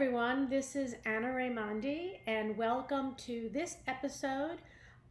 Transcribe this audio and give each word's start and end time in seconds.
everyone. 0.00 0.48
This 0.48 0.76
is 0.76 0.96
Anna 1.04 1.26
Raimondi, 1.26 2.20
and 2.26 2.56
welcome 2.56 3.14
to 3.26 3.50
this 3.52 3.76
episode 3.86 4.56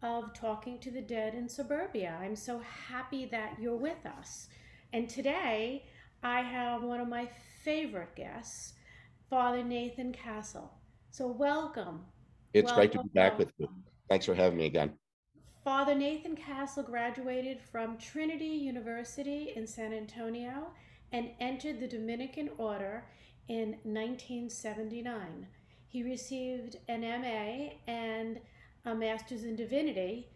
of 0.02 0.34
Talking 0.34 0.80
to 0.80 0.90
the 0.90 1.00
Dead 1.00 1.36
in 1.36 1.48
Suburbia. 1.48 2.18
I'm 2.20 2.36
so 2.36 2.59
happy 2.88 3.25
that 3.25 3.58
you're 3.62 3.75
with 3.75 4.04
us. 4.17 4.48
And 4.92 5.08
today 5.08 5.86
I 6.24 6.42
have 6.42 6.82
one 6.82 7.00
of 7.00 7.08
my 7.08 7.30
favorite 7.64 8.16
guests, 8.16 8.73
Father 9.30 9.64
Nathan 9.64 10.12
Castle. 10.12 10.71
So, 11.11 11.27
welcome. 11.27 12.01
It's 12.55 12.71
welcome, 12.71 12.79
great 12.79 12.91
to 12.93 13.03
be 13.03 13.09
back 13.13 13.37
with 13.37 13.51
you. 13.59 13.69
Thanks 14.09 14.25
for 14.25 14.33
having 14.33 14.57
me 14.57 14.65
again. 14.65 14.93
Father 15.63 15.93
Nathan 15.93 16.35
Castle 16.35 16.81
graduated 16.81 17.59
from 17.61 17.95
Trinity 17.99 18.45
University 18.47 19.53
in 19.55 19.67
San 19.67 19.93
Antonio 19.93 20.71
and 21.11 21.29
entered 21.39 21.79
the 21.79 21.87
Dominican 21.87 22.49
Order 22.57 23.03
in 23.50 23.75
1979. 23.84 25.47
He 25.88 26.04
received 26.04 26.77
an 26.88 27.02
MA 27.02 27.73
and 27.88 28.39
a 28.85 28.95
Master's 28.95 29.44
in 29.44 29.55
Divinity 29.55 30.30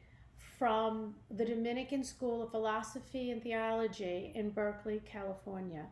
from 0.58 1.16
the 1.30 1.45
Dominican 1.45 2.03
School 2.03 2.41
of 2.41 2.52
Philosophy 2.52 3.30
and 3.30 3.41
Theology 3.41 4.31
in 4.36 4.49
Berkeley, 4.49 5.02
California. 5.05 5.86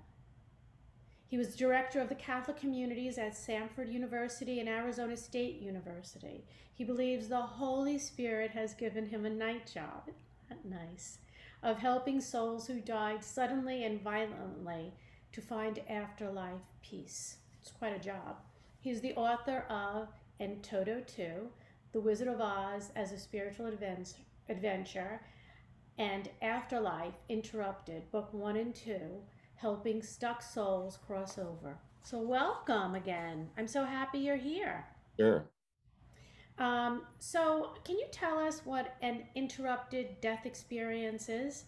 He 1.27 1.37
was 1.37 1.55
director 1.55 2.01
of 2.01 2.09
the 2.09 2.15
Catholic 2.15 2.57
communities 2.57 3.17
at 3.17 3.37
Stanford 3.37 3.87
University 3.87 4.59
and 4.59 4.67
Arizona 4.67 5.15
State 5.15 5.61
University. 5.61 6.43
He 6.73 6.83
believes 6.83 7.27
the 7.27 7.41
Holy 7.41 7.99
Spirit 7.99 8.51
has 8.51 8.73
given 8.73 9.05
him 9.05 9.25
a 9.25 9.29
night 9.29 9.71
job, 9.71 10.09
nice, 10.65 11.19
of 11.63 11.77
helping 11.77 12.19
souls 12.19 12.67
who 12.67 12.81
died 12.81 13.23
suddenly 13.23 13.85
and 13.85 14.01
violently 14.01 14.91
to 15.31 15.41
find 15.41 15.79
afterlife 15.89 16.61
peace. 16.81 17.37
It's 17.61 17.71
quite 17.71 17.95
a 17.95 17.99
job. 17.99 18.37
He's 18.79 19.01
the 19.01 19.13
author 19.13 19.65
of 19.69 20.09
And 20.39 20.63
Toto 20.63 21.01
Too, 21.01 21.49
The 21.91 21.99
Wizard 22.01 22.27
of 22.27 22.41
Oz 22.41 22.91
as 22.95 23.11
a 23.11 23.17
Spiritual 23.19 23.71
Adventure, 24.49 25.21
and 25.97 26.29
Afterlife 26.41 27.13
Interrupted, 27.29 28.09
Book 28.11 28.33
1 28.33 28.57
and 28.57 28.73
2, 28.73 28.99
Helping 29.55 30.01
Stuck 30.01 30.41
Souls 30.41 30.97
Cross 31.05 31.37
Over. 31.37 31.77
So, 32.03 32.19
welcome 32.19 32.95
again. 32.95 33.49
I'm 33.57 33.67
so 33.67 33.85
happy 33.85 34.17
you're 34.17 34.35
here. 34.35 34.85
Sure. 35.19 35.45
Um, 36.57 37.03
so, 37.19 37.73
can 37.83 37.99
you 37.99 38.07
tell 38.11 38.39
us 38.39 38.61
what 38.65 38.95
an 39.03 39.23
interrupted 39.35 40.19
death 40.19 40.47
experience 40.47 41.29
is? 41.29 41.65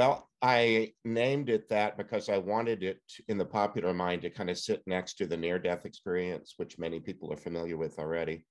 Well, 0.00 0.30
I 0.40 0.94
named 1.04 1.50
it 1.50 1.68
that 1.68 1.98
because 1.98 2.30
I 2.30 2.38
wanted 2.38 2.82
it 2.82 3.02
in 3.28 3.36
the 3.36 3.44
popular 3.44 3.92
mind 3.92 4.22
to 4.22 4.30
kind 4.30 4.48
of 4.48 4.56
sit 4.56 4.82
next 4.86 5.18
to 5.18 5.26
the 5.26 5.36
near 5.36 5.58
death 5.58 5.84
experience, 5.84 6.54
which 6.56 6.78
many 6.78 7.00
people 7.00 7.30
are 7.30 7.36
familiar 7.36 7.76
with 7.76 7.98
already. 7.98 8.46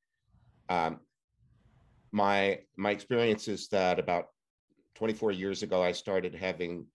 Um, 0.70 1.00
my 2.12 2.60
my 2.78 2.92
experience 2.92 3.48
is 3.48 3.68
that 3.70 3.98
about 3.98 4.28
24 4.94 5.32
years 5.32 5.64
ago, 5.64 5.82
I 5.82 5.92
started 5.92 6.36
having 6.36 6.86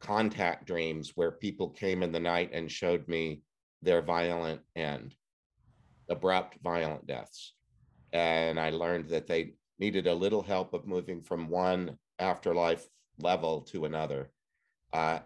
contact 0.00 0.66
dreams 0.66 1.12
where 1.14 1.30
people 1.32 1.70
came 1.70 2.02
in 2.02 2.12
the 2.12 2.20
night 2.20 2.50
and 2.52 2.70
showed 2.70 3.08
me 3.08 3.40
their 3.80 4.02
violent 4.02 4.60
end, 4.76 5.14
abrupt, 6.10 6.58
violent 6.62 7.06
deaths. 7.06 7.54
And 8.12 8.60
I 8.60 8.68
learned 8.68 9.08
that 9.08 9.26
they 9.26 9.54
needed 9.78 10.06
a 10.06 10.14
little 10.14 10.42
help 10.42 10.74
of 10.74 10.86
moving 10.86 11.22
from 11.22 11.48
one 11.48 11.96
afterlife 12.18 12.86
level 13.18 13.62
to 13.62 13.84
another. 13.84 14.30
Uh, 14.92 15.20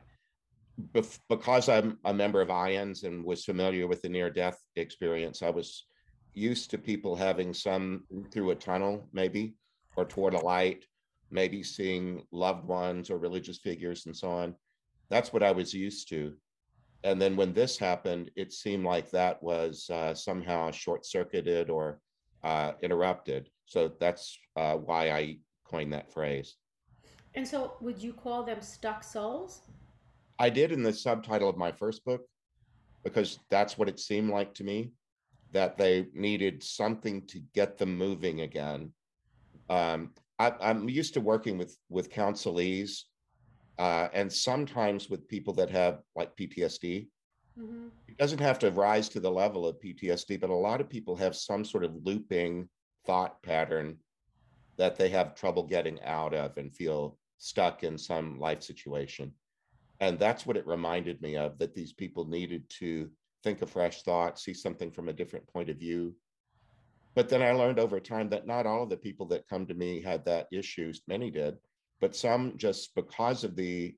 bef- 0.95 1.21
because 1.29 1.69
I'm 1.69 1.99
a 2.05 2.15
member 2.15 2.41
of 2.41 2.51
IONS 2.51 3.05
and 3.05 3.25
was 3.25 3.45
familiar 3.45 3.87
with 3.87 4.03
the 4.03 4.09
near 4.09 4.31
death 4.31 4.59
experience, 4.77 5.43
I 5.43 5.51
was 5.51 5.87
used 6.35 6.71
to 6.71 6.79
people 6.79 7.17
having 7.17 7.53
some 7.53 8.05
through 8.31 8.51
a 8.51 8.55
tunnel, 8.55 9.09
maybe, 9.13 9.55
or 9.97 10.05
toward 10.05 10.35
a 10.35 10.41
light, 10.41 10.85
maybe 11.31 11.63
seeing 11.63 12.23
loved 12.33 12.67
ones 12.67 13.11
or 13.11 13.19
religious 13.19 13.59
figures 13.59 14.07
and 14.07 14.17
so 14.17 14.31
on. 14.31 14.55
That's 15.11 15.33
what 15.33 15.43
I 15.43 15.53
was 15.53 15.75
used 15.75 16.09
to. 16.11 16.35
And 17.05 17.21
then 17.21 17.37
when 17.37 17.53
this 17.53 17.79
happened, 17.79 18.31
it 18.37 18.53
seemed 18.53 18.85
like 18.85 19.11
that 19.11 19.43
was 19.43 19.89
uh, 19.91 20.15
somehow 20.15 20.71
short 20.71 21.07
circuited 21.07 21.71
or 21.71 22.01
uh, 22.43 22.73
interrupted. 22.83 23.51
So 23.67 23.93
that's 24.01 24.39
uh, 24.57 24.75
why 24.75 25.11
I 25.11 25.39
coined 25.65 25.93
that 25.93 26.13
phrase. 26.13 26.57
And 27.35 27.47
so, 27.47 27.75
would 27.81 28.03
you 28.03 28.13
call 28.13 28.43
them 28.43 28.61
stuck 28.61 29.05
souls? 29.05 29.63
I 30.39 30.51
did 30.51 30.73
in 30.73 30.83
the 30.83 30.93
subtitle 30.93 31.49
of 31.49 31.57
my 31.57 31.73
first 31.73 32.05
book 32.05 32.23
because 33.05 33.39
that's 33.51 33.77
what 33.77 33.89
it 33.89 33.99
seemed 33.99 34.31
like 34.31 34.55
to 34.55 34.65
me 34.65 34.93
that 35.53 35.79
they 35.79 36.07
needed 36.13 36.63
something 36.63 37.27
to 37.27 37.41
get 37.55 37.79
them 37.79 37.97
moving 37.97 38.43
again. 38.43 38.93
Um, 39.71 40.13
I, 40.39 40.53
am 40.61 40.89
used 40.89 41.15
to 41.15 41.21
working 41.21 41.59
with 41.59 41.77
with 41.89 42.11
counselees 42.11 43.03
uh, 43.79 44.09
and 44.13 44.33
sometimes 44.33 45.09
with 45.09 45.29
people 45.29 45.55
that 45.55 45.71
have 45.71 46.01
like 46.15 46.37
PTSD. 46.37 47.09
Mm-hmm. 47.59 47.89
It 48.07 48.19
doesn't 48.19 48.41
have 48.41 48.59
to 48.61 48.71
rise 48.71 49.09
to 49.11 49.21
the 49.21 49.31
level 49.31 49.67
of 49.67 49.81
PTSD, 49.81 50.41
but 50.41 50.51
a 50.51 50.55
lot 50.55 50.81
of 50.81 50.89
people 50.89 51.17
have 51.17 51.35
some 51.35 51.65
sort 51.65 51.85
of 51.85 51.95
looping 52.05 52.69
thought 53.07 53.43
pattern 53.43 53.97
that 54.79 54.97
they 54.97 55.09
have 55.09 55.35
trouble 55.35 55.65
getting 55.65 56.01
out 56.03 56.33
of 56.33 56.57
and 56.57 56.75
feel 56.75 57.19
stuck 57.39 57.85
in 57.85 57.99
some 57.99 58.39
life 58.39 58.63
situation. 58.63 59.33
And 60.01 60.19
that's 60.19 60.47
what 60.47 60.57
it 60.57 60.67
reminded 60.67 61.21
me 61.21 61.37
of 61.37 61.59
that 61.59 61.75
these 61.75 61.93
people 61.93 62.25
needed 62.25 62.69
to 62.79 63.11
think 63.43 63.63
a 63.63 63.67
fresh 63.67 64.03
thought, 64.03 64.39
see 64.39 64.55
something 64.55 64.91
from 64.91 65.09
a 65.09 65.13
different 65.13 65.47
point 65.49 65.69
of 65.69 65.77
view. 65.77 66.15
But 67.15 67.29
then 67.29 67.43
I 67.43 67.53
learned 67.53 67.81
over 67.81 67.99
time 67.99 68.29
that 68.31 68.47
not 68.47 68.67
all 68.67 68.85
of 68.85 68.91
the 68.91 68.97
people 68.97 69.27
that 69.27 69.49
come 69.49 69.67
to 69.67 69.75
me 69.75 70.01
had 70.01 70.25
that 70.25 70.47
issue. 70.53 70.93
Many 71.09 71.31
did, 71.31 71.57
but 72.01 72.15
some 72.15 72.57
just 72.57 72.95
because 72.95 73.45
of 73.45 73.57
the 73.57 73.97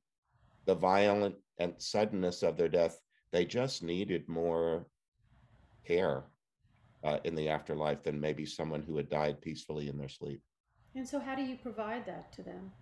the 0.67 0.75
violent 0.75 1.35
and 1.59 1.75
suddenness 1.79 2.43
of 2.43 2.57
their 2.57 2.69
death, 2.69 2.99
they 3.33 3.45
just 3.45 3.83
needed 3.83 4.29
more 4.29 4.87
care 5.87 6.25
uh, 7.03 7.19
in 7.25 7.35
the 7.35 7.49
afterlife 7.49 8.03
than 8.03 8.21
maybe 8.21 8.47
someone 8.47 8.83
who 8.83 8.97
had 8.97 9.09
died 9.09 9.41
peacefully 9.41 9.89
in 9.89 9.99
their 9.99 10.09
sleep. 10.09 10.41
And 10.95 11.09
so, 11.09 11.21
how 11.21 11.35
do 11.35 11.43
you 11.43 11.57
provide 11.57 12.07
that 12.07 12.33
to 12.33 12.43
them? 12.43 12.73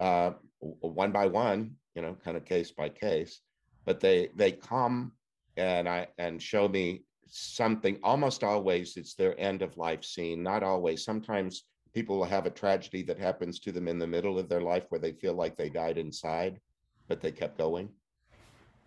Uh, 0.00 0.32
one 0.60 1.12
by 1.12 1.26
one, 1.26 1.76
you 1.94 2.02
know, 2.02 2.16
kind 2.24 2.36
of 2.36 2.44
case 2.44 2.70
by 2.70 2.88
case. 2.88 3.40
But 3.84 4.00
they 4.00 4.30
they 4.34 4.52
come 4.52 5.12
and 5.56 5.88
I 5.88 6.08
and 6.18 6.42
show 6.42 6.68
me 6.68 7.04
something. 7.28 7.98
Almost 8.02 8.42
always, 8.42 8.96
it's 8.96 9.14
their 9.14 9.38
end 9.38 9.62
of 9.62 9.76
life 9.76 10.04
scene. 10.04 10.42
Not 10.42 10.62
always. 10.62 11.04
Sometimes 11.04 11.64
people 11.94 12.18
will 12.18 12.24
have 12.24 12.46
a 12.46 12.50
tragedy 12.50 13.02
that 13.02 13.18
happens 13.18 13.58
to 13.60 13.72
them 13.72 13.88
in 13.88 13.98
the 13.98 14.06
middle 14.06 14.38
of 14.38 14.48
their 14.48 14.60
life 14.60 14.84
where 14.90 15.00
they 15.00 15.12
feel 15.12 15.34
like 15.34 15.56
they 15.56 15.68
died 15.70 15.98
inside, 15.98 16.60
but 17.08 17.20
they 17.20 17.32
kept 17.32 17.58
going. 17.58 17.88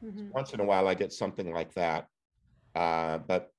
Mm-hmm. 0.04 0.30
Once 0.32 0.54
in 0.54 0.60
a 0.60 0.66
while, 0.66 0.88
I 0.88 0.94
get 0.94 1.12
something 1.12 1.52
like 1.52 1.74
that. 1.74 2.08
Uh, 2.76 3.18
but 3.18 3.52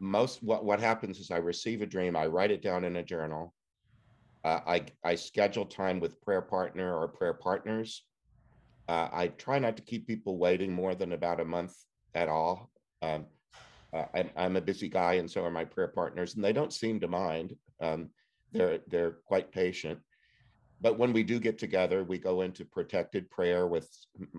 most 0.00 0.42
what 0.42 0.64
what 0.64 0.80
happens 0.80 1.18
is 1.18 1.30
I 1.30 1.38
receive 1.38 1.82
a 1.82 1.86
dream, 1.86 2.16
I 2.16 2.26
write 2.26 2.50
it 2.50 2.62
down 2.62 2.84
in 2.84 2.96
a 2.96 3.02
journal. 3.02 3.54
Uh, 4.44 4.60
I 4.66 4.84
I 5.04 5.14
schedule 5.14 5.66
time 5.66 6.00
with 6.00 6.20
prayer 6.20 6.42
partner 6.42 6.96
or 6.96 7.08
prayer 7.08 7.34
partners. 7.34 8.04
Uh, 8.88 9.08
I 9.12 9.28
try 9.28 9.58
not 9.58 9.76
to 9.76 9.82
keep 9.82 10.06
people 10.06 10.38
waiting 10.38 10.72
more 10.72 10.94
than 10.94 11.12
about 11.12 11.40
a 11.40 11.44
month 11.44 11.74
at 12.14 12.28
all. 12.28 12.70
Um, 13.02 13.26
uh, 13.92 14.04
I, 14.14 14.30
am 14.36 14.56
a 14.56 14.60
busy 14.60 14.88
guy, 14.88 15.14
and 15.14 15.30
so 15.30 15.44
are 15.44 15.50
my 15.50 15.64
prayer 15.64 15.88
partners, 15.88 16.34
and 16.34 16.44
they 16.44 16.52
don't 16.52 16.72
seem 16.72 17.00
to 17.00 17.08
mind. 17.08 17.56
Um, 17.80 18.10
they're 18.52 18.78
they're 18.88 19.16
quite 19.26 19.52
patient. 19.52 19.98
But 20.80 20.96
when 20.96 21.12
we 21.12 21.24
do 21.24 21.40
get 21.40 21.58
together, 21.58 22.04
we 22.04 22.18
go 22.18 22.42
into 22.42 22.64
protected 22.64 23.28
prayer 23.30 23.66
with 23.66 23.90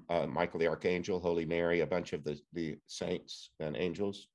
uh, 0.09 0.25
Michael 0.25 0.61
the 0.61 0.67
Archangel, 0.67 1.19
Holy 1.19 1.45
Mary, 1.45 1.81
a 1.81 1.87
bunch 1.87 2.13
of 2.13 2.23
the 2.23 2.39
the 2.53 2.77
saints 2.87 3.51
and 3.59 3.75
angels 3.75 4.27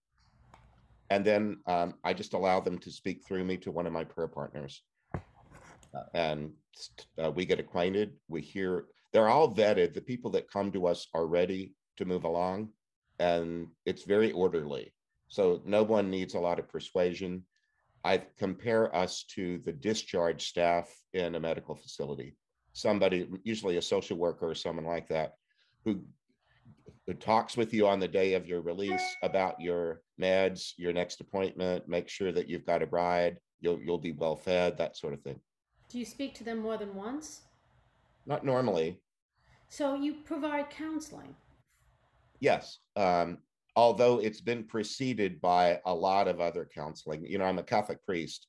and 1.11 1.25
then 1.25 1.59
um, 1.67 1.95
I 2.05 2.15
just 2.15 2.35
allow 2.35 2.61
them 2.61 2.79
to 2.79 2.91
speak 2.91 3.25
through 3.27 3.45
me 3.45 3.57
to 3.59 3.71
one 3.71 3.87
of 3.87 3.93
my 3.93 4.05
prayer 4.05 4.29
partners. 4.29 4.83
Uh, 5.15 6.03
and 6.15 6.53
uh, 7.23 7.31
we 7.31 7.45
get 7.45 7.61
acquainted. 7.61 8.13
We 8.29 8.41
hear, 8.41 8.87
they're 9.13 9.29
all 9.29 9.55
vetted. 9.55 9.95
The 9.95 10.01
people 10.01 10.31
that 10.33 10.51
come 10.51 10.73
to 10.73 10.87
us 10.87 11.07
are 11.15 11.27
ready 11.27 11.75
to 11.99 12.05
move 12.05 12.25
along, 12.25 12.71
and 13.19 13.69
it's 13.87 14.03
very 14.03 14.33
orderly. 14.33 14.93
So 15.29 15.63
no 15.65 15.83
one 15.83 16.11
needs 16.11 16.35
a 16.35 16.41
lot 16.41 16.59
of 16.59 16.69
persuasion. 16.69 17.45
I 18.05 18.23
compare 18.39 18.95
us 18.95 19.25
to 19.35 19.59
the 19.59 19.73
discharge 19.73 20.47
staff 20.47 20.93
in 21.13 21.35
a 21.35 21.41
medical 21.41 21.75
facility. 21.75 22.37
Somebody, 22.73 23.29
usually 23.45 23.77
a 23.77 23.83
social 23.83 24.17
worker 24.17 24.51
or 24.51 24.55
someone 24.55 24.85
like 24.85 25.09
that, 25.09 25.35
who 25.85 25.93
who 25.93 26.03
talks 27.21 27.57
with 27.57 27.75
you 27.75 27.87
on 27.87 28.01
the 28.01 28.09
day 28.09 28.35
of 28.35 28.47
your 28.47 28.61
release 28.61 29.17
about 29.23 29.61
your 29.61 30.03
meds, 30.21 30.73
your 30.77 30.93
next 30.93 31.21
appointment, 31.21 31.89
make 31.89 32.09
sure 32.09 32.33
that 32.33 32.49
you've 32.49 32.67
got 32.67 32.83
a 32.83 32.87
ride, 32.87 33.39
you'll 33.61 33.81
you'll 33.81 33.99
be 33.99 34.13
well 34.13 34.37
fed, 34.37 34.79
that 34.79 34.97
sort 34.97 35.15
of 35.15 35.21
thing. 35.23 35.39
Do 35.89 35.99
you 35.99 36.05
speak 36.05 36.35
to 36.37 36.45
them 36.45 36.59
more 36.59 36.77
than 36.77 36.95
once? 36.95 37.43
Not 38.27 38.45
normally. 38.45 39.01
So 39.69 39.95
you 39.95 40.15
provide 40.25 40.71
counseling. 40.71 41.35
Yes, 42.41 42.79
um, 42.97 43.39
although 43.77 44.19
it's 44.19 44.41
been 44.41 44.65
preceded 44.65 45.41
by 45.41 45.81
a 45.85 45.95
lot 45.95 46.29
of 46.29 46.41
other 46.41 46.69
counseling. 46.73 47.25
You 47.25 47.39
know, 47.39 47.45
I'm 47.45 47.59
a 47.59 47.63
Catholic 47.63 48.05
priest, 48.05 48.47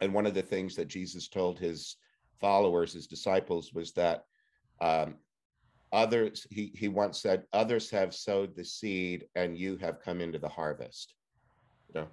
and 0.00 0.12
one 0.12 0.26
of 0.26 0.34
the 0.34 0.42
things 0.42 0.76
that 0.76 0.88
Jesus 0.88 1.28
told 1.28 1.58
his 1.58 1.96
followers, 2.40 2.92
his 2.92 3.06
disciples, 3.06 3.72
was 3.72 3.92
that 3.92 4.24
um, 4.80 5.16
others, 5.92 6.46
he, 6.50 6.72
he 6.74 6.88
once 6.88 7.20
said, 7.20 7.44
others 7.52 7.90
have 7.90 8.14
sowed 8.14 8.56
the 8.56 8.64
seed 8.64 9.26
and 9.34 9.58
you 9.58 9.76
have 9.76 10.00
come 10.00 10.20
into 10.20 10.38
the 10.38 10.48
harvest. 10.48 11.14
You 11.88 12.00
know, 12.00 12.08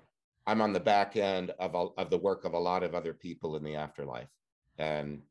I'm 0.48 0.62
on 0.62 0.74
the 0.74 0.80
back 0.80 1.16
end 1.16 1.52
of, 1.60 1.76
a, 1.76 1.88
of 1.98 2.10
the 2.10 2.18
work 2.18 2.46
of 2.46 2.54
a 2.54 2.60
lot 2.60 2.84
of 2.84 2.94
other 2.94 3.14
people 3.14 3.56
in 3.56 3.64
the 3.64 3.76
afterlife. 3.76 4.30
And 4.78 5.22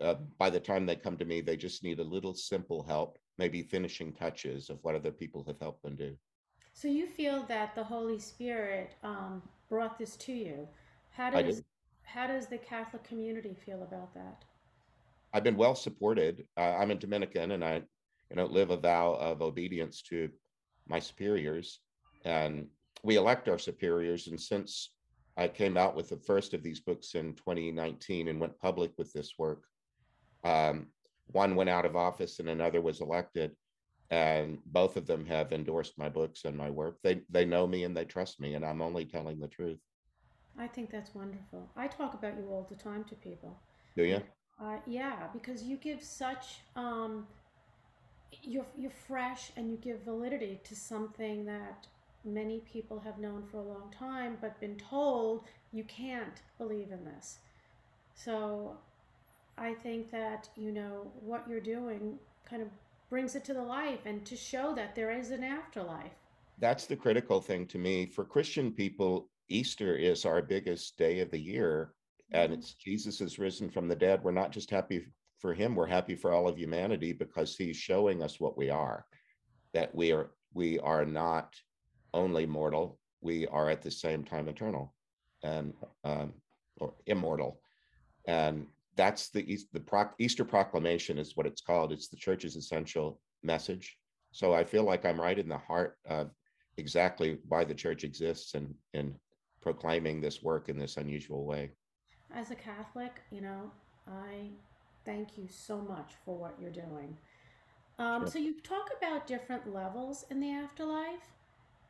uh, 0.00 0.16
by 0.38 0.50
the 0.50 0.60
time 0.60 0.86
they 0.86 0.96
come 0.96 1.16
to 1.16 1.24
me, 1.24 1.40
they 1.40 1.56
just 1.56 1.82
need 1.82 1.98
a 1.98 2.04
little 2.04 2.34
simple 2.34 2.82
help, 2.82 3.18
maybe 3.38 3.62
finishing 3.62 4.12
touches 4.12 4.68
of 4.68 4.78
what 4.82 4.94
other 4.94 5.10
people 5.12 5.44
have 5.46 5.58
helped 5.58 5.82
them 5.82 5.96
do. 5.96 6.16
So 6.74 6.88
you 6.88 7.06
feel 7.06 7.44
that 7.44 7.74
the 7.74 7.84
Holy 7.84 8.18
Spirit 8.18 8.94
um, 9.02 9.42
brought 9.70 9.98
this 9.98 10.16
to 10.16 10.32
you. 10.32 10.68
How 11.10 11.30
does 11.30 11.62
how 12.02 12.26
does 12.26 12.46
the 12.46 12.58
Catholic 12.58 13.02
community 13.02 13.54
feel 13.54 13.82
about 13.82 14.14
that? 14.14 14.44
I've 15.36 15.44
been 15.44 15.58
well 15.58 15.74
supported. 15.74 16.46
Uh, 16.56 16.76
I'm 16.78 16.90
a 16.90 16.94
Dominican, 16.94 17.50
and 17.50 17.62
I, 17.62 17.82
you 18.30 18.36
know, 18.36 18.46
live 18.46 18.70
a 18.70 18.76
vow 18.78 19.12
of 19.20 19.42
obedience 19.42 20.00
to 20.08 20.30
my 20.88 20.98
superiors, 20.98 21.80
and 22.24 22.68
we 23.02 23.16
elect 23.16 23.46
our 23.50 23.58
superiors. 23.58 24.28
And 24.28 24.40
since 24.40 24.94
I 25.36 25.48
came 25.48 25.76
out 25.76 25.94
with 25.94 26.08
the 26.08 26.16
first 26.16 26.54
of 26.54 26.62
these 26.62 26.80
books 26.80 27.14
in 27.14 27.34
2019 27.34 28.28
and 28.28 28.40
went 28.40 28.58
public 28.60 28.92
with 28.96 29.12
this 29.12 29.34
work, 29.38 29.64
um, 30.42 30.86
one 31.26 31.54
went 31.54 31.68
out 31.68 31.84
of 31.84 31.96
office 31.96 32.38
and 32.38 32.48
another 32.48 32.80
was 32.80 33.02
elected 33.02 33.54
and 34.10 34.58
both 34.66 34.96
of 34.96 35.06
them 35.06 35.26
have 35.26 35.52
endorsed 35.52 35.98
my 35.98 36.08
books 36.08 36.46
and 36.46 36.56
my 36.56 36.70
work. 36.70 36.96
They 37.02 37.22
they 37.28 37.44
know 37.44 37.66
me 37.66 37.84
and 37.84 37.94
they 37.94 38.04
trust 38.04 38.40
me, 38.40 38.54
and 38.54 38.64
I'm 38.64 38.80
only 38.80 39.04
telling 39.04 39.40
the 39.40 39.48
truth. 39.48 39.80
I 40.56 40.68
think 40.68 40.90
that's 40.90 41.14
wonderful. 41.14 41.68
I 41.76 41.88
talk 41.88 42.14
about 42.14 42.38
you 42.38 42.46
all 42.48 42.66
the 42.70 42.76
time 42.76 43.04
to 43.04 43.16
people. 43.16 43.58
Do 43.96 44.04
you? 44.04 44.22
Uh, 44.60 44.78
yeah, 44.86 45.26
because 45.32 45.62
you 45.62 45.76
give 45.76 46.02
such 46.02 46.60
um, 46.76 47.26
you're 48.42 48.66
you're 48.76 48.90
fresh 48.90 49.52
and 49.56 49.70
you 49.70 49.76
give 49.76 50.00
validity 50.02 50.60
to 50.64 50.74
something 50.74 51.44
that 51.44 51.86
many 52.24 52.60
people 52.60 52.98
have 53.00 53.18
known 53.18 53.42
for 53.50 53.58
a 53.58 53.62
long 53.62 53.92
time, 53.96 54.38
but 54.40 54.58
been 54.60 54.76
told 54.76 55.44
you 55.72 55.84
can't 55.84 56.42
believe 56.58 56.90
in 56.90 57.04
this. 57.04 57.38
So, 58.14 58.76
I 59.58 59.74
think 59.74 60.10
that 60.10 60.48
you 60.56 60.72
know 60.72 61.10
what 61.20 61.46
you're 61.48 61.60
doing 61.60 62.18
kind 62.48 62.62
of 62.62 62.68
brings 63.10 63.36
it 63.36 63.44
to 63.44 63.54
the 63.54 63.62
life 63.62 64.00
and 64.06 64.24
to 64.26 64.36
show 64.36 64.74
that 64.74 64.94
there 64.94 65.10
is 65.10 65.30
an 65.30 65.44
afterlife. 65.44 66.12
That's 66.58 66.86
the 66.86 66.96
critical 66.96 67.40
thing 67.40 67.66
to 67.66 67.78
me. 67.78 68.06
For 68.06 68.24
Christian 68.24 68.72
people, 68.72 69.28
Easter 69.48 69.94
is 69.94 70.24
our 70.24 70.42
biggest 70.42 70.96
day 70.96 71.20
of 71.20 71.30
the 71.30 71.38
year, 71.38 71.92
and 72.32 72.52
mm-hmm. 72.52 72.60
it's 72.60 72.74
Jesus 72.74 73.20
is 73.20 73.38
risen 73.38 73.70
from 73.70 73.88
the 73.88 73.96
dead. 73.96 74.22
We're 74.22 74.32
not 74.32 74.52
just 74.52 74.70
happy 74.70 75.06
for 75.38 75.54
him, 75.54 75.74
we're 75.74 75.86
happy 75.86 76.14
for 76.14 76.32
all 76.32 76.48
of 76.48 76.58
humanity 76.58 77.12
because 77.12 77.56
he's 77.56 77.76
showing 77.76 78.22
us 78.22 78.40
what 78.40 78.56
we 78.56 78.70
are, 78.70 79.04
that 79.74 79.94
we 79.94 80.12
are 80.12 80.30
we 80.54 80.78
are 80.80 81.04
not 81.04 81.54
only 82.14 82.46
mortal, 82.46 82.98
we 83.20 83.46
are 83.48 83.68
at 83.68 83.82
the 83.82 83.90
same 83.90 84.24
time 84.24 84.48
eternal 84.48 84.94
and 85.42 85.74
um, 86.04 86.32
or 86.80 86.94
immortal. 87.06 87.60
And 88.26 88.66
that's 88.96 89.28
the 89.28 89.58
the 89.72 90.08
Easter 90.18 90.44
proclamation 90.44 91.18
is 91.18 91.36
what 91.36 91.46
it's 91.46 91.60
called. 91.60 91.92
It's 91.92 92.08
the 92.08 92.16
church's 92.16 92.56
essential 92.56 93.20
message. 93.42 93.98
So 94.32 94.52
I 94.52 94.64
feel 94.64 94.84
like 94.84 95.04
I'm 95.04 95.20
right 95.20 95.38
in 95.38 95.48
the 95.48 95.58
heart 95.58 95.96
of 96.06 96.30
exactly 96.76 97.38
why 97.48 97.64
the 97.64 97.74
church 97.74 98.04
exists 98.04 98.54
and 98.54 98.74
in 98.92 99.14
proclaiming 99.62 100.20
this 100.20 100.42
work 100.42 100.68
in 100.68 100.78
this 100.78 100.96
unusual 100.96 101.44
way. 101.44 101.72
As 102.36 102.50
a 102.50 102.54
Catholic, 102.54 103.22
you 103.30 103.40
know, 103.40 103.70
I 104.06 104.50
thank 105.06 105.38
you 105.38 105.48
so 105.48 105.80
much 105.80 106.12
for 106.22 106.36
what 106.36 106.54
you're 106.60 106.70
doing. 106.70 107.16
Um, 107.98 108.24
sure. 108.24 108.30
So 108.30 108.38
you 108.38 108.60
talk 108.60 108.90
about 108.94 109.26
different 109.26 109.72
levels 109.72 110.26
in 110.30 110.40
the 110.40 110.50
afterlife. 110.50 111.32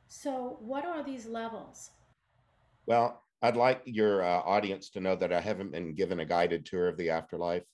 So 0.06 0.58
what 0.60 0.84
are 0.84 1.02
these 1.02 1.26
levels? 1.26 1.90
Well, 2.86 3.24
I'd 3.42 3.56
like 3.56 3.82
your 3.86 4.22
uh, 4.22 4.42
audience 4.42 4.88
to 4.90 5.00
know 5.00 5.16
that 5.16 5.32
I 5.32 5.40
haven't 5.40 5.72
been 5.72 5.96
given 5.96 6.20
a 6.20 6.24
guided 6.24 6.64
tour 6.64 6.86
of 6.86 6.96
the 6.96 7.10
afterlife. 7.10 7.64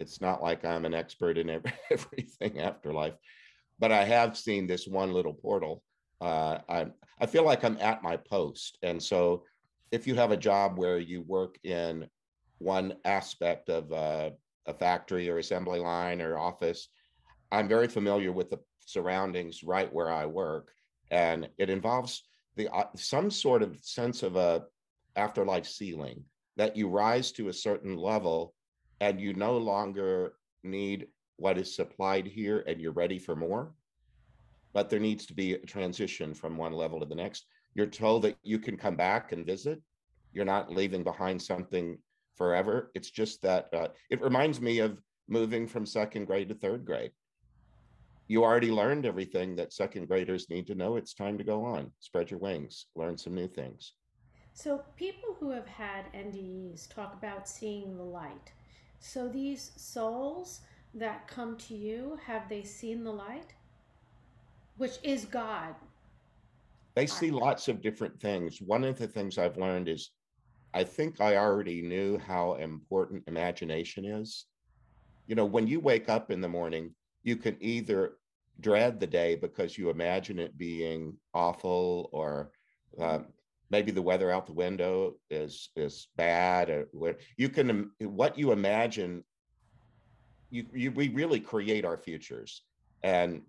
It's 0.00 0.20
not 0.20 0.42
like 0.42 0.64
I'm 0.64 0.84
an 0.84 0.94
expert 0.94 1.38
in 1.38 1.48
every, 1.48 1.72
everything 1.92 2.58
afterlife, 2.58 3.14
but 3.78 3.92
I 3.92 4.02
have 4.02 4.36
seen 4.36 4.66
this 4.66 4.88
one 4.88 5.12
little 5.12 5.34
portal. 5.34 5.84
Uh, 6.20 6.58
I 6.68 6.86
I 7.20 7.26
feel 7.26 7.44
like 7.44 7.62
I'm 7.62 7.78
at 7.78 8.02
my 8.02 8.16
post, 8.16 8.78
and 8.82 9.00
so 9.00 9.44
if 9.92 10.06
you 10.06 10.16
have 10.16 10.32
a 10.32 10.36
job 10.36 10.76
where 10.76 10.98
you 10.98 11.22
work 11.22 11.56
in 11.62 12.08
one 12.58 12.94
aspect 13.04 13.68
of 13.68 13.92
uh, 13.92 14.30
a 14.66 14.74
factory 14.74 15.28
or 15.28 15.38
assembly 15.38 15.78
line 15.78 16.20
or 16.20 16.38
office, 16.38 16.88
I'm 17.52 17.68
very 17.68 17.88
familiar 17.88 18.32
with 18.32 18.50
the 18.50 18.58
surroundings 18.84 19.62
right 19.62 19.92
where 19.92 20.10
I 20.10 20.26
work, 20.26 20.72
and 21.10 21.48
it 21.58 21.70
involves 21.70 22.22
the 22.56 22.72
uh, 22.72 22.86
some 22.96 23.30
sort 23.30 23.62
of 23.62 23.78
sense 23.82 24.22
of 24.22 24.36
a 24.36 24.64
afterlife 25.16 25.66
ceiling 25.66 26.24
that 26.56 26.76
you 26.76 26.88
rise 26.88 27.32
to 27.32 27.48
a 27.48 27.52
certain 27.52 27.96
level 27.96 28.54
and 29.00 29.20
you 29.20 29.34
no 29.34 29.56
longer 29.56 30.34
need 30.62 31.06
what 31.36 31.58
is 31.58 31.74
supplied 31.74 32.26
here 32.26 32.64
and 32.66 32.80
you're 32.80 32.92
ready 32.92 33.18
for 33.18 33.36
more. 33.36 33.72
But 34.72 34.90
there 34.90 35.00
needs 35.00 35.26
to 35.26 35.34
be 35.34 35.54
a 35.54 35.58
transition 35.58 36.34
from 36.34 36.56
one 36.56 36.72
level 36.72 37.00
to 37.00 37.06
the 37.06 37.14
next. 37.14 37.46
You're 37.74 37.86
told 37.86 38.22
that 38.22 38.36
you 38.42 38.58
can 38.58 38.76
come 38.76 38.96
back 38.96 39.32
and 39.32 39.44
visit. 39.44 39.80
You're 40.32 40.44
not 40.44 40.72
leaving 40.72 41.02
behind 41.02 41.40
something 41.40 41.98
forever 42.36 42.90
it's 42.94 43.10
just 43.10 43.42
that 43.42 43.68
uh, 43.72 43.88
it 44.10 44.20
reminds 44.20 44.60
me 44.60 44.78
of 44.78 45.00
moving 45.28 45.66
from 45.66 45.84
second 45.84 46.26
grade 46.26 46.48
to 46.48 46.54
third 46.54 46.84
grade 46.84 47.12
you 48.28 48.42
already 48.42 48.70
learned 48.70 49.06
everything 49.06 49.54
that 49.56 49.72
second 49.72 50.06
graders 50.06 50.50
need 50.50 50.66
to 50.66 50.74
know 50.74 50.96
it's 50.96 51.14
time 51.14 51.38
to 51.38 51.44
go 51.44 51.64
on 51.64 51.90
spread 52.00 52.30
your 52.30 52.40
wings 52.40 52.86
learn 52.94 53.16
some 53.16 53.34
new 53.34 53.48
things 53.48 53.92
so, 54.56 54.82
people 54.96 55.36
who 55.38 55.50
have 55.50 55.66
had 55.66 56.10
NDEs 56.14 56.88
talk 56.88 57.12
about 57.12 57.46
seeing 57.46 57.94
the 57.94 58.02
light. 58.02 58.52
So, 59.00 59.28
these 59.28 59.70
souls 59.76 60.62
that 60.94 61.28
come 61.28 61.58
to 61.58 61.74
you, 61.74 62.18
have 62.24 62.48
they 62.48 62.62
seen 62.62 63.04
the 63.04 63.12
light? 63.12 63.52
Which 64.78 64.98
is 65.02 65.26
God. 65.26 65.74
They 66.94 67.06
see 67.06 67.30
lots 67.30 67.68
of 67.68 67.82
different 67.82 68.18
things. 68.18 68.62
One 68.62 68.82
of 68.82 68.98
the 68.98 69.06
things 69.06 69.36
I've 69.36 69.58
learned 69.58 69.90
is 69.90 70.12
I 70.76 70.84
think 70.84 71.22
I 71.22 71.38
already 71.38 71.80
knew 71.80 72.18
how 72.18 72.56
important 72.56 73.24
imagination 73.28 74.04
is. 74.04 74.44
You 75.26 75.34
know, 75.34 75.46
when 75.46 75.66
you 75.66 75.80
wake 75.80 76.10
up 76.10 76.30
in 76.30 76.42
the 76.42 76.50
morning, 76.50 76.94
you 77.22 77.36
can 77.36 77.56
either 77.60 78.18
dread 78.60 79.00
the 79.00 79.06
day 79.06 79.36
because 79.36 79.78
you 79.78 79.88
imagine 79.88 80.38
it 80.38 80.58
being 80.58 81.16
awful 81.32 82.10
or 82.12 82.50
um, 83.00 83.28
maybe 83.70 83.90
the 83.90 84.02
weather 84.02 84.30
out 84.30 84.44
the 84.44 84.52
window 84.52 85.14
is 85.30 85.70
is 85.76 86.08
bad 86.16 86.68
or 86.68 87.16
you 87.38 87.48
can 87.48 87.90
what 88.00 88.38
you 88.38 88.52
imagine 88.52 89.24
you, 90.50 90.64
you 90.72 90.90
we 90.92 91.08
really 91.08 91.40
create 91.40 91.84
our 91.84 91.98
futures 91.98 92.62
and 93.02 93.42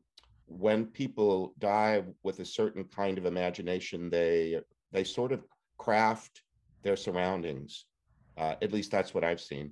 when 0.48 0.86
people 0.86 1.54
die 1.60 2.04
with 2.24 2.40
a 2.40 2.46
certain 2.46 2.84
kind 2.84 3.18
of 3.18 3.26
imagination 3.26 4.10
they 4.10 4.60
they 4.92 5.04
sort 5.06 5.32
of 5.32 5.46
craft 5.78 6.42
their 6.88 6.96
surroundings 6.96 7.86
uh, 8.38 8.56
at 8.62 8.72
least 8.72 8.92
that's 8.92 9.14
what 9.14 9.24
i've 9.24 9.42
seen 9.42 9.72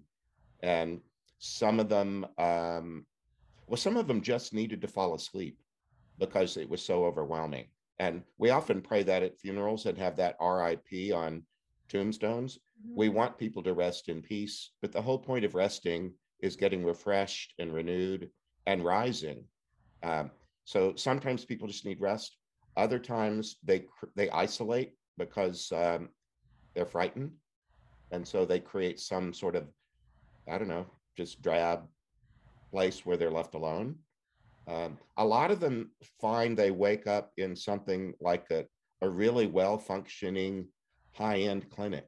and 0.63 1.00
some 1.39 1.79
of 1.79 1.89
them 1.89 2.25
um, 2.38 3.05
well 3.67 3.77
some 3.77 3.98
of 3.98 4.07
them 4.07 4.22
just 4.22 4.53
needed 4.53 4.81
to 4.81 4.88
fall 4.88 5.15
asleep 5.15 5.57
because 6.19 6.57
it 6.57 6.69
was 6.69 6.81
so 6.81 7.05
overwhelming 7.05 7.65
and 8.00 8.24
we 8.38 8.50
often 8.50 8.81
pray 8.81 9.03
that 9.03 9.24
at 9.24 9.39
funerals 9.39 9.86
and 9.86 9.98
have 9.98 10.17
that 10.17 10.36
RIP 10.41 11.13
on 11.13 11.43
tombstones. 11.88 12.57
Mm-hmm. 12.57 12.95
We 12.95 13.10
want 13.10 13.38
people 13.38 13.63
to 13.63 13.74
rest 13.74 14.10
in 14.10 14.22
peace, 14.22 14.72
but 14.81 14.91
the 14.91 15.01
whole 15.01 15.19
point 15.19 15.45
of 15.45 15.55
resting 15.55 16.13
is 16.41 16.55
getting 16.55 16.84
refreshed 16.84 17.53
and 17.60 17.74
renewed 17.74 18.29
and 18.65 18.84
rising. 18.84 19.45
Um, 20.03 20.31
so 20.65 20.93
sometimes 20.95 21.45
people 21.45 21.67
just 21.67 21.86
need 21.86 22.01
rest. 22.01 22.38
Other 22.75 23.00
times 23.00 23.57
they 23.63 23.86
they 24.15 24.29
isolate 24.31 24.93
because 25.17 25.72
um, 25.72 26.10
they're 26.75 26.86
frightened, 26.86 27.32
and 28.12 28.27
so 28.27 28.46
they 28.46 28.60
create 28.60 29.00
some 29.00 29.34
sort 29.34 29.55
of 29.55 29.67
I 30.48 30.58
don't 30.58 30.67
know, 30.67 30.86
just 31.17 31.41
drab 31.41 31.88
place 32.72 33.05
where 33.05 33.17
they're 33.17 33.32
left 33.32 33.55
alone. 33.55 33.96
Um, 34.67 34.98
a 35.17 35.25
lot 35.25 35.51
of 35.51 35.60
them 35.60 35.91
find 36.20 36.58
they 36.58 36.72
wake 36.72 37.08
up 37.08 37.32
in 37.38 37.55
something 37.55 38.13
like 38.20 38.46
a, 38.51 38.65
a 39.01 39.10
really 39.10 39.48
well 39.48 39.77
functioning 39.77 40.67
high 41.13 41.39
end 41.39 41.70
clinic 41.70 42.08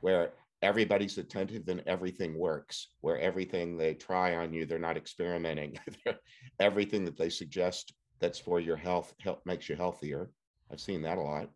where 0.00 0.32
everybody's 0.62 1.18
attentive 1.18 1.68
and 1.68 1.82
everything 1.86 2.38
works, 2.38 2.88
where 3.00 3.18
everything 3.18 3.76
they 3.76 3.94
try 3.94 4.36
on 4.36 4.52
you, 4.52 4.66
they're 4.66 4.78
not 4.78 4.96
experimenting. 4.96 5.78
everything 6.60 7.04
that 7.04 7.16
they 7.16 7.28
suggest 7.28 7.92
that's 8.20 8.38
for 8.38 8.60
your 8.60 8.76
health, 8.76 9.14
help 9.20 9.40
makes 9.44 9.68
you 9.68 9.76
healthier. 9.76 10.30
I've 10.70 10.80
seen 10.80 11.02
that 11.02 11.18
a 11.18 11.20
lot. 11.20 11.50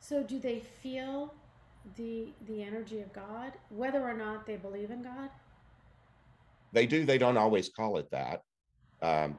So 0.00 0.22
do 0.22 0.38
they 0.38 0.60
feel 0.60 1.34
the 1.96 2.28
the 2.46 2.62
energy 2.62 3.00
of 3.00 3.12
God, 3.12 3.52
whether 3.70 4.02
or 4.02 4.14
not 4.14 4.46
they 4.46 4.56
believe 4.56 4.90
in 4.90 5.02
God? 5.02 5.30
They 6.72 6.86
do. 6.86 7.04
They 7.04 7.18
don't 7.18 7.36
always 7.36 7.68
call 7.68 7.96
it 7.98 8.10
that. 8.10 8.42
Um, 9.02 9.38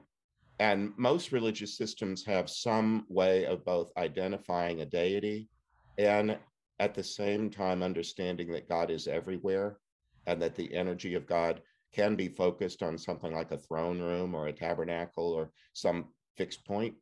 and 0.59 0.93
most 0.97 1.31
religious 1.31 1.77
systems 1.77 2.25
have 2.25 2.49
some 2.49 3.05
way 3.09 3.45
of 3.45 3.65
both 3.65 3.91
identifying 3.97 4.81
a 4.81 4.85
deity 4.85 5.49
and 5.97 6.37
at 6.79 6.93
the 6.93 7.03
same 7.03 7.49
time 7.49 7.83
understanding 7.83 8.51
that 8.51 8.69
God 8.69 8.89
is 8.89 9.07
everywhere 9.07 9.77
and 10.25 10.41
that 10.41 10.55
the 10.55 10.73
energy 10.73 11.13
of 11.15 11.27
God 11.27 11.61
can 11.93 12.15
be 12.15 12.27
focused 12.27 12.83
on 12.83 12.97
something 12.97 13.33
like 13.33 13.51
a 13.51 13.57
throne 13.57 13.99
room 13.99 14.35
or 14.35 14.47
a 14.47 14.53
tabernacle 14.53 15.31
or 15.31 15.51
some 15.73 16.05
fixed 16.37 16.65
point. 16.65 16.95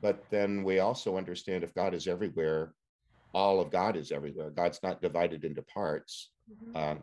But 0.00 0.24
then 0.30 0.62
we 0.62 0.78
also 0.78 1.16
understand 1.16 1.64
if 1.64 1.74
God 1.74 1.94
is 1.94 2.06
everywhere, 2.06 2.74
all 3.32 3.60
of 3.60 3.70
God 3.70 3.96
is 3.96 4.12
everywhere. 4.12 4.50
God's 4.50 4.80
not 4.82 5.02
divided 5.02 5.44
into 5.44 5.62
parts. 5.62 6.30
Mm-hmm. 6.50 6.76
Um, 6.76 7.02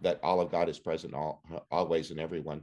that 0.00 0.20
all 0.22 0.40
of 0.40 0.50
God 0.50 0.68
is 0.68 0.78
present 0.78 1.14
all, 1.14 1.42
always 1.70 2.10
in 2.10 2.18
everyone. 2.18 2.62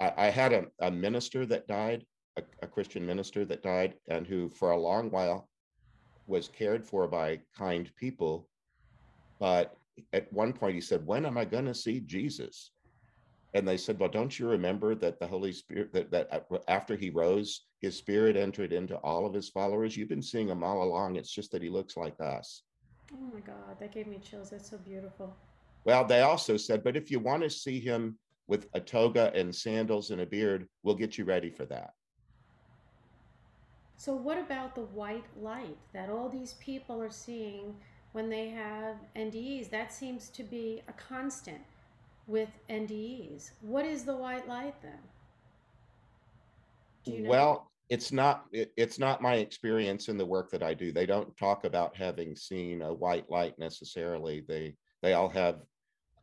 I, 0.00 0.12
I 0.16 0.26
had 0.26 0.52
a, 0.52 0.66
a, 0.80 0.90
minister 0.90 1.44
that 1.46 1.66
died, 1.66 2.04
a, 2.36 2.42
a 2.62 2.66
Christian 2.66 3.04
minister 3.04 3.44
that 3.44 3.62
died, 3.62 3.94
and 4.08 4.26
who 4.26 4.50
for 4.50 4.70
a 4.70 4.78
long 4.78 5.10
while 5.10 5.48
was 6.26 6.48
cared 6.48 6.84
for 6.84 7.08
by 7.08 7.40
kind 7.56 7.90
people. 7.96 8.48
But 9.38 9.76
at 10.12 10.32
one 10.32 10.52
point 10.52 10.74
he 10.74 10.80
said, 10.80 11.06
When 11.06 11.26
am 11.26 11.36
I 11.36 11.44
going 11.44 11.66
to 11.66 11.74
see 11.74 12.00
Jesus? 12.00 12.70
And 13.54 13.68
they 13.68 13.76
said, 13.76 13.98
Well, 13.98 14.08
don't 14.08 14.38
you 14.38 14.48
remember 14.48 14.94
that 14.94 15.18
the 15.18 15.26
Holy 15.26 15.52
Spirit, 15.52 15.92
that, 15.92 16.10
that 16.10 16.46
uh, 16.50 16.58
after 16.68 16.96
he 16.96 17.10
rose, 17.10 17.66
his 17.80 17.96
spirit 17.96 18.36
entered 18.36 18.72
into 18.72 18.96
all 18.96 19.26
of 19.26 19.34
his 19.34 19.50
followers? 19.50 19.96
You've 19.96 20.08
been 20.08 20.22
seeing 20.22 20.48
him 20.48 20.64
all 20.64 20.82
along. 20.82 21.16
It's 21.16 21.32
just 21.32 21.52
that 21.52 21.62
he 21.62 21.68
looks 21.68 21.96
like 21.96 22.18
us. 22.20 22.62
Oh 23.12 23.30
my 23.34 23.40
God, 23.40 23.78
that 23.78 23.92
gave 23.92 24.06
me 24.06 24.18
chills. 24.22 24.50
That's 24.50 24.70
so 24.70 24.78
beautiful. 24.78 25.36
Well, 25.84 26.04
they 26.04 26.22
also 26.22 26.56
said, 26.56 26.82
But 26.82 26.96
if 26.96 27.10
you 27.10 27.18
want 27.18 27.42
to 27.42 27.50
see 27.50 27.78
him 27.78 28.18
with 28.46 28.68
a 28.72 28.80
toga 28.80 29.32
and 29.34 29.54
sandals 29.54 30.10
and 30.10 30.22
a 30.22 30.26
beard, 30.26 30.66
we'll 30.82 30.94
get 30.94 31.18
you 31.18 31.24
ready 31.24 31.50
for 31.50 31.66
that. 31.66 31.90
So, 33.96 34.14
what 34.14 34.38
about 34.38 34.74
the 34.74 34.80
white 34.80 35.26
light 35.40 35.76
that 35.92 36.08
all 36.08 36.28
these 36.28 36.54
people 36.54 37.00
are 37.02 37.10
seeing 37.10 37.76
when 38.12 38.30
they 38.30 38.48
have 38.48 38.96
NDEs? 39.14 39.70
That 39.70 39.92
seems 39.92 40.28
to 40.30 40.42
be 40.42 40.82
a 40.88 40.92
constant 40.92 41.60
with 42.32 42.48
NDEs. 42.70 43.50
What 43.60 43.84
is 43.84 44.04
the 44.04 44.16
white 44.16 44.48
light 44.48 44.74
then? 44.80 44.98
You 47.04 47.24
know? 47.24 47.30
Well, 47.30 47.70
it's 47.90 48.10
not 48.10 48.46
it, 48.52 48.72
it's 48.78 48.98
not 48.98 49.20
my 49.20 49.34
experience 49.34 50.08
in 50.08 50.16
the 50.16 50.24
work 50.24 50.50
that 50.50 50.62
I 50.62 50.72
do. 50.72 50.90
They 50.90 51.04
don't 51.04 51.36
talk 51.36 51.64
about 51.64 51.94
having 51.94 52.34
seen 52.34 52.80
a 52.80 52.92
white 52.92 53.30
light 53.30 53.58
necessarily. 53.58 54.44
They 54.48 54.74
they 55.02 55.12
all 55.12 55.28
have 55.28 55.56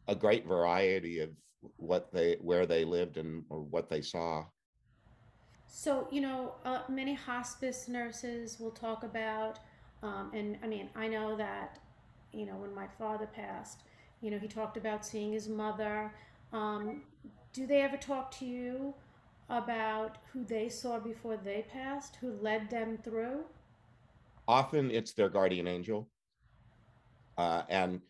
a 0.07 0.15
great 0.15 0.47
variety 0.47 1.19
of 1.19 1.29
what 1.75 2.11
they 2.11 2.37
where 2.41 2.65
they 2.65 2.83
lived 2.83 3.17
and 3.17 3.43
or 3.49 3.61
what 3.61 3.87
they 3.87 4.01
saw. 4.01 4.45
So, 5.67 6.07
you 6.09 6.21
know, 6.21 6.55
uh, 6.65 6.81
many 6.89 7.13
hospice 7.13 7.87
nurses 7.87 8.59
will 8.59 8.71
talk 8.71 9.03
about, 9.03 9.59
um, 10.01 10.31
and 10.33 10.57
I 10.63 10.67
mean, 10.67 10.89
I 10.95 11.07
know 11.07 11.37
that, 11.37 11.77
you 12.33 12.47
know, 12.47 12.55
when 12.55 12.73
my 12.73 12.87
father 12.97 13.27
passed, 13.27 13.83
you 14.21 14.31
know, 14.31 14.37
he 14.37 14.47
talked 14.47 14.77
about 14.77 15.05
seeing 15.05 15.33
his 15.33 15.47
mother. 15.47 16.13
Um, 16.53 17.03
do 17.53 17.65
they 17.65 17.81
ever 17.81 17.97
talk 17.97 18.31
to 18.39 18.45
you 18.45 18.93
about 19.49 20.17
who 20.31 20.43
they 20.43 20.69
saw 20.69 20.99
before 20.99 21.37
they 21.37 21.65
passed, 21.71 22.17
who 22.17 22.31
led 22.41 22.69
them 22.69 22.97
through? 23.03 23.43
Often 24.47 24.91
it's 24.91 25.13
their 25.13 25.29
guardian 25.29 25.67
angel. 25.67 26.09
Uh, 27.37 27.63
and 27.69 28.01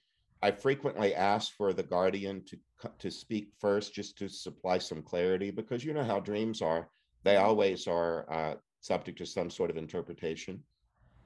I 0.42 0.52
frequently 0.52 1.14
ask 1.14 1.54
for 1.56 1.74
the 1.74 1.84
guardian 1.84 2.44
to 2.46 2.58
to 2.98 3.12
speak 3.12 3.50
first, 3.60 3.94
just 3.94 4.18
to 4.18 4.30
supply 4.30 4.78
some 4.78 5.02
clarity, 5.02 5.52
because 5.52 5.84
you 5.84 5.94
know 5.94 6.04
how 6.04 6.22
dreams 6.22 6.62
are 6.62 6.90
they 7.24 7.38
always 7.38 7.88
are 7.88 8.26
uh, 8.32 8.56
subject 8.80 9.18
to 9.18 9.26
some 9.26 9.50
sort 9.50 9.70
of 9.70 9.78
interpretation. 9.78 10.64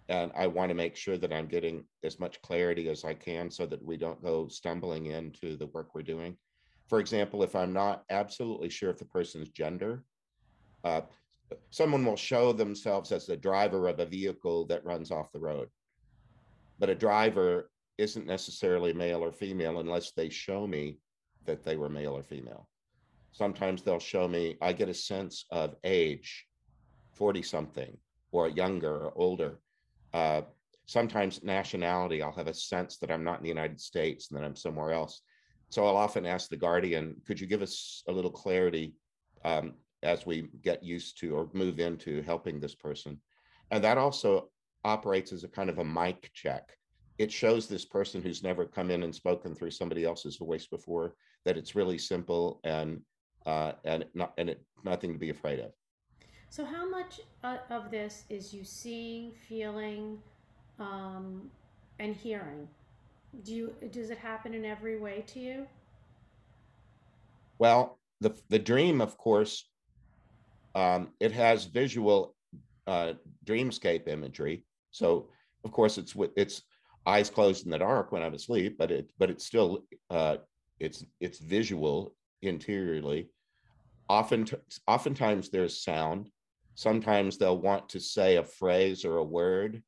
And 0.09 0.31
I 0.35 0.47
want 0.47 0.69
to 0.69 0.75
make 0.75 0.95
sure 0.95 1.17
that 1.17 1.31
I'm 1.31 1.47
getting 1.47 1.85
as 2.03 2.19
much 2.19 2.41
clarity 2.41 2.89
as 2.89 3.05
I 3.05 3.13
can 3.13 3.49
so 3.49 3.65
that 3.65 3.83
we 3.83 3.97
don't 3.97 4.23
go 4.23 4.47
stumbling 4.47 5.07
into 5.07 5.55
the 5.55 5.67
work 5.67 5.95
we're 5.95 6.01
doing. 6.01 6.37
For 6.87 6.99
example, 6.99 7.43
if 7.43 7.55
I'm 7.55 7.71
not 7.71 8.03
absolutely 8.09 8.69
sure 8.69 8.89
if 8.89 8.97
the 8.97 9.05
person's 9.05 9.49
gender, 9.49 10.03
uh, 10.83 11.01
someone 11.69 12.05
will 12.05 12.17
show 12.17 12.51
themselves 12.51 13.11
as 13.11 13.25
the 13.25 13.37
driver 13.37 13.87
of 13.87 13.99
a 13.99 14.05
vehicle 14.05 14.65
that 14.65 14.85
runs 14.85 15.11
off 15.11 15.31
the 15.31 15.39
road. 15.39 15.69
But 16.79 16.89
a 16.89 16.95
driver 16.95 17.69
isn't 17.97 18.25
necessarily 18.25 18.91
male 18.91 19.23
or 19.23 19.31
female 19.31 19.79
unless 19.79 20.11
they 20.11 20.29
show 20.29 20.67
me 20.67 20.97
that 21.45 21.63
they 21.63 21.77
were 21.77 21.89
male 21.89 22.17
or 22.17 22.23
female. 22.23 22.67
Sometimes 23.31 23.81
they'll 23.81 23.99
show 23.99 24.27
me, 24.27 24.57
I 24.61 24.73
get 24.73 24.89
a 24.89 24.93
sense 24.93 25.45
of 25.49 25.75
age, 25.83 26.45
40 27.13 27.41
something, 27.41 27.97
or 28.31 28.47
younger 28.49 29.05
or 29.05 29.13
older. 29.15 29.59
Uh, 30.13 30.41
sometimes 30.85 31.43
nationality, 31.43 32.21
I'll 32.21 32.31
have 32.33 32.47
a 32.47 32.53
sense 32.53 32.97
that 32.97 33.11
I'm 33.11 33.23
not 33.23 33.37
in 33.37 33.43
the 33.43 33.49
United 33.49 33.79
States 33.79 34.29
and 34.29 34.37
that 34.37 34.45
I'm 34.45 34.55
somewhere 34.55 34.91
else. 34.91 35.21
So 35.69 35.85
I'll 35.85 35.97
often 35.97 36.25
ask 36.25 36.49
the 36.49 36.57
guardian, 36.57 37.15
could 37.25 37.39
you 37.39 37.47
give 37.47 37.61
us 37.61 38.03
a 38.07 38.11
little 38.11 38.31
clarity 38.31 38.93
um, 39.43 39.73
as 40.03 40.25
we 40.25 40.49
get 40.61 40.83
used 40.83 41.17
to 41.19 41.35
or 41.35 41.49
move 41.53 41.79
into 41.79 42.21
helping 42.21 42.59
this 42.59 42.75
person? 42.75 43.19
And 43.71 43.83
that 43.83 43.97
also 43.97 44.49
operates 44.83 45.31
as 45.31 45.43
a 45.43 45.47
kind 45.47 45.69
of 45.69 45.79
a 45.79 45.85
mic 45.85 46.29
check. 46.33 46.77
It 47.17 47.31
shows 47.31 47.67
this 47.67 47.85
person 47.85 48.21
who's 48.21 48.43
never 48.43 48.65
come 48.65 48.91
in 48.91 49.03
and 49.03 49.15
spoken 49.15 49.55
through 49.55 49.71
somebody 49.71 50.03
else's 50.03 50.37
voice 50.37 50.67
before 50.67 51.15
that 51.45 51.57
it's 51.57 51.75
really 51.75 51.97
simple 51.97 52.59
and 52.63 53.01
uh, 53.45 53.73
and 53.83 54.05
not 54.13 54.33
and 54.37 54.49
it, 54.49 54.65
nothing 54.83 55.13
to 55.13 55.19
be 55.19 55.29
afraid 55.29 55.59
of. 55.59 55.71
So, 56.53 56.63
how 56.63 56.87
much 56.87 57.19
uh, 57.43 57.57
of 57.71 57.89
this 57.89 58.25
is 58.29 58.53
you 58.53 58.63
seeing, 58.63 59.31
feeling, 59.49 60.21
um, 60.77 61.49
and 61.97 62.15
hearing? 62.15 62.67
Do 63.43 63.55
you 63.55 63.73
does 63.91 64.11
it 64.11 64.19
happen 64.19 64.53
in 64.53 64.63
every 64.63 64.99
way 64.99 65.23
to 65.29 65.39
you? 65.39 65.65
Well, 67.57 67.97
the 68.21 68.35
the 68.49 68.59
dream, 68.59 69.01
of 69.01 69.17
course, 69.17 69.67
um, 70.75 71.13
it 71.19 71.31
has 71.31 71.65
visual 71.65 72.35
uh, 72.85 73.13
dreamscape 73.43 74.07
imagery. 74.07 74.63
So, 74.91 75.29
of 75.65 75.71
course, 75.71 75.97
it's 75.97 76.15
with 76.15 76.33
it's 76.35 76.61
eyes 77.07 77.31
closed 77.31 77.65
in 77.65 77.71
the 77.71 77.79
dark 77.79 78.11
when 78.11 78.21
I'm 78.21 78.35
asleep, 78.35 78.75
but 78.77 78.91
it 78.91 79.11
but 79.17 79.31
it's 79.31 79.43
still 79.47 79.85
uh, 80.11 80.37
it's 80.79 81.03
it's 81.19 81.39
visual 81.39 82.13
interiorly. 82.43 83.31
Often, 84.07 84.49
oftentimes 84.85 85.49
there's 85.49 85.83
sound. 85.83 86.29
Sometimes 86.75 87.37
they'll 87.37 87.57
want 87.57 87.89
to 87.89 87.99
say 87.99 88.37
a 88.37 88.43
phrase 88.43 89.05
or 89.05 89.17
a 89.17 89.23
word, 89.23 89.83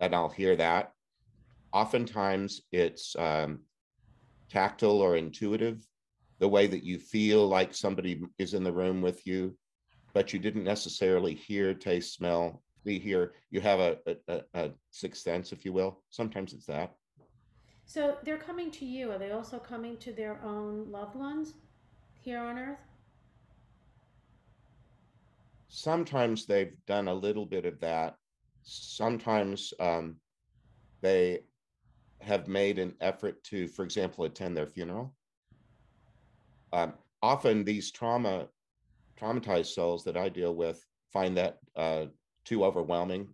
and 0.00 0.14
I'll 0.14 0.28
hear 0.28 0.56
that. 0.56 0.92
Oftentimes 1.72 2.62
it's 2.72 3.14
um, 3.16 3.60
tactile 4.50 5.00
or 5.00 5.16
intuitive, 5.16 5.86
the 6.40 6.48
way 6.48 6.66
that 6.66 6.84
you 6.84 6.98
feel 6.98 7.46
like 7.46 7.74
somebody 7.74 8.22
is 8.38 8.54
in 8.54 8.64
the 8.64 8.72
room 8.72 9.02
with 9.02 9.26
you, 9.26 9.56
but 10.14 10.32
you 10.32 10.38
didn't 10.38 10.64
necessarily 10.64 11.34
hear, 11.34 11.74
taste, 11.74 12.14
smell, 12.14 12.62
see, 12.84 12.98
hear. 12.98 13.34
You 13.50 13.60
have 13.60 13.80
a, 13.80 13.98
a, 14.28 14.40
a 14.54 14.70
sixth 14.90 15.22
sense, 15.22 15.52
if 15.52 15.64
you 15.64 15.72
will. 15.72 16.02
Sometimes 16.10 16.52
it's 16.52 16.66
that. 16.66 16.94
So 17.86 18.16
they're 18.22 18.38
coming 18.38 18.70
to 18.72 18.84
you. 18.84 19.12
Are 19.12 19.18
they 19.18 19.30
also 19.30 19.58
coming 19.58 19.96
to 19.98 20.12
their 20.12 20.40
own 20.42 20.90
loved 20.90 21.14
ones 21.14 21.54
here 22.12 22.40
on 22.40 22.58
Earth? 22.58 22.78
Sometimes 25.68 26.46
they've 26.46 26.74
done 26.86 27.08
a 27.08 27.14
little 27.14 27.46
bit 27.46 27.64
of 27.66 27.80
that. 27.80 28.16
Sometimes 28.62 29.72
um, 29.80 30.16
they 31.02 31.40
have 32.20 32.48
made 32.48 32.78
an 32.78 32.94
effort 33.00 33.42
to, 33.44 33.68
for 33.68 33.84
example, 33.84 34.24
attend 34.24 34.56
their 34.56 34.66
funeral. 34.66 35.14
Um, 36.72 36.94
often 37.22 37.64
these 37.64 37.90
trauma, 37.90 38.48
traumatized 39.20 39.74
souls 39.74 40.04
that 40.04 40.16
I 40.16 40.28
deal 40.28 40.54
with 40.54 40.84
find 41.12 41.36
that 41.36 41.58
uh, 41.76 42.06
too 42.44 42.64
overwhelming. 42.64 43.28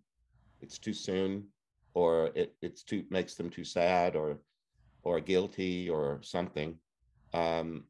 It's 0.60 0.78
too 0.78 0.92
soon 0.92 1.48
or 1.94 2.30
it 2.34 2.54
it's 2.60 2.82
too 2.82 3.04
makes 3.10 3.34
them 3.34 3.50
too 3.50 3.64
sad 3.64 4.16
or 4.16 4.38
or 5.02 5.20
guilty 5.20 5.88
or 5.88 6.20
something. 6.22 6.78
Um, 7.32 7.84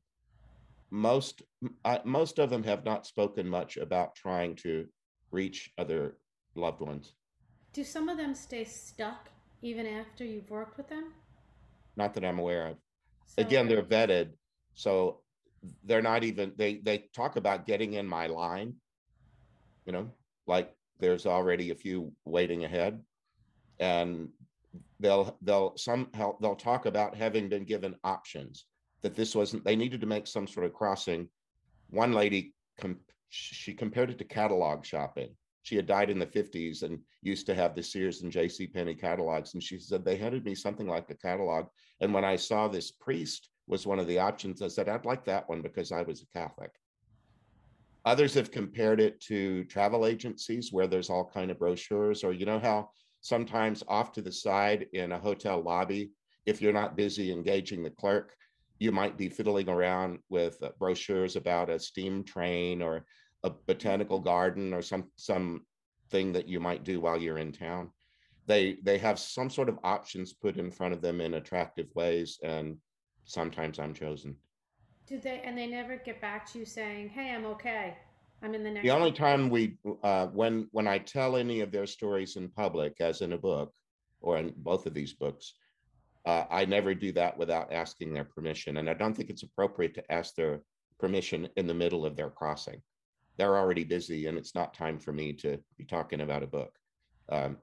most 0.90 1.42
I, 1.84 2.00
most 2.04 2.38
of 2.38 2.50
them 2.50 2.62
have 2.64 2.84
not 2.84 3.06
spoken 3.06 3.48
much 3.48 3.76
about 3.76 4.14
trying 4.14 4.56
to 4.56 4.86
reach 5.30 5.72
other 5.78 6.16
loved 6.54 6.80
ones. 6.80 7.14
Do 7.72 7.84
some 7.84 8.08
of 8.08 8.16
them 8.16 8.34
stay 8.34 8.64
stuck 8.64 9.30
even 9.62 9.86
after 9.86 10.24
you've 10.24 10.50
worked 10.50 10.76
with 10.76 10.88
them? 10.88 11.12
Not 11.96 12.14
that 12.14 12.24
I'm 12.24 12.38
aware 12.38 12.68
of. 12.68 12.76
So, 13.26 13.42
Again, 13.42 13.68
they're 13.68 13.82
vetted, 13.82 14.30
so 14.74 15.20
they're 15.84 16.02
not 16.02 16.24
even 16.24 16.52
they 16.56 16.76
they 16.76 17.06
talk 17.14 17.36
about 17.36 17.66
getting 17.66 17.94
in 17.94 18.06
my 18.06 18.26
line, 18.26 18.74
you 19.86 19.92
know, 19.92 20.10
like 20.46 20.72
there's 21.00 21.26
already 21.26 21.70
a 21.70 21.74
few 21.74 22.12
waiting 22.24 22.64
ahead. 22.64 23.00
And 23.80 24.28
they'll 25.00 25.36
they'll 25.42 25.76
somehow 25.76 26.36
they'll 26.40 26.54
talk 26.54 26.86
about 26.86 27.16
having 27.16 27.48
been 27.48 27.64
given 27.64 27.96
options 28.04 28.66
that 29.02 29.14
this 29.14 29.34
wasn't 29.34 29.64
they 29.64 29.76
needed 29.76 30.00
to 30.00 30.06
make 30.06 30.26
some 30.26 30.46
sort 30.46 30.66
of 30.66 30.74
crossing. 30.74 31.28
One 31.90 32.12
lady 32.12 32.54
com- 32.78 33.00
she 33.28 33.74
compared 33.74 34.10
it 34.10 34.18
to 34.18 34.24
catalog 34.24 34.84
shopping. 34.84 35.30
She 35.62 35.76
had 35.76 35.86
died 35.86 36.10
in 36.10 36.18
the 36.18 36.26
50s 36.26 36.82
and 36.82 37.00
used 37.22 37.46
to 37.46 37.54
have 37.54 37.74
the 37.74 37.82
Sears 37.82 38.22
and 38.22 38.30
J.C. 38.30 38.66
Penney 38.66 38.94
catalogs. 38.94 39.54
And 39.54 39.62
she 39.62 39.78
said 39.78 40.04
they 40.04 40.16
handed 40.16 40.44
me 40.44 40.54
something 40.54 40.86
like 40.86 41.08
a 41.10 41.16
catalog. 41.16 41.66
And 42.00 42.12
when 42.12 42.24
I 42.24 42.36
saw 42.36 42.68
this 42.68 42.90
priest 42.90 43.48
was 43.66 43.86
one 43.86 43.98
of 43.98 44.06
the 44.06 44.18
options, 44.18 44.60
I 44.60 44.68
said, 44.68 44.88
I'd 44.88 45.06
like 45.06 45.24
that 45.24 45.48
one 45.48 45.62
because 45.62 45.90
I 45.90 46.02
was 46.02 46.22
a 46.22 46.38
Catholic. 46.38 46.70
Others 48.04 48.34
have 48.34 48.50
compared 48.50 49.00
it 49.00 49.18
to 49.22 49.64
travel 49.64 50.04
agencies 50.04 50.70
where 50.70 50.86
there's 50.86 51.08
all 51.08 51.24
kind 51.24 51.50
of 51.50 51.58
brochures, 51.58 52.22
or 52.22 52.32
you 52.32 52.44
know 52.44 52.58
how 52.58 52.90
sometimes 53.22 53.82
off 53.88 54.12
to 54.12 54.20
the 54.20 54.30
side 54.30 54.86
in 54.92 55.12
a 55.12 55.18
hotel 55.18 55.62
lobby, 55.62 56.10
if 56.44 56.60
you're 56.60 56.74
not 56.74 56.96
busy 56.96 57.32
engaging 57.32 57.82
the 57.82 57.88
clerk, 57.88 58.36
you 58.84 58.92
might 58.92 59.16
be 59.16 59.30
fiddling 59.30 59.68
around 59.68 60.18
with 60.28 60.62
uh, 60.62 60.68
brochures 60.78 61.36
about 61.36 61.70
a 61.70 61.78
steam 61.78 62.22
train 62.22 62.82
or 62.82 63.06
a 63.42 63.50
botanical 63.50 64.20
garden 64.20 64.74
or 64.74 64.82
some 64.82 65.04
some 65.16 65.62
thing 66.10 66.32
that 66.34 66.46
you 66.46 66.60
might 66.60 66.84
do 66.84 67.00
while 67.00 67.20
you're 67.20 67.38
in 67.38 67.50
town. 67.50 67.90
They 68.46 68.76
they 68.82 68.98
have 68.98 69.18
some 69.18 69.48
sort 69.48 69.70
of 69.70 69.78
options 69.82 70.34
put 70.34 70.58
in 70.58 70.70
front 70.70 70.92
of 70.92 71.00
them 71.00 71.22
in 71.22 71.34
attractive 71.34 71.88
ways, 71.94 72.38
and 72.42 72.76
sometimes 73.24 73.78
I'm 73.78 73.94
chosen. 73.94 74.36
Did 75.06 75.22
they, 75.22 75.40
and 75.44 75.56
they 75.56 75.66
never 75.66 75.96
get 75.96 76.20
back 76.20 76.50
to 76.52 76.58
you 76.58 76.66
saying, 76.66 77.10
hey, 77.10 77.34
I'm 77.34 77.46
okay. 77.46 77.96
I'm 78.42 78.54
in 78.54 78.62
the 78.62 78.70
next. 78.70 78.84
The 78.84 78.90
only 78.90 79.12
time 79.12 79.50
we, 79.50 79.76
uh, 80.02 80.26
when, 80.28 80.68
when 80.72 80.86
I 80.86 80.98
tell 80.98 81.36
any 81.36 81.60
of 81.60 81.70
their 81.70 81.86
stories 81.86 82.36
in 82.36 82.48
public, 82.48 82.94
as 83.00 83.20
in 83.20 83.34
a 83.34 83.38
book, 83.38 83.70
or 84.20 84.38
in 84.38 84.54
both 84.56 84.86
of 84.86 84.94
these 84.94 85.12
books, 85.12 85.54
uh, 86.26 86.44
I 86.50 86.64
never 86.64 86.94
do 86.94 87.12
that 87.12 87.36
without 87.36 87.72
asking 87.72 88.12
their 88.12 88.24
permission. 88.24 88.78
And 88.78 88.88
I 88.88 88.94
don't 88.94 89.14
think 89.14 89.30
it's 89.30 89.42
appropriate 89.42 89.94
to 89.94 90.12
ask 90.12 90.34
their 90.34 90.62
permission 90.98 91.48
in 91.56 91.66
the 91.66 91.74
middle 91.74 92.06
of 92.06 92.16
their 92.16 92.30
crossing. 92.30 92.80
They're 93.36 93.56
already 93.56 93.84
busy 93.84 94.26
and 94.26 94.38
it's 94.38 94.54
not 94.54 94.74
time 94.74 94.98
for 94.98 95.12
me 95.12 95.32
to 95.34 95.58
be 95.76 95.84
talking 95.84 96.20
about 96.20 96.42
a 96.42 96.46
book. 96.46 96.72
Um, 97.28 97.58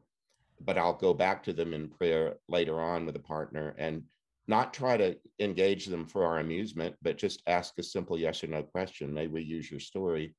but 0.60 0.78
I'll 0.78 0.94
go 0.94 1.14
back 1.14 1.44
to 1.44 1.54
them 1.54 1.74
in 1.74 1.90
prayer 1.90 2.36
later 2.48 2.80
on 2.80 3.06
with 3.06 3.16
a 3.16 3.20
partner 3.20 3.74
and 3.78 4.04
not 4.48 4.74
try 4.74 4.98
to 4.98 5.16
engage 5.40 5.86
them 5.86 6.06
for 6.06 6.26
our 6.26 6.40
amusement, 6.40 6.96
but 7.02 7.18
just 7.18 7.42
ask 7.48 7.74
a 7.80 7.84
simple 7.84 8.18
yes 8.18 8.44
or 8.44 8.48
no 8.48 8.62
question. 8.62 9.14
May 9.14 9.28
we 9.28 9.42
use 9.42 9.72
your 9.72 9.80
story? 9.80 10.36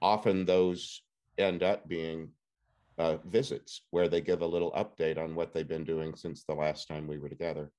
Often 0.00 0.44
those 0.44 1.02
end 1.38 1.62
up 1.62 1.88
being 1.88 2.30
uh, 2.98 3.16
visits 3.24 3.82
where 3.90 4.08
they 4.08 4.20
give 4.20 4.42
a 4.42 4.46
little 4.46 4.72
update 4.72 5.18
on 5.18 5.34
what 5.34 5.52
they've 5.52 5.68
been 5.68 5.84
doing 5.84 6.14
since 6.14 6.44
the 6.44 6.54
last 6.54 6.88
time 6.88 7.06
we 7.06 7.18
were 7.18 7.28
together. 7.28 7.70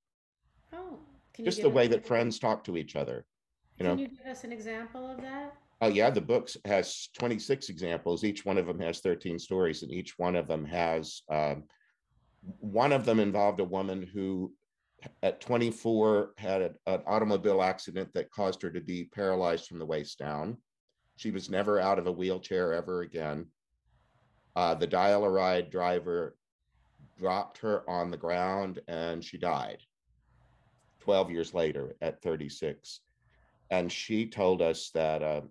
Oh, 0.73 0.99
just 1.41 1.61
the 1.61 1.69
way 1.69 1.87
that 1.87 2.05
friends 2.05 2.39
talk 2.39 2.63
to 2.65 2.77
each 2.77 2.95
other. 2.95 3.25
You 3.77 3.85
can 3.85 3.95
know? 3.95 4.01
you 4.01 4.07
give 4.09 4.27
us 4.27 4.43
an 4.43 4.51
example 4.51 5.09
of 5.09 5.21
that? 5.21 5.55
Oh 5.81 5.87
yeah, 5.87 6.09
the 6.09 6.21
book 6.21 6.49
has 6.65 7.09
26 7.17 7.69
examples. 7.69 8.23
Each 8.23 8.45
one 8.45 8.57
of 8.57 8.67
them 8.67 8.79
has 8.79 8.99
13 8.99 9.37
stories, 9.37 9.83
and 9.83 9.91
each 9.91 10.17
one 10.17 10.35
of 10.35 10.47
them 10.47 10.65
has 10.65 11.21
um, 11.29 11.63
one 12.59 12.91
of 12.91 13.05
them 13.05 13.19
involved 13.19 13.59
a 13.59 13.65
woman 13.65 14.01
who 14.01 14.53
at 15.21 15.41
24 15.41 16.33
had 16.37 16.61
a, 16.61 16.71
an 16.87 17.01
automobile 17.05 17.61
accident 17.61 18.09
that 18.13 18.31
caused 18.31 18.61
her 18.61 18.69
to 18.69 18.81
be 18.81 19.05
paralyzed 19.05 19.67
from 19.67 19.79
the 19.79 19.85
waist 19.85 20.17
down. 20.19 20.57
She 21.17 21.31
was 21.31 21.49
never 21.49 21.79
out 21.79 21.99
of 21.99 22.07
a 22.07 22.11
wheelchair 22.11 22.73
ever 22.73 23.01
again. 23.01 23.47
Uh, 24.55 24.75
the 24.75 24.87
dial-a-ride 24.87 25.69
driver 25.69 26.35
dropped 27.17 27.57
her 27.57 27.87
on 27.89 28.11
the 28.11 28.17
ground 28.17 28.79
and 28.87 29.23
she 29.23 29.37
died 29.37 29.79
12 30.99 31.31
years 31.31 31.53
later 31.53 31.95
at 32.01 32.21
36. 32.21 33.01
And 33.71 33.91
she 33.91 34.27
told 34.27 34.61
us 34.61 34.91
that 34.93 35.23
uh, 35.23 35.41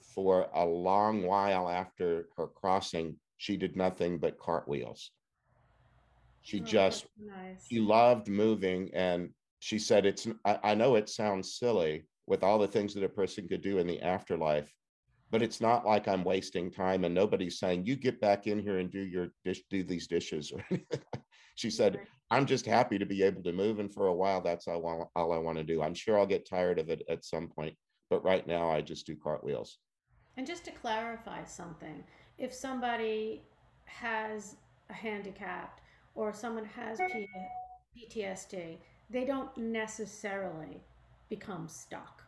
for 0.00 0.48
a 0.54 0.64
long 0.64 1.22
while 1.22 1.68
after 1.68 2.28
her 2.36 2.46
crossing, 2.46 3.16
she 3.36 3.56
did 3.56 3.76
nothing 3.76 4.18
but 4.18 4.38
cartwheels. 4.38 5.10
She 6.42 6.60
oh, 6.60 6.64
just 6.64 7.06
nice. 7.18 7.66
she 7.68 7.80
loved 7.80 8.28
moving, 8.28 8.90
and 8.94 9.30
she 9.58 9.78
said, 9.78 10.06
"It's 10.06 10.28
I, 10.44 10.58
I 10.62 10.74
know 10.74 10.94
it 10.94 11.08
sounds 11.08 11.54
silly 11.58 12.06
with 12.26 12.42
all 12.42 12.58
the 12.58 12.68
things 12.68 12.94
that 12.94 13.04
a 13.04 13.08
person 13.08 13.48
could 13.48 13.62
do 13.62 13.78
in 13.78 13.86
the 13.86 14.00
afterlife, 14.00 14.72
but 15.30 15.42
it's 15.42 15.60
not 15.60 15.86
like 15.86 16.08
I'm 16.08 16.24
wasting 16.24 16.70
time, 16.70 17.04
and 17.04 17.14
nobody's 17.14 17.58
saying 17.58 17.86
you 17.86 17.96
get 17.96 18.20
back 18.20 18.46
in 18.46 18.58
here 18.58 18.78
and 18.78 18.90
do 18.90 19.00
your 19.00 19.28
dish, 19.44 19.62
do 19.70 19.82
these 19.82 20.06
dishes 20.06 20.52
or 20.56 20.64
anything." 20.70 21.00
she 21.54 21.70
said, 21.70 22.00
"I'm 22.30 22.46
just 22.46 22.66
happy 22.66 22.98
to 22.98 23.06
be 23.06 23.22
able 23.22 23.42
to 23.42 23.52
move, 23.52 23.78
and 23.78 23.92
for 23.92 24.08
a 24.08 24.14
while, 24.14 24.40
that's 24.40 24.68
all, 24.68 25.10
I, 25.16 25.18
all 25.18 25.32
I 25.32 25.38
want 25.38 25.58
to 25.58 25.64
do. 25.64 25.82
I'm 25.82 25.94
sure 25.94 26.18
I'll 26.18 26.26
get 26.26 26.48
tired 26.48 26.78
of 26.78 26.90
it 26.90 27.02
at 27.08 27.24
some 27.24 27.48
point, 27.48 27.74
but 28.10 28.24
right 28.24 28.46
now, 28.46 28.70
I 28.70 28.80
just 28.80 29.06
do 29.06 29.16
cartwheels." 29.16 29.78
And 30.36 30.46
just 30.46 30.64
to 30.66 30.70
clarify 30.70 31.44
something, 31.44 32.04
if 32.38 32.52
somebody 32.52 33.42
has 33.86 34.56
a 34.90 34.92
handicap 34.92 35.80
or 36.14 36.32
someone 36.32 36.64
has 36.64 37.00
PTSD, 37.96 38.78
they 39.08 39.24
don't 39.24 39.56
necessarily 39.56 40.82
become 41.28 41.68
stuck. 41.68 42.22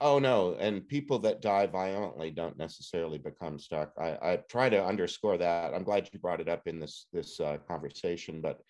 Oh 0.00 0.18
no, 0.18 0.54
and 0.58 0.86
people 0.86 1.18
that 1.20 1.40
die 1.40 1.66
violently 1.66 2.30
don't 2.30 2.58
necessarily 2.58 3.18
become 3.18 3.58
stuck. 3.58 3.92
I, 3.98 4.18
I 4.22 4.36
try 4.48 4.68
to 4.68 4.84
underscore 4.84 5.38
that. 5.38 5.72
I'm 5.72 5.84
glad 5.84 6.08
you 6.12 6.18
brought 6.18 6.40
it 6.40 6.48
up 6.48 6.66
in 6.66 6.80
this 6.80 7.06
this 7.12 7.38
uh, 7.40 7.58
conversation, 7.68 8.40
but 8.40 8.60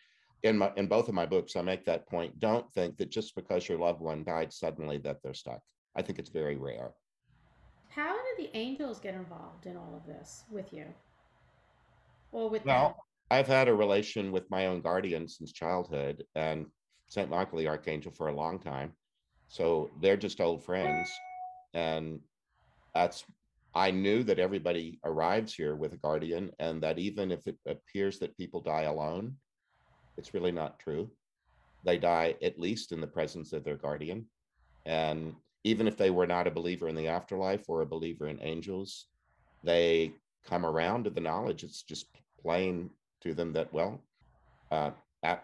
in 0.42 0.58
my 0.58 0.70
in 0.76 0.86
both 0.86 1.08
of 1.08 1.14
my 1.14 1.26
books, 1.26 1.56
I 1.56 1.62
make 1.62 1.84
that 1.86 2.06
point. 2.06 2.38
Don't 2.40 2.70
think 2.72 2.98
that 2.98 3.10
just 3.10 3.34
because 3.34 3.68
your 3.68 3.78
loved 3.78 4.00
one 4.00 4.22
died 4.22 4.52
suddenly 4.52 4.98
that 4.98 5.22
they're 5.22 5.34
stuck. 5.34 5.60
I 5.96 6.02
think 6.02 6.18
it's 6.18 6.30
very 6.30 6.56
rare. 6.56 6.92
How 7.88 8.14
do 8.14 8.42
the 8.42 8.54
angels 8.56 8.98
get 8.98 9.14
involved 9.14 9.66
in 9.66 9.76
all 9.76 9.94
of 9.96 10.06
this 10.06 10.44
with 10.50 10.72
you, 10.72 10.86
or 12.32 12.50
with 12.50 12.66
well, 12.66 12.88
them? 12.88 12.94
I've 13.30 13.46
had 13.46 13.68
a 13.68 13.74
relation 13.74 14.30
with 14.30 14.50
my 14.50 14.66
own 14.66 14.82
guardian 14.82 15.26
since 15.28 15.52
childhood 15.52 16.24
and 16.34 16.66
St. 17.08 17.30
Michael 17.30 17.58
the 17.58 17.68
Archangel 17.68 18.12
for 18.12 18.28
a 18.28 18.34
long 18.34 18.58
time. 18.58 18.92
So 19.48 19.90
they're 20.00 20.16
just 20.16 20.40
old 20.40 20.64
friends. 20.64 21.08
And 21.74 22.20
that's, 22.94 23.24
I 23.74 23.90
knew 23.90 24.22
that 24.24 24.38
everybody 24.38 25.00
arrives 25.04 25.54
here 25.54 25.74
with 25.74 25.92
a 25.92 25.98
guardian 25.98 26.50
and 26.58 26.82
that 26.82 26.98
even 26.98 27.32
if 27.32 27.46
it 27.46 27.56
appears 27.66 28.18
that 28.20 28.36
people 28.36 28.60
die 28.60 28.82
alone, 28.82 29.36
it's 30.16 30.34
really 30.34 30.52
not 30.52 30.78
true. 30.78 31.10
They 31.84 31.98
die 31.98 32.36
at 32.42 32.58
least 32.58 32.92
in 32.92 33.00
the 33.00 33.06
presence 33.06 33.52
of 33.52 33.64
their 33.64 33.76
guardian. 33.76 34.26
And 34.86 35.34
even 35.64 35.88
if 35.88 35.96
they 35.96 36.10
were 36.10 36.26
not 36.26 36.46
a 36.46 36.52
believer 36.52 36.88
in 36.88 36.94
the 36.94 37.08
afterlife 37.08 37.64
or 37.68 37.80
a 37.80 37.86
believer 37.86 38.28
in 38.28 38.38
angels, 38.42 39.06
they 39.64 40.12
come 40.46 40.64
around 40.64 41.04
to 41.04 41.10
the 41.10 41.20
knowledge. 41.20 41.64
It's 41.64 41.82
just 41.82 42.06
plain 42.40 42.90
to 43.22 43.34
them 43.34 43.52
that, 43.54 43.72
well, 43.72 44.00
uh, 44.70 44.90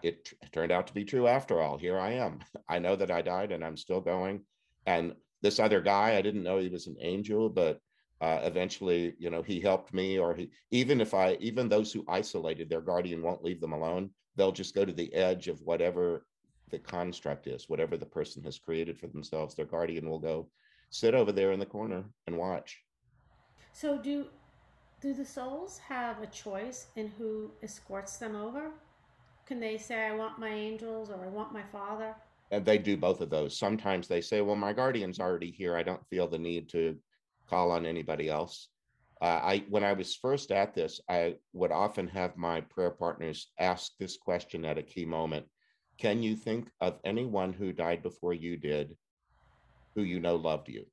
it 0.03 0.33
turned 0.51 0.71
out 0.71 0.87
to 0.87 0.93
be 0.93 1.03
true 1.03 1.27
after 1.27 1.61
all. 1.61 1.77
Here 1.77 1.99
I 1.99 2.11
am. 2.13 2.39
I 2.69 2.79
know 2.79 2.95
that 2.95 3.11
I 3.11 3.21
died 3.21 3.51
and 3.51 3.63
I'm 3.63 3.77
still 3.77 4.01
going. 4.01 4.41
And 4.85 5.13
this 5.41 5.59
other 5.59 5.81
guy, 5.81 6.15
I 6.15 6.21
didn't 6.21 6.43
know 6.43 6.59
he 6.59 6.69
was 6.69 6.87
an 6.87 6.97
angel, 6.99 7.49
but 7.49 7.79
uh, 8.21 8.39
eventually, 8.43 9.15
you 9.17 9.29
know, 9.31 9.41
he 9.41 9.59
helped 9.59 9.93
me. 9.93 10.19
Or 10.19 10.35
he, 10.35 10.51
even 10.69 11.01
if 11.01 11.13
I, 11.13 11.33
even 11.39 11.67
those 11.67 11.91
who 11.91 12.05
isolated 12.07 12.69
their 12.69 12.81
guardian 12.81 13.23
won't 13.23 13.43
leave 13.43 13.59
them 13.59 13.73
alone. 13.73 14.11
They'll 14.35 14.51
just 14.51 14.75
go 14.75 14.85
to 14.85 14.93
the 14.93 15.13
edge 15.13 15.47
of 15.47 15.61
whatever 15.61 16.25
the 16.69 16.79
construct 16.79 17.47
is, 17.47 17.67
whatever 17.67 17.97
the 17.97 18.05
person 18.05 18.43
has 18.43 18.57
created 18.57 18.97
for 18.97 19.07
themselves. 19.07 19.55
Their 19.55 19.65
guardian 19.65 20.09
will 20.09 20.19
go 20.19 20.47
sit 20.89 21.15
over 21.15 21.31
there 21.31 21.51
in 21.51 21.59
the 21.59 21.65
corner 21.65 22.05
and 22.27 22.37
watch. 22.37 22.79
So, 23.73 23.97
do 23.97 24.27
do 25.01 25.13
the 25.13 25.25
souls 25.25 25.79
have 25.79 26.21
a 26.21 26.27
choice 26.27 26.87
in 26.95 27.07
who 27.17 27.51
escorts 27.63 28.17
them 28.17 28.35
over? 28.35 28.71
Can 29.51 29.59
they 29.59 29.77
say, 29.77 30.07
I 30.07 30.15
want 30.15 30.39
my 30.39 30.47
angels 30.47 31.09
or 31.09 31.25
I 31.25 31.27
want 31.27 31.51
my 31.51 31.63
father? 31.73 32.15
And 32.51 32.63
they 32.63 32.77
do 32.77 32.95
both 32.95 33.19
of 33.19 33.29
those. 33.29 33.59
Sometimes 33.59 34.07
they 34.07 34.21
say, 34.21 34.39
Well, 34.39 34.55
my 34.55 34.71
guardian's 34.71 35.19
already 35.19 35.51
here. 35.51 35.75
I 35.75 35.83
don't 35.83 36.07
feel 36.07 36.29
the 36.29 36.39
need 36.39 36.69
to 36.69 36.95
call 37.49 37.69
on 37.71 37.85
anybody 37.85 38.29
else. 38.29 38.69
Uh, 39.21 39.41
I 39.43 39.65
when 39.67 39.83
I 39.83 39.91
was 39.91 40.15
first 40.15 40.53
at 40.53 40.73
this, 40.73 41.01
I 41.09 41.35
would 41.51 41.73
often 41.73 42.07
have 42.07 42.37
my 42.37 42.61
prayer 42.61 42.91
partners 42.91 43.51
ask 43.59 43.91
this 43.99 44.15
question 44.15 44.63
at 44.63 44.77
a 44.77 44.83
key 44.83 45.03
moment. 45.03 45.47
Can 45.97 46.23
you 46.23 46.37
think 46.37 46.69
of 46.79 46.99
anyone 47.03 47.51
who 47.51 47.73
died 47.73 48.03
before 48.03 48.33
you 48.33 48.55
did 48.55 48.95
who 49.95 50.03
you 50.03 50.21
know 50.21 50.37
loved 50.37 50.69
you? 50.69 50.85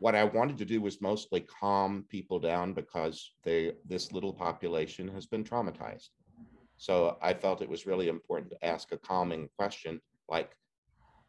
what 0.00 0.16
I 0.16 0.24
wanted 0.24 0.58
to 0.58 0.64
do 0.64 0.80
was 0.80 1.00
mostly 1.00 1.42
calm 1.42 2.04
people 2.08 2.40
down 2.40 2.72
because 2.72 3.34
they 3.44 3.74
this 3.86 4.10
little 4.10 4.32
population 4.32 5.06
has 5.06 5.26
been 5.26 5.44
traumatized. 5.44 6.08
So 6.86 7.16
I 7.22 7.32
felt 7.34 7.62
it 7.62 7.68
was 7.68 7.86
really 7.86 8.08
important 8.08 8.50
to 8.50 8.64
ask 8.74 8.90
a 8.90 8.98
calming 8.98 9.48
question 9.56 10.00
like, 10.28 10.50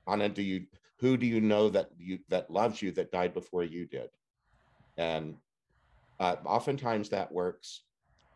Anna, 0.07 0.27
do 0.27 0.41
you 0.41 0.65
who 0.99 1.15
do 1.15 1.27
you 1.27 1.41
know 1.41 1.69
that 1.69 1.89
you 1.97 2.17
that 2.29 2.49
loves 2.49 2.81
you 2.81 2.91
that 2.93 3.11
died 3.11 3.33
before 3.35 3.63
you 3.63 3.85
did? 3.85 4.09
And 4.97 5.25
Uh, 6.19 6.37
oftentimes 6.57 7.09
that 7.09 7.31
works. 7.31 7.83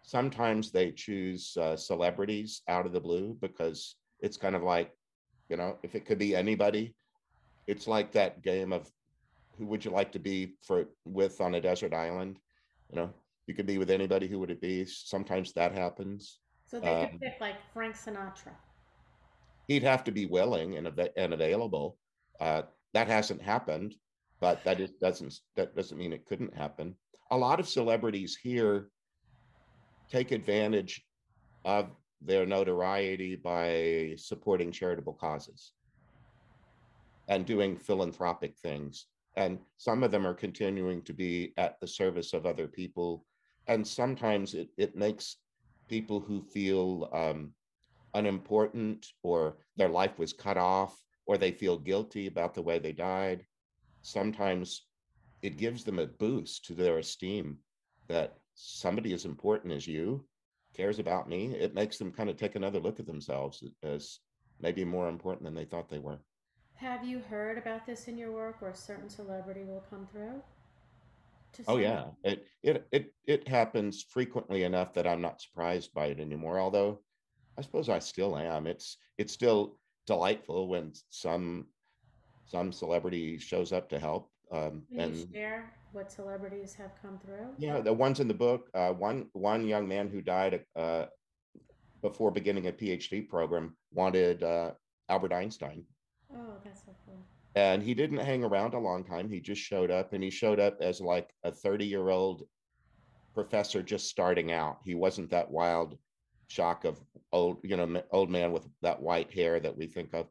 Sometimes 0.01 0.71
they 0.71 0.91
choose 1.05 1.43
uh, 1.57 1.77
celebrities 1.77 2.51
out 2.67 2.85
of 2.87 2.93
the 2.93 3.05
blue 3.07 3.37
because 3.39 3.79
it's 4.19 4.37
kind 4.43 4.55
of 4.55 4.63
like, 4.63 4.89
you 5.49 5.57
know, 5.57 5.71
if 5.85 5.91
it 5.95 6.05
could 6.07 6.19
be 6.19 6.35
anybody, 6.35 6.85
it's 7.71 7.87
like 7.87 8.09
that 8.11 8.41
game 8.41 8.71
of 8.77 8.83
who 9.57 9.65
would 9.69 9.85
you 9.85 9.91
like 9.91 10.11
to 10.13 10.19
be 10.19 10.37
for 10.67 10.77
with 11.05 11.35
on 11.41 11.55
a 11.55 11.61
desert 11.61 11.93
island? 11.93 12.33
You 12.89 12.95
know, 12.97 13.09
you 13.47 13.53
could 13.55 13.69
be 13.73 13.77
with 13.77 13.91
anybody. 13.91 14.27
Who 14.27 14.39
would 14.39 14.51
it 14.51 14.61
be? 14.61 14.85
Sometimes 14.85 15.53
that 15.53 15.73
happens. 15.83 16.41
So 16.67 16.79
they 16.79 16.87
could 17.05 17.13
Um, 17.13 17.19
pick 17.19 17.39
like 17.39 17.55
Frank 17.73 17.95
Sinatra. 17.95 18.53
he'd 19.67 19.83
have 19.83 20.03
to 20.03 20.11
be 20.11 20.25
willing 20.25 20.77
and, 20.77 20.87
ava- 20.87 21.17
and 21.17 21.33
available. 21.33 21.97
Uh, 22.39 22.63
that 22.93 23.07
hasn't 23.07 23.41
happened, 23.41 23.95
but 24.39 24.63
that 24.65 24.79
is, 24.79 24.91
doesn't 25.01 25.33
that 25.55 25.75
doesn't 25.75 25.97
mean 25.97 26.13
it 26.13 26.25
couldn't 26.25 26.53
happen. 26.55 26.95
A 27.31 27.37
lot 27.37 27.59
of 27.59 27.67
celebrities 27.67 28.35
here 28.41 28.89
take 30.09 30.31
advantage 30.31 31.05
of 31.65 31.89
their 32.21 32.45
notoriety 32.45 33.35
by 33.35 34.13
supporting 34.17 34.71
charitable 34.71 35.13
causes 35.13 35.73
and 37.27 37.45
doing 37.45 37.77
philanthropic 37.77 38.57
things. 38.57 39.07
And 39.35 39.59
some 39.77 40.01
of 40.03 40.11
them 40.11 40.25
are 40.25 40.33
continuing 40.33 41.01
to 41.03 41.13
be 41.13 41.53
at 41.57 41.79
the 41.79 41.87
service 41.87 42.33
of 42.33 42.45
other 42.45 42.67
people. 42.67 43.25
And 43.67 43.85
sometimes 43.85 44.53
it, 44.53 44.69
it 44.77 44.95
makes 44.95 45.37
people 45.87 46.19
who 46.19 46.41
feel 46.41 47.09
um, 47.13 47.53
unimportant 48.13 49.07
or 49.23 49.57
their 49.75 49.89
life 49.89 50.17
was 50.17 50.33
cut 50.33 50.57
off 50.57 50.97
or 51.25 51.37
they 51.37 51.51
feel 51.51 51.77
guilty 51.77 52.27
about 52.27 52.53
the 52.53 52.61
way 52.61 52.79
they 52.79 52.93
died. 52.93 53.45
Sometimes 54.01 54.85
it 55.41 55.57
gives 55.57 55.83
them 55.83 55.99
a 55.99 56.07
boost 56.07 56.65
to 56.65 56.73
their 56.73 56.97
esteem 56.97 57.57
that 58.07 58.37
somebody 58.55 59.13
as 59.13 59.25
important 59.25 59.73
as 59.73 59.87
you 59.87 60.25
cares 60.73 60.99
about 60.99 61.29
me. 61.29 61.53
It 61.53 61.75
makes 61.75 61.97
them 61.97 62.11
kind 62.11 62.29
of 62.29 62.37
take 62.37 62.55
another 62.55 62.79
look 62.79 62.99
at 62.99 63.05
themselves 63.05 63.63
as 63.83 64.19
maybe 64.59 64.83
more 64.83 65.09
important 65.09 65.43
than 65.43 65.55
they 65.55 65.65
thought 65.65 65.89
they 65.89 65.99
were. 65.99 66.19
Have 66.75 67.03
you 67.05 67.19
heard 67.19 67.57
about 67.57 67.85
this 67.85 68.07
in 68.07 68.17
your 68.17 68.31
work 68.31 68.61
where 68.61 68.71
a 68.71 68.75
certain 68.75 69.09
celebrity 69.09 69.63
will 69.63 69.83
come 69.89 70.07
through? 70.11 70.41
Oh 71.67 71.77
yeah, 71.77 72.05
it 72.23 72.45
it 72.63 72.87
it 72.91 73.13
it 73.25 73.47
happens 73.47 74.03
frequently 74.03 74.63
enough 74.63 74.93
that 74.93 75.07
I'm 75.07 75.21
not 75.21 75.41
surprised 75.41 75.93
by 75.93 76.07
it 76.07 76.19
anymore. 76.19 76.59
Although 76.59 76.99
I 77.57 77.61
suppose 77.61 77.89
I 77.89 77.99
still 77.99 78.37
am. 78.37 78.67
It's 78.67 78.97
it's 79.17 79.33
still 79.33 79.79
delightful 80.05 80.67
when 80.67 80.93
some 81.09 81.67
some 82.45 82.71
celebrity 82.71 83.37
shows 83.37 83.71
up 83.73 83.89
to 83.89 83.99
help. 83.99 84.31
Um, 84.51 84.83
you 84.89 85.01
and 85.01 85.27
share 85.33 85.73
what 85.91 86.11
celebrities 86.11 86.73
have 86.75 86.91
come 87.01 87.19
through? 87.19 87.47
yeah, 87.57 87.81
the 87.81 87.91
ones 87.93 88.19
in 88.19 88.27
the 88.27 88.33
book. 88.33 88.69
Uh, 88.73 88.91
one 88.91 89.29
one 89.33 89.67
young 89.67 89.87
man 89.87 90.07
who 90.07 90.21
died 90.21 90.63
uh, 90.75 91.05
before 92.01 92.31
beginning 92.31 92.67
a 92.67 92.71
PhD 92.71 93.27
program 93.27 93.75
wanted 93.91 94.43
uh, 94.43 94.71
Albert 95.09 95.33
Einstein. 95.33 95.83
Oh, 96.33 96.53
that's 96.63 96.85
so 96.85 96.95
cool. 97.05 97.25
And 97.55 97.81
he 97.81 97.93
didn't 97.93 98.17
hang 98.17 98.43
around 98.43 98.73
a 98.73 98.79
long 98.79 99.03
time. 99.03 99.29
He 99.29 99.39
just 99.39 99.61
showed 99.61 99.91
up 99.91 100.13
and 100.13 100.23
he 100.23 100.29
showed 100.29 100.59
up 100.59 100.77
as 100.81 101.01
like 101.01 101.29
a 101.43 101.51
30 101.51 101.85
year 101.85 102.09
old 102.09 102.43
professor 103.33 103.81
just 103.81 104.07
starting 104.07 104.51
out. 104.51 104.79
He 104.83 104.95
wasn't 104.95 105.29
that 105.31 105.49
wild 105.49 105.97
shock 106.49 106.85
of 106.85 106.99
old 107.33 107.57
you 107.63 107.75
know 107.75 108.01
old 108.11 108.29
man 108.29 108.51
with 108.51 108.67
that 108.81 109.01
white 109.01 109.31
hair 109.33 109.59
that 109.59 109.75
we 109.75 109.87
think 109.87 110.13
of. 110.13 110.27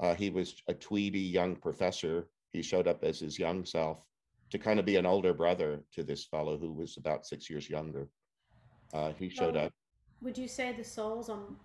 Uh, 0.00 0.14
he 0.14 0.30
was 0.30 0.62
a 0.68 0.74
tweedy 0.74 1.20
young 1.20 1.56
professor. 1.56 2.28
He 2.52 2.62
showed 2.62 2.88
up 2.88 3.02
as 3.04 3.20
his 3.20 3.38
young 3.38 3.64
self 3.64 3.98
to 4.50 4.58
kind 4.58 4.78
of 4.80 4.86
be 4.86 4.96
an 4.96 5.04
older 5.04 5.34
brother 5.34 5.80
to 5.92 6.02
this 6.02 6.24
fellow 6.24 6.56
who 6.56 6.72
was 6.72 6.96
about 6.96 7.26
six 7.26 7.50
years 7.50 7.68
younger. 7.68 8.08
Uh, 8.94 9.12
he 9.18 9.28
showed 9.28 9.54
So- 9.54 9.60
up. 9.60 9.72
Would 10.20 10.36
you 10.36 10.48
say 10.48 10.72
the 10.72 10.82
souls 10.82 11.28
um 11.30 11.58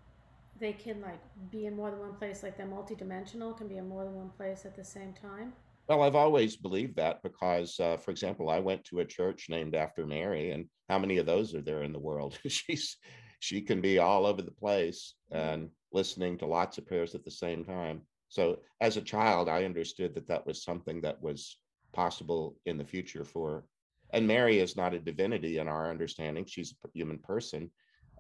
they 0.64 0.74
can 0.74 1.02
like 1.02 1.20
be 1.52 1.66
in 1.66 1.76
more 1.76 1.92
than 1.92 2.00
one 2.00 2.14
place, 2.14 2.42
like 2.42 2.56
they're 2.58 2.66
multidimensional, 2.66 3.56
can 3.56 3.68
be 3.68 3.78
in 3.78 3.88
more 3.88 4.06
than 4.06 4.16
one 4.16 4.30
place 4.30 4.66
at 4.66 4.76
the 4.76 4.84
same 4.84 5.14
time? 5.14 5.52
Well, 5.90 6.02
I've 6.02 6.16
always 6.16 6.56
believed 6.56 6.96
that 6.96 7.22
because, 7.22 7.78
uh, 7.82 7.98
for 7.98 8.12
example, 8.12 8.50
I 8.50 8.60
went 8.60 8.86
to 8.86 9.00
a 9.00 9.06
church 9.06 9.48
named 9.50 9.76
after 9.76 10.08
Mary, 10.08 10.52
and 10.52 10.66
how 10.88 10.98
many 10.98 11.18
of 11.18 11.26
those 11.26 11.54
are 11.54 11.62
there 11.62 11.84
in 11.84 11.92
the 11.92 12.00
world? 12.00 12.40
She's 12.48 12.96
she 13.42 13.60
can 13.60 13.82
be 13.82 14.00
all 14.00 14.26
over 14.26 14.42
the 14.42 14.52
place 14.52 15.16
and 15.30 15.70
listening 15.92 16.38
to 16.38 16.46
lots 16.46 16.78
of 16.78 16.88
prayers 16.88 17.14
at 17.14 17.26
the 17.26 17.32
same 17.32 17.66
time. 17.66 18.04
So, 18.30 18.60
as 18.80 18.96
a 18.96 19.02
child, 19.02 19.50
I 19.50 19.66
understood 19.66 20.16
that 20.16 20.30
that 20.30 20.48
was 20.48 20.64
something 20.64 21.02
that 21.02 21.22
was 21.22 21.58
possible 21.92 22.56
in 22.66 22.78
the 22.78 22.86
future 22.86 23.26
for. 23.26 23.66
And 24.14 24.26
Mary 24.26 24.60
is 24.60 24.78
not 24.78 24.94
a 24.94 25.00
divinity 25.00 25.58
in 25.58 25.68
our 25.68 25.90
understanding; 25.90 26.46
she's 26.46 26.74
a 26.86 26.90
human 26.94 27.18
person, 27.18 27.70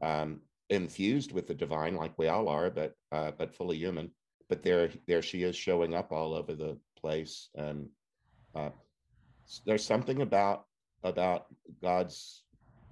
um, 0.01 0.41
infused 0.69 1.32
with 1.32 1.47
the 1.47 1.54
divine, 1.54 1.95
like 1.95 2.17
we 2.17 2.28
all 2.28 2.47
are, 2.49 2.69
but 2.69 2.93
uh, 3.12 3.32
but 3.38 3.56
fully 3.56 3.78
human. 3.78 4.12
But 4.49 4.63
there 4.63 4.89
there 5.08 5.21
she 5.21 5.43
is 5.43 5.56
showing 5.56 5.93
up 5.93 6.12
all 6.12 6.34
over 6.34 6.54
the 6.54 6.78
place 6.99 7.49
and 7.56 7.89
uh, 8.56 8.69
there's 9.65 9.86
something 9.86 10.21
about 10.21 10.65
about 11.04 11.47
god's 11.82 12.43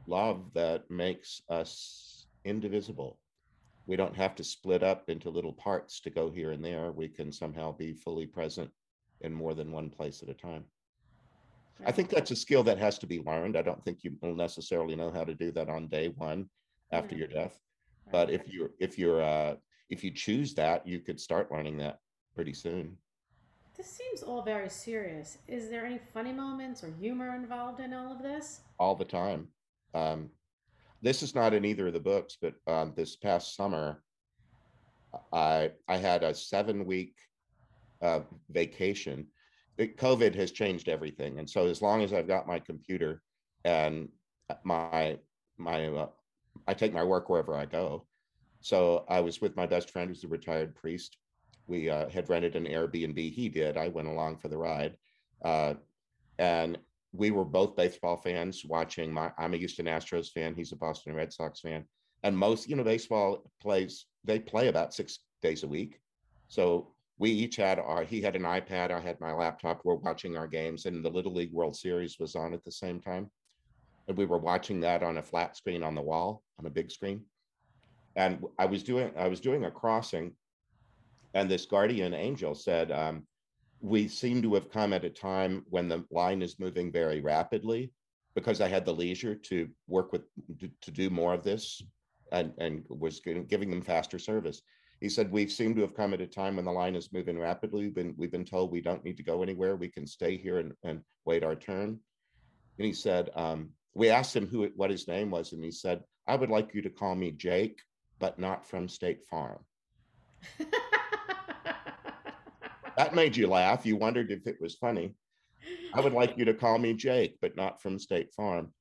love 0.07 0.51
that 0.53 0.89
makes 0.89 1.41
us 1.49 2.25
indivisible. 2.43 3.19
We 3.87 3.95
don't 3.95 4.15
have 4.15 4.35
to 4.35 4.43
split 4.43 4.83
up 4.83 5.09
into 5.09 5.29
little 5.29 5.53
parts 5.53 6.01
to 6.01 6.09
go 6.09 6.29
here 6.29 6.51
and 6.51 6.63
there. 6.63 6.91
We 6.91 7.07
can 7.07 7.31
somehow 7.31 7.71
be 7.71 7.93
fully 7.93 8.25
present 8.25 8.69
in 9.21 9.33
more 9.33 9.53
than 9.53 9.71
one 9.71 9.89
place 9.89 10.21
at 10.21 10.29
a 10.29 10.33
time. 10.33 10.65
I 11.85 11.91
think 11.91 12.09
that's 12.09 12.31
a 12.31 12.35
skill 12.35 12.63
that 12.63 12.77
has 12.77 12.99
to 12.99 13.07
be 13.07 13.21
learned. 13.21 13.57
I 13.57 13.61
don't 13.61 13.83
think 13.83 14.03
you 14.03 14.15
will 14.21 14.35
necessarily 14.35 14.95
know 14.95 15.11
how 15.11 15.23
to 15.23 15.33
do 15.33 15.51
that 15.53 15.69
on 15.69 15.87
day 15.87 16.09
one 16.09 16.49
after 16.91 17.15
your 17.15 17.27
death 17.27 17.59
Right. 18.05 18.11
but 18.13 18.29
if 18.31 18.47
you're 18.47 18.71
if 18.79 18.97
you're 18.97 19.21
uh 19.21 19.55
if 19.89 20.03
you 20.03 20.11
choose 20.11 20.53
that 20.55 20.85
you 20.87 20.99
could 20.99 21.19
start 21.19 21.51
learning 21.51 21.77
that 21.77 21.99
pretty 22.35 22.53
soon 22.53 22.97
This 23.77 23.87
seems 23.89 24.21
all 24.21 24.41
very 24.43 24.69
serious. 24.69 25.37
Is 25.47 25.69
there 25.69 25.85
any 25.85 25.97
funny 26.13 26.33
moments 26.33 26.83
or 26.83 26.91
humor 26.99 27.35
involved 27.35 27.79
in 27.79 27.93
all 27.93 28.11
of 28.11 28.21
this? 28.21 28.61
all 28.79 28.95
the 28.95 29.05
time 29.05 29.47
um 29.93 30.29
this 31.01 31.21
is 31.23 31.33
not 31.35 31.53
in 31.53 31.63
either 31.65 31.87
of 31.87 31.93
the 31.93 31.99
books 31.99 32.37
but 32.41 32.55
um 32.67 32.93
this 32.95 33.15
past 33.15 33.55
summer 33.55 34.03
i 35.33 35.71
i 35.87 35.97
had 35.97 36.23
a 36.23 36.33
seven 36.33 36.85
week 36.85 37.15
uh 38.01 38.21
vacation 38.49 39.27
It- 39.77 39.97
covid 39.97 40.33
has 40.35 40.51
changed 40.51 40.87
everything 40.89 41.37
and 41.39 41.47
so 41.49 41.67
as 41.67 41.81
long 41.81 42.01
as 42.01 42.13
i've 42.13 42.27
got 42.27 42.47
my 42.47 42.59
computer 42.59 43.21
and 43.63 44.09
my 44.63 45.17
my 45.57 45.87
uh, 45.87 46.07
i 46.67 46.73
take 46.73 46.93
my 46.93 47.03
work 47.03 47.29
wherever 47.29 47.55
i 47.55 47.65
go. 47.65 48.05
So 48.61 49.05
i 49.09 49.19
was 49.19 49.41
with 49.41 49.55
my 49.55 49.65
best 49.65 49.89
friend 49.89 50.09
who's 50.09 50.23
a 50.23 50.27
retired 50.27 50.75
priest. 50.75 51.17
We 51.67 51.89
uh, 51.89 52.09
had 52.09 52.29
rented 52.29 52.55
an 52.55 52.65
airbnb. 52.65 53.31
He 53.31 53.49
did. 53.49 53.77
I 53.77 53.87
went 53.87 54.07
along 54.07 54.37
for 54.37 54.49
the 54.49 54.57
ride. 54.57 54.97
Uh, 55.43 55.75
and 56.39 56.77
we 57.13 57.31
were 57.31 57.45
both 57.45 57.75
baseball 57.75 58.17
fans 58.17 58.63
watching 58.65 59.11
my 59.11 59.31
i'm 59.37 59.53
a 59.53 59.57
houston 59.57 59.85
astros 59.85 60.31
fan. 60.31 60.55
He's 60.55 60.71
a 60.71 60.77
boston 60.77 61.13
red 61.13 61.33
sox 61.33 61.59
fan. 61.61 61.85
And 62.23 62.37
most 62.37 62.69
you 62.69 62.75
know 62.75 62.83
baseball 62.83 63.51
plays 63.61 64.05
they 64.23 64.39
play 64.39 64.67
about 64.67 64.93
six 64.93 65.19
days 65.41 65.63
a 65.63 65.67
week. 65.67 65.99
So 66.47 66.93
we 67.17 67.29
each 67.29 67.55
had 67.55 67.79
our 67.79 68.03
he 68.03 68.21
had 68.21 68.35
an 68.35 68.43
ipad. 68.43 68.91
I 68.91 68.99
had 68.99 69.19
my 69.19 69.33
laptop. 69.33 69.81
We're 69.83 69.95
watching 69.95 70.37
our 70.37 70.47
games. 70.47 70.85
And 70.85 71.03
the 71.03 71.09
little 71.09 71.33
league 71.33 71.53
world 71.53 71.75
series 71.75 72.17
was 72.19 72.35
on 72.35 72.53
at 72.53 72.63
the 72.63 72.71
same 72.71 72.99
time 72.99 73.29
and 74.07 74.17
we 74.17 74.25
were 74.25 74.37
watching 74.37 74.79
that 74.79 75.03
on 75.03 75.17
a 75.17 75.23
flat 75.23 75.55
screen 75.55 75.83
on 75.83 75.95
the 75.95 76.01
wall 76.01 76.43
on 76.59 76.65
a 76.65 76.69
big 76.69 76.91
screen 76.91 77.21
and 78.15 78.43
i 78.59 78.65
was 78.65 78.83
doing 78.83 79.11
i 79.17 79.27
was 79.27 79.39
doing 79.39 79.65
a 79.65 79.71
crossing 79.71 80.31
and 81.33 81.49
this 81.49 81.65
guardian 81.65 82.13
angel 82.13 82.53
said 82.53 82.91
um, 82.91 83.23
we 83.81 84.07
seem 84.07 84.41
to 84.41 84.53
have 84.53 84.69
come 84.69 84.93
at 84.93 85.03
a 85.03 85.09
time 85.09 85.65
when 85.69 85.87
the 85.87 86.05
line 86.11 86.41
is 86.41 86.59
moving 86.59 86.91
very 86.91 87.19
rapidly 87.19 87.91
because 88.35 88.61
I 88.61 88.67
had 88.67 88.85
the 88.85 88.93
leisure 88.93 89.35
to 89.35 89.67
work 89.87 90.11
with 90.11 90.21
to, 90.59 90.91
do 90.91 91.09
more 91.09 91.33
of 91.33 91.43
this 91.43 91.81
and, 92.31 92.53
and 92.59 92.83
was 92.87 93.19
giving 93.19 93.45
giving 93.45 93.69
them 93.69 93.81
faster 93.81 94.19
service. 94.19 94.61
He 94.99 95.09
said, 95.09 95.31
we 95.31 95.47
seem 95.47 95.73
to 95.75 95.81
have 95.81 95.95
come 95.95 96.13
at 96.13 96.21
a 96.21 96.27
time 96.27 96.55
when 96.55 96.65
the 96.65 96.71
line 96.71 96.95
is 96.95 97.11
moving 97.11 97.39
rapidly. 97.39 97.85
We've 97.85 97.95
been, 97.95 98.13
we've 98.17 98.31
been 98.31 98.45
told 98.45 98.71
we 98.71 98.81
don't 98.81 99.03
need 99.03 99.17
to 99.17 99.23
go 99.23 99.41
anywhere. 99.41 99.75
We 99.75 99.89
can 99.89 100.05
stay 100.05 100.37
here 100.37 100.59
and, 100.59 100.73
and 100.83 101.01
wait 101.25 101.43
our 101.43 101.55
turn. 101.55 101.99
And 102.77 102.85
he 102.85 102.93
said, 102.93 103.31
um, 103.35 103.71
we 103.93 104.09
asked 104.09 104.35
him 104.35 104.47
who, 104.47 104.69
what 104.75 104.89
his 104.89 105.07
name 105.07 105.31
was. 105.31 105.53
And 105.53 105.63
he 105.63 105.71
said, 105.71 106.01
I 106.27 106.35
would 106.35 106.49
like 106.49 106.73
you 106.73 106.81
to 106.83 106.89
call 106.89 107.15
me 107.15 107.31
Jake, 107.31 107.81
but 108.19 108.39
not 108.39 108.65
from 108.65 108.87
State 108.87 109.23
Farm. 109.23 109.59
That 112.97 113.15
made 113.15 113.35
you 113.35 113.47
laugh. 113.47 113.85
You 113.85 113.95
wondered 113.95 114.31
if 114.31 114.45
it 114.45 114.57
was 114.59 114.75
funny. 114.75 115.15
I 115.93 116.01
would 116.01 116.13
like 116.13 116.37
you 116.37 116.45
to 116.45 116.53
call 116.53 116.77
me 116.77 116.93
Jake, 116.93 117.37
but 117.41 117.55
not 117.55 117.81
from 117.81 117.97
State 117.97 118.31
Farm. 118.33 118.73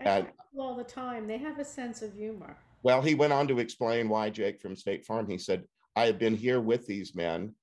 I 0.00 0.08
and- 0.08 0.28
all 0.58 0.74
the 0.74 0.84
time. 0.84 1.26
They 1.26 1.38
have 1.38 1.58
a 1.58 1.64
sense 1.64 2.02
of 2.02 2.14
humor. 2.14 2.56
Well, 2.82 3.02
he 3.02 3.14
went 3.14 3.32
on 3.32 3.46
to 3.48 3.58
explain 3.58 4.08
why 4.08 4.30
Jake 4.30 4.60
from 4.60 4.74
State 4.74 5.04
Farm. 5.04 5.28
He 5.28 5.38
said, 5.38 5.64
I 5.94 6.06
have 6.06 6.18
been 6.18 6.34
here 6.36 6.60
with 6.60 6.86
these 6.86 7.14
men 7.14 7.54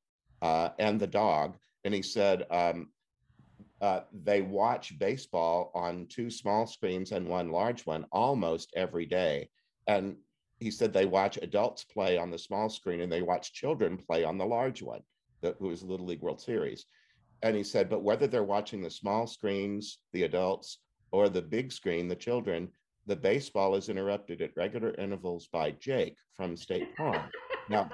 uh, 0.42 0.70
and 0.80 1.00
the 1.00 1.08
dog. 1.08 1.58
And 1.84 1.94
he 1.94 2.02
said, 2.02 2.46
um, 2.52 2.89
uh, 3.82 4.02
they 4.12 4.42
watch 4.42 4.98
baseball 5.00 5.72
on 5.74 6.06
two 6.08 6.30
small 6.30 6.68
screens 6.68 7.12
and 7.12 7.28
one 7.28 7.50
large 7.50 7.86
one 7.86 8.06
almost 8.12 8.74
every 8.76 9.06
day. 9.06 9.50
And 9.88 10.18
he 10.60 10.70
said 10.70 10.92
they 10.92 11.06
watch 11.06 11.38
adults 11.42 11.86
play 11.86 12.18
on 12.18 12.30
the 12.30 12.38
small 12.38 12.70
screen 12.70 13.00
and 13.00 13.12
they 13.12 13.22
watch 13.22 13.54
children 13.54 13.98
play 13.98 14.24
on 14.24 14.38
the 14.38 14.46
large 14.46 14.82
one, 14.82 15.02
that 15.42 15.60
was 15.62 15.82
Little 15.82 16.06
League 16.06 16.22
World 16.22 16.42
Series. 16.42 16.86
And 17.42 17.56
he 17.56 17.63
said, 17.63 17.89
but 17.89 18.04
whether 18.04 18.28
they're 18.28 18.44
watching 18.44 18.82
the 18.82 18.92
small 18.92 19.26
screens, 19.26 20.00
the 20.12 20.24
adults, 20.24 20.80
or 21.12 21.30
the 21.30 21.42
big 21.42 21.72
screen, 21.72 22.10
the 22.10 22.15
children, 22.15 22.70
the 23.06 23.15
baseball 23.15 23.76
is 23.76 23.88
interrupted 23.88 24.42
at 24.42 24.56
regular 24.58 24.94
intervals 24.96 25.48
by 25.48 25.72
Jake 25.72 26.18
from 26.36 26.58
State 26.58 26.89
Farm. 26.98 27.30
now, 27.70 27.89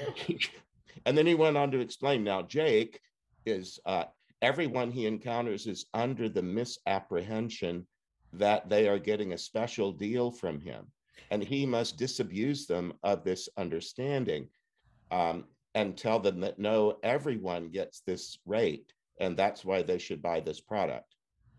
and 1.06 1.16
then 1.16 1.26
he 1.26 1.34
went 1.34 1.58
on 1.58 1.70
to 1.70 1.80
explain 1.80 2.24
now, 2.24 2.42
Jake 2.42 2.98
is 3.44 3.78
uh, 3.84 4.04
everyone 4.42 4.90
he 4.90 5.06
encounters 5.06 5.66
is 5.66 5.86
under 5.94 6.28
the 6.28 6.42
misapprehension 6.42 7.86
that 8.32 8.68
they 8.68 8.88
are 8.88 8.98
getting 8.98 9.32
a 9.32 9.38
special 9.38 9.92
deal 9.92 10.30
from 10.30 10.60
him. 10.60 10.86
And 11.30 11.42
he 11.42 11.66
must 11.66 11.98
disabuse 11.98 12.66
them 12.66 12.94
of 13.02 13.24
this 13.24 13.48
understanding 13.56 14.48
um, 15.10 15.44
and 15.74 15.96
tell 15.96 16.18
them 16.18 16.40
that 16.40 16.58
no, 16.58 16.98
everyone 17.02 17.68
gets 17.68 18.00
this 18.00 18.38
rate, 18.46 18.92
and 19.20 19.36
that's 19.36 19.64
why 19.64 19.82
they 19.82 19.98
should 19.98 20.22
buy 20.22 20.40
this 20.40 20.60
product. 20.60 21.14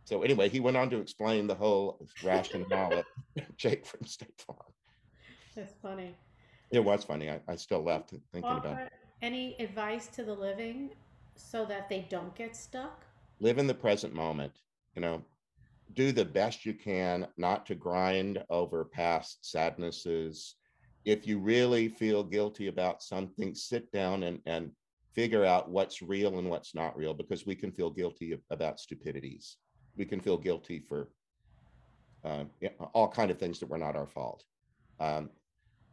So, 0.06 0.24
anyway, 0.24 0.50
he 0.50 0.60
went 0.60 0.78
on 0.78 0.90
to 0.90 1.00
explain 1.00 1.48
the 1.48 1.56
whole 1.56 2.06
rationale 2.24 3.00
of 3.00 3.06
Jake 3.58 3.86
from 3.86 4.06
State 4.06 4.42
Farm. 4.46 4.58
That's 5.56 5.74
funny. 5.82 6.16
It 6.72 6.84
was 6.84 7.04
funny. 7.04 7.30
I, 7.30 7.40
I 7.48 7.56
still 7.56 7.84
left 7.84 8.14
thinking 8.34 8.58
about 8.58 8.80
it. 8.80 8.92
Any 9.22 9.56
advice 9.60 10.08
to 10.08 10.24
the 10.24 10.34
living 10.34 10.92
so 11.36 11.66
that 11.66 11.90
they 11.90 12.06
don't 12.10 12.36
get 12.36 12.56
stuck? 12.56 13.06
live 13.40 13.58
in 13.58 13.68
the 13.68 13.74
present 13.74 14.14
moment 14.14 14.54
you 14.96 15.02
know? 15.02 15.24
Do 15.94 16.12
the 16.12 16.26
best 16.26 16.66
you 16.66 16.74
can 16.74 17.28
not 17.38 17.66
to 17.66 17.76
grind 17.76 18.44
over 18.50 18.86
past 18.86 19.40
sadnesses. 19.42 20.56
If 21.04 21.28
you 21.28 21.40
really 21.40 21.90
feel 21.90 22.24
guilty 22.24 22.68
about 22.68 23.02
something 23.02 23.54
sit 23.54 23.92
down 23.92 24.24
and 24.24 24.40
and 24.46 24.72
figure 25.14 25.44
out 25.44 25.70
what's 25.70 26.02
real 26.02 26.40
and 26.40 26.50
what's 26.50 26.74
not 26.74 26.96
real 26.96 27.14
because 27.14 27.46
we 27.46 27.56
can 27.56 27.72
feel 27.72 27.90
guilty 27.90 28.40
about 28.50 28.80
stupidities. 28.80 29.58
We 29.98 30.06
can 30.06 30.22
feel 30.22 30.38
guilty 30.38 30.80
for 30.80 31.10
yeah, 32.62 32.70
all 32.94 33.10
kind 33.10 33.30
of 33.30 33.38
things 33.38 33.60
that 33.60 33.70
were 33.70 33.78
not 33.78 33.98
our 33.98 34.08
fault. 34.08 34.46
Um, 35.02 35.30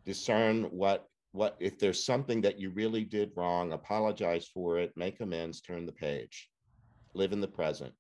discern 0.04 0.64
what 0.64 1.08
what 1.38 1.56
if 1.60 1.78
there's 1.78 2.04
something 2.04 2.40
that 2.40 2.58
you 2.58 2.68
really 2.70 3.04
did 3.04 3.30
wrong 3.36 3.72
apologize 3.72 4.48
for 4.52 4.76
it 4.76 4.90
make 4.96 5.20
amends 5.20 5.60
turn 5.60 5.86
the 5.86 5.92
page. 5.92 6.50
Live 7.14 7.32
in 7.32 7.40
the 7.40 7.46
present. 7.46 7.94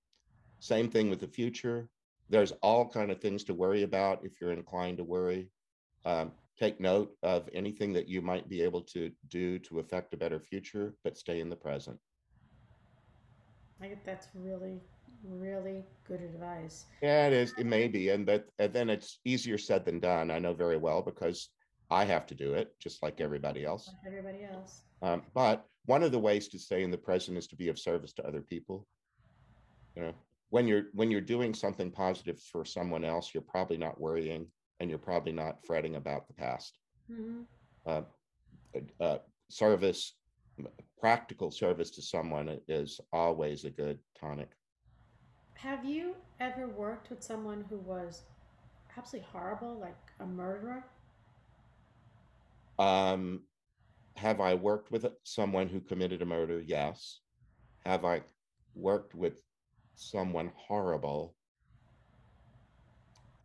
Same 0.58 0.90
thing 0.90 1.08
with 1.08 1.20
the 1.20 1.28
future. 1.28 1.88
There's 2.28 2.50
all 2.62 2.88
kind 2.88 3.12
of 3.12 3.20
things 3.20 3.44
to 3.44 3.54
worry 3.54 3.84
about 3.84 4.24
if 4.24 4.32
you're 4.40 4.50
inclined 4.50 4.96
to 4.98 5.04
worry. 5.04 5.50
Um, 6.04 6.32
take 6.58 6.80
note 6.80 7.12
of 7.22 7.48
anything 7.54 7.92
that 7.92 8.08
you 8.08 8.20
might 8.20 8.48
be 8.48 8.60
able 8.60 8.82
to 8.94 9.12
do 9.28 9.60
to 9.60 9.78
affect 9.78 10.14
a 10.14 10.16
better 10.16 10.40
future 10.40 10.96
but 11.04 11.16
stay 11.16 11.38
in 11.38 11.48
the 11.48 11.54
present. 11.54 11.96
I 13.80 13.86
think 13.86 14.04
that's 14.04 14.26
really, 14.34 14.80
really 15.22 15.84
good 16.08 16.22
advice. 16.22 16.86
yeah 17.02 17.28
it 17.28 17.32
is. 17.32 17.54
It 17.56 17.66
may 17.66 17.86
be 17.86 18.08
and 18.08 18.26
but 18.26 18.46
and 18.58 18.72
then 18.72 18.90
it's 18.90 19.20
easier 19.24 19.58
said 19.58 19.84
than 19.84 20.00
done 20.00 20.32
i 20.32 20.40
know 20.40 20.54
very 20.54 20.76
well 20.76 21.02
because 21.02 21.50
i 21.90 22.04
have 22.04 22.26
to 22.26 22.34
do 22.34 22.54
it 22.54 22.74
just 22.80 23.02
like 23.02 23.20
everybody 23.20 23.64
else 23.64 23.88
Like 23.88 24.06
everybody 24.06 24.44
else. 24.44 24.82
Um, 25.00 25.22
but 25.34 25.64
one 25.86 26.02
of 26.02 26.12
the 26.12 26.18
ways 26.18 26.48
to 26.48 26.58
stay 26.58 26.82
in 26.82 26.90
the 26.90 26.98
present 26.98 27.38
is 27.38 27.46
to 27.48 27.56
be 27.56 27.68
of 27.68 27.78
service 27.78 28.12
to 28.14 28.26
other 28.26 28.42
people. 28.42 28.86
You 29.94 30.02
know, 30.02 30.14
when 30.50 30.66
you're 30.66 30.86
when 30.92 31.10
you're 31.10 31.20
doing 31.20 31.54
something 31.54 31.90
positive 31.90 32.38
for 32.40 32.64
someone 32.64 33.04
else, 33.04 33.32
you're 33.32 33.42
probably 33.54 33.76
not 33.76 34.00
worrying 34.00 34.46
and 34.80 34.90
you're 34.90 34.98
probably 34.98 35.32
not 35.32 35.64
fretting 35.64 35.96
about 35.96 36.26
the 36.26 36.34
past. 36.34 36.78
hmm 37.10 37.42
Uh, 37.86 38.02
uh, 38.76 39.04
uh, 39.04 39.18
service, 39.48 40.14
practical 41.00 41.50
service 41.50 41.90
to 41.92 42.02
someone 42.02 42.60
is 42.68 43.00
always 43.12 43.64
a 43.64 43.70
good 43.70 43.98
tonic. 44.20 44.50
Have 45.54 45.84
you 45.84 46.14
ever 46.40 46.66
worked 46.68 47.08
with 47.10 47.22
someone 47.22 47.64
who 47.70 47.78
was 47.78 48.22
absolutely 48.96 49.28
horrible, 49.32 49.78
like 49.78 49.96
a 50.20 50.26
murderer? 50.26 50.84
Um, 52.78 53.42
have 54.16 54.40
I 54.40 54.54
worked 54.54 54.90
with 54.90 55.06
someone 55.22 55.68
who 55.68 55.80
committed 55.80 56.22
a 56.22 56.26
murder? 56.26 56.60
Yes. 56.60 57.20
Have 57.84 58.04
I 58.04 58.22
worked 58.74 59.14
with 59.14 59.42
someone 59.94 60.52
horrible? 60.56 61.34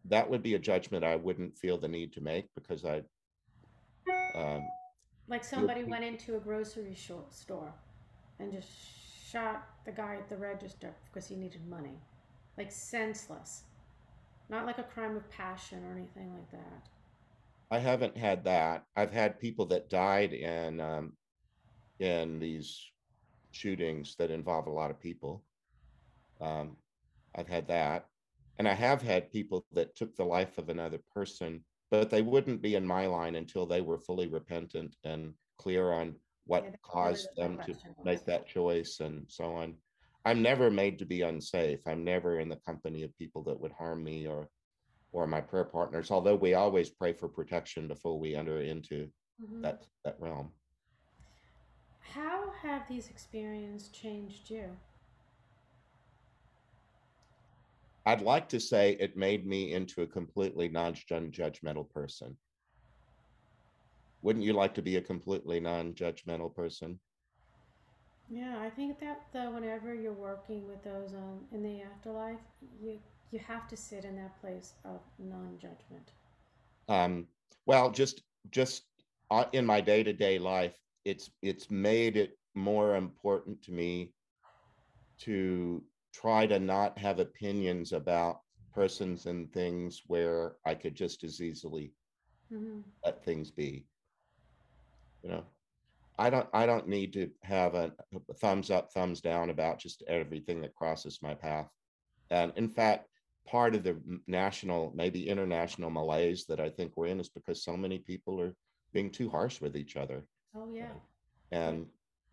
That 0.06 0.30
would 0.30 0.44
be 0.44 0.56
a 0.56 0.60
judgment 0.60 1.04
I 1.04 1.16
wouldn't 1.16 1.58
feel 1.58 1.78
the 1.78 1.88
need 1.88 2.14
to 2.14 2.22
make 2.22 2.48
because 2.56 2.84
I, 2.86 3.04
um, 4.36 4.68
Like 5.28 5.44
somebody 5.44 5.84
went 5.84 6.04
into 6.04 6.36
a 6.36 6.40
grocery 6.40 6.96
store 7.30 7.74
and 8.40 8.52
just 8.52 8.70
shot 9.32 9.68
the 9.86 9.92
guy 9.92 10.16
at 10.16 10.30
the 10.30 10.38
register 10.38 10.94
because 11.06 11.28
he 11.28 11.36
needed 11.36 11.66
money. 11.68 11.98
Like 12.58 12.72
senseless. 12.72 13.64
Not 14.50 14.66
like 14.66 14.78
a 14.78 14.84
crime 14.84 15.16
of 15.16 15.30
passion 15.30 15.84
or 15.86 15.94
anything 15.94 16.34
like 16.34 16.52
that. 16.52 16.88
I 17.74 17.80
haven't 17.80 18.18
had 18.18 18.46
that. 18.46 18.86
I've 18.96 19.12
had 19.12 19.40
people 19.40 19.66
that 19.68 19.90
died 19.90 20.34
in 20.34 20.80
um, 20.80 21.18
in 22.00 22.40
these 22.40 22.92
shootings 23.52 24.16
that 24.18 24.32
involve 24.32 24.68
a 24.68 24.72
lot 24.72 24.92
of 24.92 25.00
people. 25.00 25.46
Um, 26.42 26.78
I've 27.36 27.48
had 27.48 27.68
that, 27.70 28.10
and 28.60 28.68
I 28.68 28.74
have 28.74 29.02
had 29.02 29.32
people 29.32 29.66
that 29.72 29.96
took 29.96 30.16
the 30.16 30.26
life 30.26 30.58
of 30.60 30.70
another 30.70 31.00
person, 31.16 31.66
but 31.92 32.10
they 32.10 32.22
wouldn't 32.22 32.62
be 32.62 32.76
in 32.76 32.86
my 32.86 33.08
line 33.08 33.36
until 33.36 33.66
they 33.66 33.82
were 33.82 34.00
fully 34.00 34.28
repentant 34.28 34.96
and 35.04 35.36
clear 35.58 35.92
on 35.92 36.20
what 36.46 36.64
Yeah, 36.66 36.76
caused 36.84 37.30
them 37.38 37.60
to 37.64 37.76
make 38.04 38.26
that 38.26 38.48
choice 38.48 39.00
and 39.00 39.26
so 39.30 39.56
on. 39.56 39.82
I'm 40.26 40.42
never 40.44 40.70
made 40.72 41.00
to 41.00 41.06
be 41.06 41.22
unsafe. 41.24 41.88
I'm 41.88 42.04
never 42.04 42.40
in 42.40 42.50
the 42.50 42.58
company 42.58 43.04
of 43.04 43.18
people 43.18 43.44
that 43.46 43.60
would 43.60 43.74
harm 43.74 44.04
me 44.04 44.28
or 44.28 44.50
or 45.14 45.28
my 45.28 45.40
prayer 45.40 45.64
partners, 45.64 46.12
although 46.12 46.36
we 46.36 46.56
always 46.56 46.90
pray 46.90 47.14
for 47.14 47.30
protection 47.30 47.88
before 47.88 48.20
we 48.20 48.36
enter 48.36 48.60
into 48.60 49.10
Mhm. 49.42 49.62
that 49.62 49.86
that 50.04 50.20
realm. 50.20 50.52
How 52.00 52.52
have 52.62 52.88
these 52.88 53.10
experiences 53.10 53.90
changed 53.90 54.50
you? 54.50 54.78
I'd 58.06 58.22
like 58.22 58.50
to 58.50 58.60
say 58.60 58.98
it 59.00 59.16
made 59.16 59.48
me 59.48 59.72
into 59.74 60.02
a 60.02 60.08
completely 60.08 60.68
non-judgmental 60.68 61.90
person. 61.90 62.38
Wouldn't 64.22 64.44
you 64.44 64.54
like 64.54 64.74
to 64.74 64.82
be 64.82 64.98
a 64.98 65.02
completely 65.02 65.60
non-judgmental 65.62 66.54
person? 66.54 67.00
Yeah, 68.30 68.60
I 68.60 68.70
think 68.70 69.00
that 69.00 69.28
though, 69.32 69.52
whenever 69.52 69.94
you're 69.94 70.12
working 70.12 70.68
with 70.68 70.84
those 70.84 71.14
um, 71.14 71.46
in 71.52 71.62
the 71.64 71.82
afterlife, 71.82 72.40
you 72.82 73.00
you 73.32 73.40
have 73.40 73.68
to 73.68 73.76
sit 73.78 74.06
in 74.06 74.16
that 74.18 74.40
place 74.40 74.74
of 74.86 75.02
non-judgment. 75.20 76.12
Um, 76.88 77.28
well, 77.66 77.92
just 77.92 78.22
just 78.52 78.84
uh, 79.32 79.46
in 79.54 79.66
my 79.66 79.82
day-to-day 79.82 80.40
life, 80.40 80.78
it's 81.06 81.32
it's 81.42 81.70
made 81.72 82.18
it 82.18 82.38
more 82.56 82.96
important 82.96 83.62
to 83.64 83.72
me 83.72 84.14
to 85.20 85.84
try 86.14 86.46
to 86.46 86.60
not 86.60 86.98
have 86.98 87.20
opinions 87.20 87.92
about 87.94 88.42
persons 88.74 89.26
and 89.26 89.52
things 89.54 90.04
where 90.08 90.56
I 90.66 90.76
could 90.76 90.96
just 90.96 91.24
as 91.24 91.42
easily 91.42 91.94
hmm 92.50 92.82
let 93.06 93.24
things 93.24 93.52
be. 93.52 93.86
You 95.24 95.30
know, 95.30 95.44
I 96.18 96.30
don't 96.30 96.48
I 96.54 96.66
don't 96.66 96.88
need 96.88 97.14
to 97.14 97.30
have 97.44 97.76
a, 97.76 97.94
a 98.30 98.34
thumbs 98.36 98.70
up, 98.72 98.92
thumbs 98.92 99.22
down 99.22 99.50
about 99.50 99.80
just 99.80 100.04
everything 100.08 100.62
that 100.62 100.76
crosses 100.76 101.20
my 101.22 101.34
path. 101.34 101.70
And 102.30 102.52
in 102.56 102.70
fact, 102.70 103.08
part 103.46 103.76
of 103.76 103.84
the 103.84 103.98
national, 104.28 104.92
maybe 104.96 105.28
international 105.28 105.90
malaise 105.90 106.46
that 106.46 106.60
I 106.60 106.70
think 106.70 106.94
we're 106.96 107.08
in 107.08 107.20
is 107.20 107.30
because 107.30 107.64
so 107.64 107.76
many 107.76 108.00
people 108.00 108.40
are 108.40 108.56
being 108.94 109.10
too 109.10 109.30
harsh 109.30 109.60
with 109.62 109.76
each 109.76 109.96
other. 109.98 110.24
Oh 110.56 110.70
yeah, 110.74 110.94
And 111.52 111.88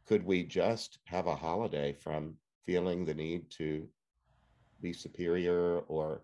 could 0.07 0.25
we 0.25 0.45
just 0.45 0.99
have 1.05 1.27
a 1.27 1.35
holiday 1.37 1.93
from 1.93 2.35
feeling 2.67 3.05
the 3.05 3.15
need 3.15 3.51
to 3.51 3.89
be 4.81 4.93
superior 4.93 5.81
or 5.81 6.23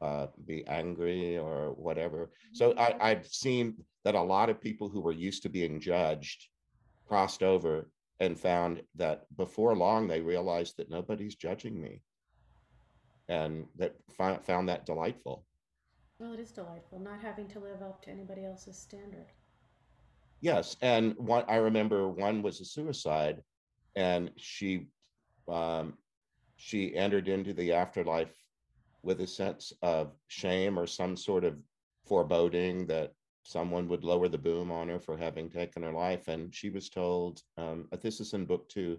uh, 0.00 0.26
be 0.44 0.66
angry 0.66 1.38
or 1.38 1.72
whatever? 1.72 2.30
So 2.52 2.74
I, 2.76 3.10
I've 3.10 3.26
seen 3.26 3.84
that 4.04 4.14
a 4.14 4.22
lot 4.22 4.50
of 4.50 4.60
people 4.60 4.88
who 4.88 5.00
were 5.00 5.12
used 5.12 5.42
to 5.44 5.48
being 5.48 5.80
judged 5.80 6.48
crossed 7.06 7.42
over 7.42 7.90
and 8.20 8.38
found 8.38 8.82
that 8.96 9.24
before 9.36 9.74
long 9.74 10.08
they 10.08 10.20
realized 10.20 10.76
that 10.76 10.90
nobody's 10.90 11.34
judging 11.36 11.80
me 11.80 12.00
and 13.28 13.66
that 13.76 13.94
fi- 14.16 14.38
found 14.38 14.68
that 14.68 14.86
delightful. 14.86 15.46
well, 16.18 16.32
it 16.32 16.40
is 16.40 16.52
delightful 16.52 16.98
not 16.98 17.20
having 17.20 17.48
to 17.48 17.60
live 17.60 17.82
up 17.82 18.02
to 18.02 18.10
anybody 18.10 18.44
else's 18.44 18.78
standard. 18.78 19.32
Yes, 20.40 20.76
and 20.82 21.14
one 21.16 21.44
I 21.48 21.56
remember 21.56 22.08
one 22.08 22.42
was 22.42 22.60
a 22.60 22.64
suicide, 22.64 23.42
and 23.96 24.30
she 24.36 24.88
um, 25.48 25.94
she 26.56 26.94
entered 26.96 27.28
into 27.28 27.52
the 27.52 27.72
afterlife 27.72 28.34
with 29.02 29.20
a 29.20 29.26
sense 29.26 29.72
of 29.82 30.12
shame 30.28 30.78
or 30.78 30.86
some 30.86 31.16
sort 31.16 31.44
of 31.44 31.56
foreboding 32.06 32.86
that 32.86 33.12
someone 33.42 33.88
would 33.88 34.04
lower 34.04 34.28
the 34.28 34.38
boom 34.38 34.70
on 34.70 34.88
her 34.88 34.98
for 34.98 35.16
having 35.16 35.50
taken 35.50 35.82
her 35.82 35.92
life. 35.92 36.28
And 36.28 36.54
she 36.54 36.70
was 36.70 36.88
told, 36.88 37.42
um, 37.58 37.88
this 38.02 38.20
is 38.20 38.32
in 38.32 38.46
book 38.46 38.68
two, 38.68 38.98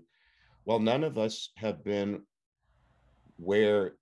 well, 0.65 0.79
none 0.79 1.03
of 1.03 1.17
us 1.17 1.49
have 1.57 1.83
been 1.83 2.21
where 3.37 3.93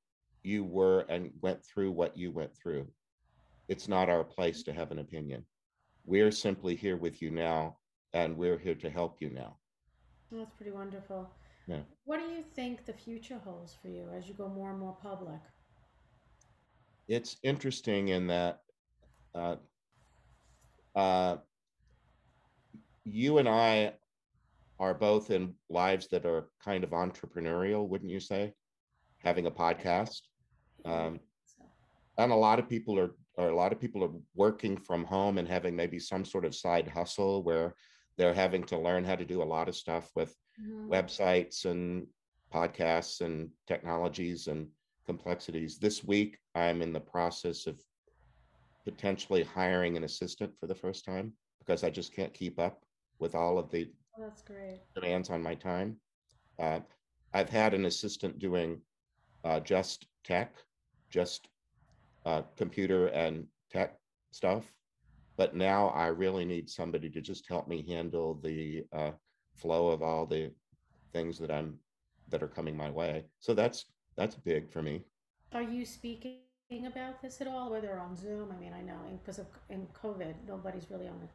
you 0.44 0.64
were 0.64 1.06
and 1.10 1.32
went 1.42 1.64
through 1.66 1.92
what 1.92 2.18
you 2.18 2.32
went 2.32 2.56
through. 2.56 2.88
It's 3.70 3.88
not 3.88 4.10
our 4.10 4.24
place 4.24 4.64
to 4.64 4.74
have 4.74 4.92
an 4.92 5.00
opinion. 5.00 5.46
We're 6.06 6.32
simply 6.32 6.76
here 6.76 6.98
with 6.98 7.22
you 7.22 7.32
now, 7.32 7.78
and 8.14 8.38
we're 8.38 8.58
here 8.58 8.76
to 8.76 8.90
help 8.90 9.18
you 9.22 9.30
now. 9.30 9.58
That's 10.32 10.52
pretty 10.52 10.72
wonderful. 10.72 11.30
Yeah. 11.68 11.82
What 12.04 12.20
do 12.20 12.26
you 12.26 12.44
think 12.56 12.86
the 12.86 12.94
future 12.94 13.40
holds 13.44 13.74
for 13.82 13.88
you 13.88 14.10
as 14.16 14.28
you 14.28 14.34
go 14.34 14.50
more 14.50 14.72
and 14.72 14.80
more 14.80 14.98
public? 15.02 15.40
It's 17.08 17.38
interesting 17.44 18.10
in 18.10 18.28
that 18.28 18.60
uh, 19.34 19.56
uh, 20.96 21.38
you 23.06 23.38
and 23.38 23.48
I 23.48 23.94
are 24.80 24.94
both 24.94 25.32
in 25.32 25.54
lives 25.70 26.08
that 26.10 26.26
are 26.26 26.50
kind 26.64 26.84
of 26.84 26.90
entrepreneurial, 26.90 27.88
wouldn't 27.88 28.12
you 28.12 28.20
say? 28.20 28.54
Having 29.20 29.46
a 29.46 29.52
podcast. 29.52 30.22
Um, 30.86 31.20
So, 31.46 31.64
and 32.18 32.32
a 32.32 32.36
lot 32.36 32.60
of 32.60 32.70
people 32.70 33.00
are, 33.00 33.12
or 33.38 33.50
a 33.50 33.56
lot 33.56 33.72
of 33.74 33.80
people 33.80 34.04
are 34.04 34.12
working 34.36 34.78
from 34.78 35.04
home 35.04 35.38
and 35.38 35.48
having 35.48 35.76
maybe 35.76 36.00
some 36.00 36.26
sort 36.26 36.46
of 36.46 36.56
side 36.56 36.88
hustle 36.88 37.44
where 37.44 37.76
they're 38.18 38.34
having 38.34 38.64
to 38.66 38.78
learn 38.78 39.04
how 39.04 39.16
to 39.16 39.26
do 39.26 39.42
a 39.42 39.52
lot 39.56 39.68
of 39.68 39.76
stuff 39.76 40.12
with 40.16 40.36
mhm. 40.62 40.88
websites 40.88 41.66
and 41.66 42.08
podcasts 42.54 43.22
and 43.22 43.50
technologies 43.68 44.48
and 44.48 44.68
complexities. 45.06 45.80
This 45.80 46.04
week, 46.04 46.38
I'm 46.56 46.82
in 46.82 46.94
the 46.94 47.00
process 47.00 47.66
of 47.66 47.82
potentially 48.86 49.44
hiring 49.44 49.98
an 49.98 50.04
assistant 50.04 50.54
for 50.60 50.68
the 50.68 50.76
first 50.76 51.06
time 51.06 51.34
because 51.60 51.84
I 51.84 51.90
just 51.90 52.14
can't 52.14 52.34
keep 52.34 52.60
up 52.60 52.84
with 53.20 53.36
all 53.36 53.58
of 53.58 53.72
the 53.72 53.92
Oh, 54.16 54.22
that's 54.22 54.44
great. 54.44 54.82
demands 54.94 55.32
on 55.32 55.42
my 55.42 55.56
time. 55.56 56.00
Uh, 56.60 56.82
I've 57.34 57.50
had 57.50 57.74
an 57.74 57.86
assistant 57.86 58.38
doing 58.38 58.82
uh, 59.44 59.60
just 59.60 60.06
tech, 60.24 60.54
just 61.14 61.48
uh, 62.26 62.42
computer 62.58 63.08
and 63.08 63.46
tech 63.72 63.98
stuff. 64.32 64.64
But 65.38 65.56
now 65.56 65.90
I 65.90 66.08
really 66.08 66.46
need 66.46 66.70
somebody 66.70 67.10
to 67.12 67.22
just 67.22 67.48
help 67.48 67.68
me 67.68 67.86
handle 67.88 68.40
the 68.44 68.84
uh, 68.92 69.12
flow 69.56 69.90
of 69.90 70.02
all 70.02 70.26
the 70.26 70.52
things 71.14 71.38
that 71.40 71.52
I'm 71.52 71.78
that 72.30 72.42
are 72.42 72.48
coming 72.48 72.76
my 72.76 72.90
way. 72.90 73.26
So 73.40 73.54
that's 73.54 73.86
that's 74.18 74.36
big 74.36 74.72
for 74.72 74.82
me. 74.82 75.04
Are 75.54 75.62
you 75.62 75.86
speaking 75.86 76.40
about 76.88 77.22
this 77.22 77.42
at 77.42 77.48
all, 77.48 77.70
whether 77.70 78.00
on 78.00 78.16
Zoom? 78.16 78.52
I 78.56 78.60
mean, 78.60 78.74
I 78.74 78.82
know 78.82 78.98
because 79.20 79.40
of 79.40 79.48
in 79.70 79.88
COVID, 80.04 80.34
nobody's 80.48 80.90
really 80.90 81.08
on 81.08 81.20
the 81.22 81.28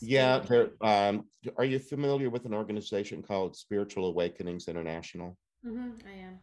Yeah, 0.00 0.38
there. 0.40 0.70
Um, 0.80 1.24
are 1.56 1.64
you 1.64 1.78
familiar 1.78 2.30
with 2.30 2.44
an 2.46 2.54
organization 2.54 3.22
called 3.22 3.56
Spiritual 3.56 4.06
Awakenings 4.06 4.66
International? 4.68 5.36
Mm-hmm, 5.66 5.90
I 6.06 6.14
am. 6.26 6.38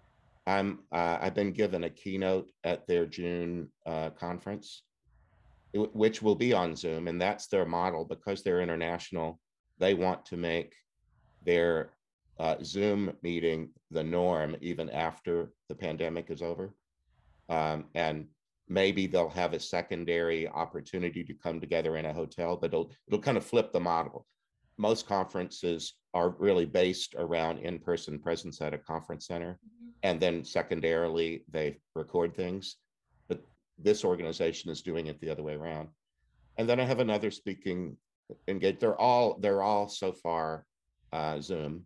I'm 0.48 0.80
uh, 0.92 1.18
I've 1.22 1.36
been 1.36 1.52
given 1.52 1.84
a 1.84 1.90
keynote 1.90 2.52
at 2.64 2.88
their 2.88 3.06
June 3.06 3.72
uh, 3.86 4.10
conference, 4.12 4.84
which 5.74 6.22
will 6.22 6.36
be 6.36 6.54
on 6.54 6.76
Zoom, 6.76 7.08
and 7.08 7.22
that's 7.22 7.48
their 7.48 7.66
model 7.66 8.06
because 8.06 8.42
they're 8.42 8.62
international. 8.62 9.40
They 9.78 9.94
want 9.94 10.26
to 10.28 10.38
make 10.38 10.74
their 11.46 11.92
uh, 12.40 12.56
Zoom 12.64 13.14
meeting 13.22 13.70
the 13.92 14.04
norm 14.04 14.56
even 14.62 14.90
after 14.90 15.54
the 15.70 15.76
pandemic 15.76 16.32
is 16.32 16.42
over, 16.42 16.74
um, 17.50 17.86
and 17.94 18.28
maybe 18.68 19.06
they'll 19.06 19.30
have 19.30 19.54
a 19.54 19.60
secondary 19.60 20.48
opportunity 20.48 21.24
to 21.24 21.34
come 21.34 21.60
together 21.60 21.98
in 21.98 22.06
a 22.06 22.14
hotel, 22.14 22.58
but 22.58 22.68
it'll 22.68 22.92
it'll 23.08 23.20
kind 23.20 23.38
of 23.38 23.46
flip 23.46 23.72
the 23.72 23.80
model. 23.80 24.26
Most 24.78 25.06
conferences 25.06 25.94
are 26.16 26.36
really 26.40 26.66
based 26.66 27.14
around 27.18 27.60
in-person 27.60 28.20
presence 28.20 28.60
at 28.62 28.74
a 28.74 28.78
conference 28.78 29.28
center. 29.28 29.60
And 30.04 30.20
then 30.20 30.44
secondarily 30.44 31.44
they 31.52 31.78
record 31.96 32.36
things. 32.36 32.78
But 33.28 33.42
this 33.78 34.04
organization 34.04 34.72
is 34.72 34.82
doing 34.82 35.08
it 35.08 35.20
the 35.20 35.30
other 35.30 35.44
way 35.44 35.54
around. 35.56 35.90
And 36.58 36.68
then 36.68 36.80
i 36.80 36.84
have 36.84 37.00
another 37.00 37.32
speaking 37.32 37.98
engage 38.48 38.80
they're 38.80 39.00
all 39.00 39.38
they're 39.40 39.62
all 39.62 39.88
so 39.90 40.12
far 40.12 40.66
uh 41.14 41.40
zoom. 41.42 41.86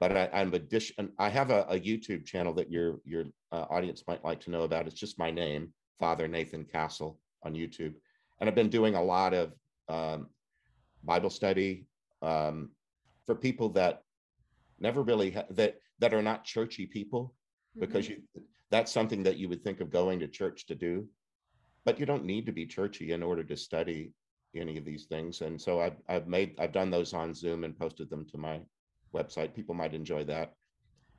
But 0.00 0.16
I, 0.16 0.28
i'm 0.32 0.52
addition 0.54 1.12
i 1.18 1.28
have 1.28 1.50
a, 1.50 1.62
a 1.68 1.78
youtube 1.78 2.24
channel 2.24 2.54
that 2.54 2.70
your 2.70 3.00
your 3.04 3.24
uh, 3.52 3.66
audience 3.70 4.04
might 4.06 4.24
like 4.24 4.40
to 4.40 4.50
know 4.50 4.62
about. 4.62 4.86
It's 4.86 5.00
just 5.00 5.18
my 5.18 5.30
name 5.30 5.72
father 5.98 6.28
nathan 6.28 6.64
castle 6.64 7.18
on 7.44 7.54
youtube. 7.54 7.94
And 8.40 8.48
i've 8.48 8.54
been 8.54 8.70
doing 8.70 8.94
a 8.94 9.02
lot 9.02 9.34
of 9.34 9.52
um, 9.88 10.28
bible 11.04 11.30
study 11.30 11.86
um, 12.22 12.70
for 13.26 13.34
people 13.34 13.68
that 13.70 14.02
never 14.80 15.02
really 15.02 15.30
ha- 15.30 15.44
that 15.50 15.76
that 16.02 16.12
are 16.12 16.22
not 16.22 16.44
churchy 16.44 16.84
people 16.84 17.32
because 17.78 18.08
you 18.08 18.16
that's 18.72 18.90
something 18.90 19.22
that 19.22 19.36
you 19.36 19.48
would 19.48 19.62
think 19.62 19.80
of 19.80 19.90
going 19.90 20.18
to 20.18 20.26
church 20.26 20.66
to 20.66 20.74
do. 20.74 21.06
But 21.84 22.00
you 22.00 22.06
don't 22.06 22.24
need 22.24 22.44
to 22.46 22.52
be 22.52 22.66
churchy 22.66 23.12
in 23.12 23.22
order 23.22 23.44
to 23.44 23.56
study 23.56 24.12
any 24.56 24.76
of 24.78 24.84
these 24.84 25.06
things. 25.06 25.42
And 25.42 25.60
so 25.60 25.80
i've, 25.80 25.96
I've 26.08 26.26
made 26.26 26.56
i've 26.58 26.72
done 26.72 26.90
those 26.90 27.14
on 27.14 27.32
zoom 27.34 27.62
and 27.64 27.78
posted 27.78 28.10
them 28.10 28.26
to 28.32 28.36
my 28.38 28.60
website. 29.14 29.54
People 29.54 29.76
might 29.76 29.94
enjoy 29.94 30.24
that. 30.24 30.54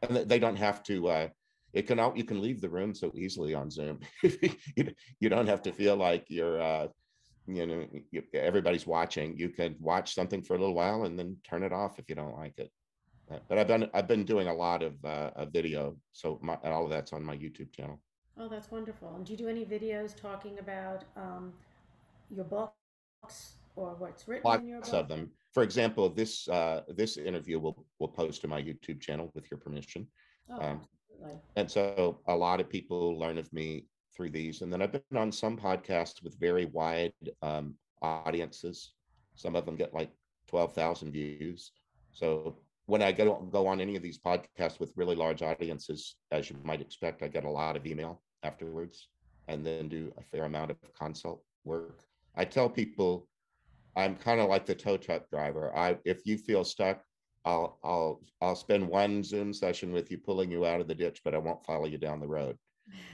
And 0.01 0.17
they- 0.29 0.39
don't 0.45 0.57
have 0.67 0.83
to 0.83 1.07
uh 1.07 1.27
it 1.71 1.87
can 1.87 1.99
out 1.99 2.17
you 2.17 2.25
can 2.25 2.41
leave 2.41 2.59
the 2.59 2.69
room 2.77 2.93
so 2.93 3.11
easily 3.15 3.53
on 3.55 3.71
zoom. 3.71 4.01
You, 4.77 4.83
you 5.21 5.29
don't 5.29 5.47
have 5.53 5.61
to 5.63 5.71
feel 5.71 5.95
like 5.95 6.25
you're 6.27 6.61
uh 6.61 6.87
you 7.47 7.65
know 7.65 7.87
you, 8.11 8.21
everybody's 8.33 8.85
watching. 8.97 9.39
You 9.39 9.49
can 9.49 9.77
watch 9.79 10.13
something 10.13 10.43
for 10.43 10.55
a 10.55 10.59
little 10.59 10.75
while 10.75 11.05
and 11.05 11.17
then 11.17 11.37
turn 11.49 11.63
it 11.63 11.71
off 11.71 11.99
if 11.99 12.05
you 12.09 12.15
don't 12.15 12.37
like 12.43 12.57
it 12.57 12.69
but 13.47 13.57
I've 13.57 13.67
been 13.67 13.89
I've 13.93 14.07
been 14.07 14.25
doing 14.25 14.47
a 14.47 14.53
lot 14.53 14.83
of 14.83 14.93
uh, 15.05 15.31
of 15.35 15.51
video, 15.51 15.95
so 16.11 16.39
my, 16.41 16.57
and 16.63 16.73
all 16.73 16.83
of 16.83 16.89
that's 16.89 17.13
on 17.13 17.23
my 17.23 17.35
YouTube 17.35 17.71
channel. 17.71 17.99
Oh, 18.37 18.47
that's 18.49 18.71
wonderful. 18.71 19.13
And 19.15 19.25
do 19.25 19.31
you 19.31 19.37
do 19.37 19.47
any 19.47 19.65
videos 19.65 20.15
talking 20.15 20.59
about 20.59 21.03
um, 21.15 21.53
your 22.29 22.45
books 22.45 23.55
or 23.75 23.95
what's 23.97 24.27
written 24.27 24.61
in 24.61 24.67
your 24.67 24.79
Lots 24.79 24.93
of 24.93 25.07
them. 25.07 25.31
For 25.53 25.63
example, 25.63 26.09
this 26.09 26.47
uh, 26.47 26.81
this 26.95 27.17
interview 27.17 27.59
will 27.59 27.85
will 27.99 28.07
post 28.07 28.41
to 28.41 28.47
my 28.47 28.61
YouTube 28.61 29.01
channel 29.01 29.31
with 29.35 29.49
your 29.51 29.59
permission, 29.59 30.07
Oh, 30.49 30.55
um, 30.55 30.81
absolutely. 31.11 31.41
and 31.55 31.69
so 31.69 32.19
a 32.27 32.35
lot 32.35 32.59
of 32.59 32.69
people 32.69 33.17
learn 33.17 33.37
of 33.37 33.51
me 33.53 33.87
through 34.15 34.29
these. 34.31 34.61
And 34.61 34.71
then 34.71 34.81
I've 34.81 34.91
been 34.91 35.17
on 35.17 35.31
some 35.31 35.57
podcasts 35.57 36.23
with 36.23 36.39
very 36.39 36.65
wide 36.65 37.13
um, 37.41 37.75
audiences. 38.01 38.93
Some 39.35 39.55
of 39.55 39.65
them 39.65 39.75
get 39.75 39.93
like 39.93 40.11
twelve 40.47 40.73
thousand 40.73 41.11
views. 41.11 41.71
So 42.11 42.57
when 42.85 43.01
I 43.01 43.11
go 43.11 43.35
go 43.51 43.67
on 43.67 43.79
any 43.79 43.95
of 43.95 44.03
these 44.03 44.19
podcasts 44.19 44.79
with 44.79 44.93
really 44.95 45.15
large 45.15 45.41
audiences, 45.41 46.15
as 46.31 46.49
you 46.49 46.57
might 46.63 46.81
expect, 46.81 47.23
I 47.23 47.27
get 47.27 47.45
a 47.45 47.49
lot 47.49 47.77
of 47.77 47.85
email 47.85 48.21
afterwards, 48.43 49.07
and 49.47 49.65
then 49.65 49.89
do 49.89 50.13
a 50.17 50.23
fair 50.23 50.45
amount 50.45 50.71
of 50.71 50.77
consult 50.93 51.43
work. 51.63 52.01
I 52.35 52.45
tell 52.45 52.69
people 52.69 53.27
I'm 53.95 54.15
kind 54.15 54.39
of 54.39 54.49
like 54.49 54.65
the 54.65 54.75
tow 54.75 54.97
truck 54.97 55.29
driver. 55.29 55.75
I 55.75 55.97
if 56.03 56.25
you 56.25 56.37
feel 56.37 56.63
stuck, 56.63 57.03
I'll 57.45 57.79
I'll 57.83 58.21
I'll 58.41 58.55
spend 58.55 58.87
one 58.87 59.23
Zoom 59.23 59.53
session 59.53 59.91
with 59.91 60.11
you 60.11 60.17
pulling 60.17 60.51
you 60.51 60.65
out 60.65 60.81
of 60.81 60.87
the 60.87 60.95
ditch, 60.95 61.21
but 61.23 61.35
I 61.35 61.37
won't 61.37 61.65
follow 61.65 61.85
you 61.85 61.97
down 61.97 62.19
the 62.19 62.27
road. 62.27 62.57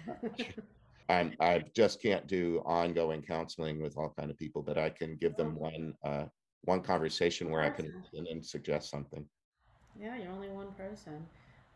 I'm 1.09 1.33
I 1.39 1.63
just 1.75 2.01
can't 2.01 2.27
do 2.27 2.61
ongoing 2.65 3.21
counseling 3.21 3.81
with 3.81 3.97
all 3.97 4.13
kind 4.17 4.31
of 4.31 4.37
people, 4.37 4.61
but 4.61 4.77
I 4.77 4.89
can 4.89 5.17
give 5.17 5.35
them 5.35 5.55
one 5.55 5.93
uh 6.03 6.25
one 6.63 6.81
conversation 6.81 7.49
where 7.49 7.61
I 7.61 7.69
can 7.69 7.91
and 8.13 8.45
suggest 8.45 8.89
something. 8.89 9.25
Yeah, 9.99 10.17
you're 10.17 10.31
only 10.31 10.49
one 10.49 10.71
person. 10.77 11.25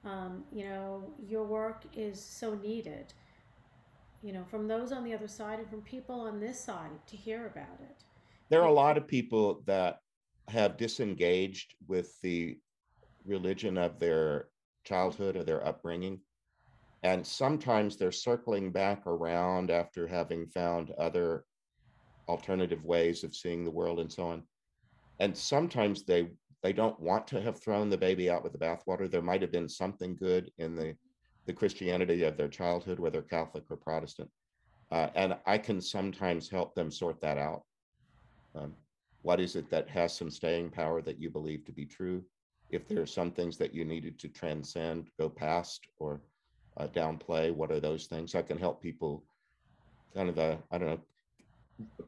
Um, 0.06 0.44
you 0.52 0.66
know, 0.66 1.04
your 1.28 1.44
work 1.44 1.84
is 1.96 2.22
so 2.22 2.56
needed, 2.56 3.14
you 4.22 4.34
know, 4.34 4.44
from 4.50 4.68
those 4.68 4.92
on 4.92 5.04
the 5.04 5.14
other 5.14 5.28
side 5.28 5.60
and 5.60 5.70
from 5.70 5.82
people 5.82 6.22
on 6.22 6.40
this 6.40 6.60
side 6.60 7.06
to 7.08 7.18
hear 7.18 7.48
about 7.48 7.80
it. 7.82 8.04
There 8.50 8.62
are 8.62 8.68
a 8.68 8.74
lot 8.74 8.98
of 8.98 9.08
people 9.08 9.62
that 9.66 10.00
have 10.50 10.78
disengaged 10.78 11.76
with 11.88 12.20
the 12.22 12.58
religion 13.26 13.78
of 13.78 14.00
their 14.00 14.48
childhood 14.86 15.36
or 15.36 15.44
their 15.44 15.66
upbringing. 15.66 16.20
And 17.04 17.26
sometimes 17.26 17.98
they're 17.98 18.12
circling 18.12 18.72
back 18.72 19.06
around 19.06 19.72
after 19.72 20.08
having 20.08 20.48
found 20.48 20.92
other 20.92 21.46
alternative 22.30 22.84
ways 22.86 23.24
of 23.24 23.36
seeing 23.36 23.66
the 23.66 23.72
world 23.72 24.00
and 24.00 24.12
so 24.12 24.28
on. 24.28 24.44
And 25.20 25.36
sometimes 25.36 26.04
they 26.04 26.30
they 26.64 26.74
don't 26.74 27.00
want 27.00 27.28
to 27.28 27.42
have 27.42 27.62
thrown 27.62 27.90
the 27.90 27.98
baby 27.98 28.30
out 28.30 28.44
with 28.44 28.54
the 28.54 28.58
bathwater. 28.58 29.10
There 29.10 29.22
might 29.22 29.42
have 29.42 29.52
been 29.52 29.70
something 29.70 30.16
good 30.16 30.52
in 30.58 30.76
the 30.76 30.96
the 31.46 31.54
Christianity 31.54 32.24
of 32.24 32.38
their 32.38 32.48
childhood, 32.48 33.00
whether 33.00 33.22
Catholic 33.22 33.66
or 33.70 33.76
Protestant. 33.76 34.30
Uh, 34.92 35.10
and 35.14 35.36
I 35.46 35.58
can 35.58 35.82
sometimes 35.82 36.50
help 36.50 36.74
them 36.74 36.90
sort 36.90 37.20
that 37.20 37.38
out. 37.38 37.64
Um, 38.56 38.74
what 39.24 39.42
is 39.42 39.58
it 39.58 39.70
that 39.70 39.90
has 39.90 40.16
some 40.16 40.30
staying 40.30 40.70
power 40.70 41.02
that 41.02 41.20
you 41.20 41.30
believe 41.30 41.66
to 41.66 41.74
be 41.74 41.86
true? 41.86 42.24
If 42.70 42.88
there 42.88 43.02
are 43.02 43.06
some 43.06 43.30
things 43.32 43.58
that 43.58 43.74
you 43.74 43.84
needed 43.84 44.18
to 44.20 44.30
transcend, 44.30 45.10
go 45.20 45.28
past, 45.30 45.86
or 45.98 46.22
uh, 46.78 46.88
downplay. 46.88 47.54
What 47.54 47.72
are 47.72 47.80
those 47.80 48.06
things? 48.08 48.36
I 48.36 48.42
can 48.42 48.58
help 48.58 48.82
people 48.82 49.24
kind 50.14 50.30
of, 50.30 50.40
uh, 50.40 50.58
I 50.72 50.78
don't 50.78 50.90
know, 50.90 51.00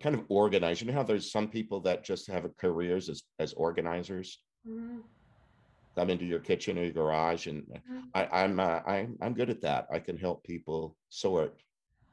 kind 0.01 0.16
of 0.16 0.26
organize. 0.30 0.82
You 0.82 0.88
know 0.88 0.93
how 0.93 1.03
there's 1.03 1.32
some 1.32 1.49
people 1.49 1.80
that 1.82 2.03
just 2.03 2.28
have 2.28 2.45
careers 2.57 3.09
as, 3.09 3.24
as 3.39 3.53
organizers? 3.53 4.39
Mhm. 4.68 5.03
come 5.97 6.09
into 6.09 6.26
your 6.26 6.41
kitchen 6.41 6.78
or 6.78 6.84
your 6.84 6.91
garage 6.91 7.47
and 7.47 7.63
Mhm. 7.68 8.09
I, 8.13 8.43
I'm 8.43 8.59
uh, 8.59 8.82
I'm 8.86 9.18
I'm 9.22 9.34
good 9.34 9.49
at 9.49 9.61
that. 9.61 9.88
I 9.89 9.99
can 9.99 10.18
help 10.18 10.43
people 10.43 10.97
sort 11.09 11.63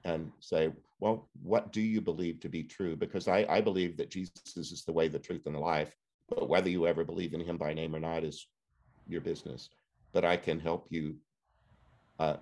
and 0.04 0.30
say, 0.40 0.72
well, 1.00 1.28
what 1.42 1.72
do 1.72 1.80
you 1.80 2.00
believe 2.00 2.40
to 2.40 2.48
be 2.48 2.62
true? 2.62 2.94
Because 2.96 3.26
I, 3.28 3.44
I 3.48 3.60
believe 3.60 3.96
that 3.96 4.10
Jesus 4.10 4.56
is 4.56 4.84
the 4.84 4.92
way, 4.92 5.08
the 5.08 5.18
truth, 5.18 5.46
and 5.46 5.54
the 5.54 5.60
life. 5.60 5.96
But 6.28 6.48
whether 6.48 6.70
you 6.70 6.86
ever 6.86 7.04
believe 7.04 7.34
in 7.34 7.40
him 7.40 7.58
by 7.58 7.74
name 7.74 7.94
or 7.94 8.00
not 8.00 8.24
is 8.24 8.46
your 9.06 9.20
business. 9.20 9.68
But 10.12 10.24
I 10.24 10.36
can 10.36 10.60
help 10.60 10.86
you 10.90 11.16
uh, 12.18 12.36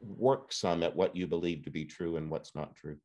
work 0.00 0.52
some 0.52 0.82
at 0.82 0.94
what 0.96 1.14
you 1.16 1.26
believe 1.26 1.64
to 1.64 1.70
be 1.70 1.84
true 1.84 2.16
and 2.16 2.30
what's 2.30 2.54
not 2.54 2.74
true. 2.74 2.98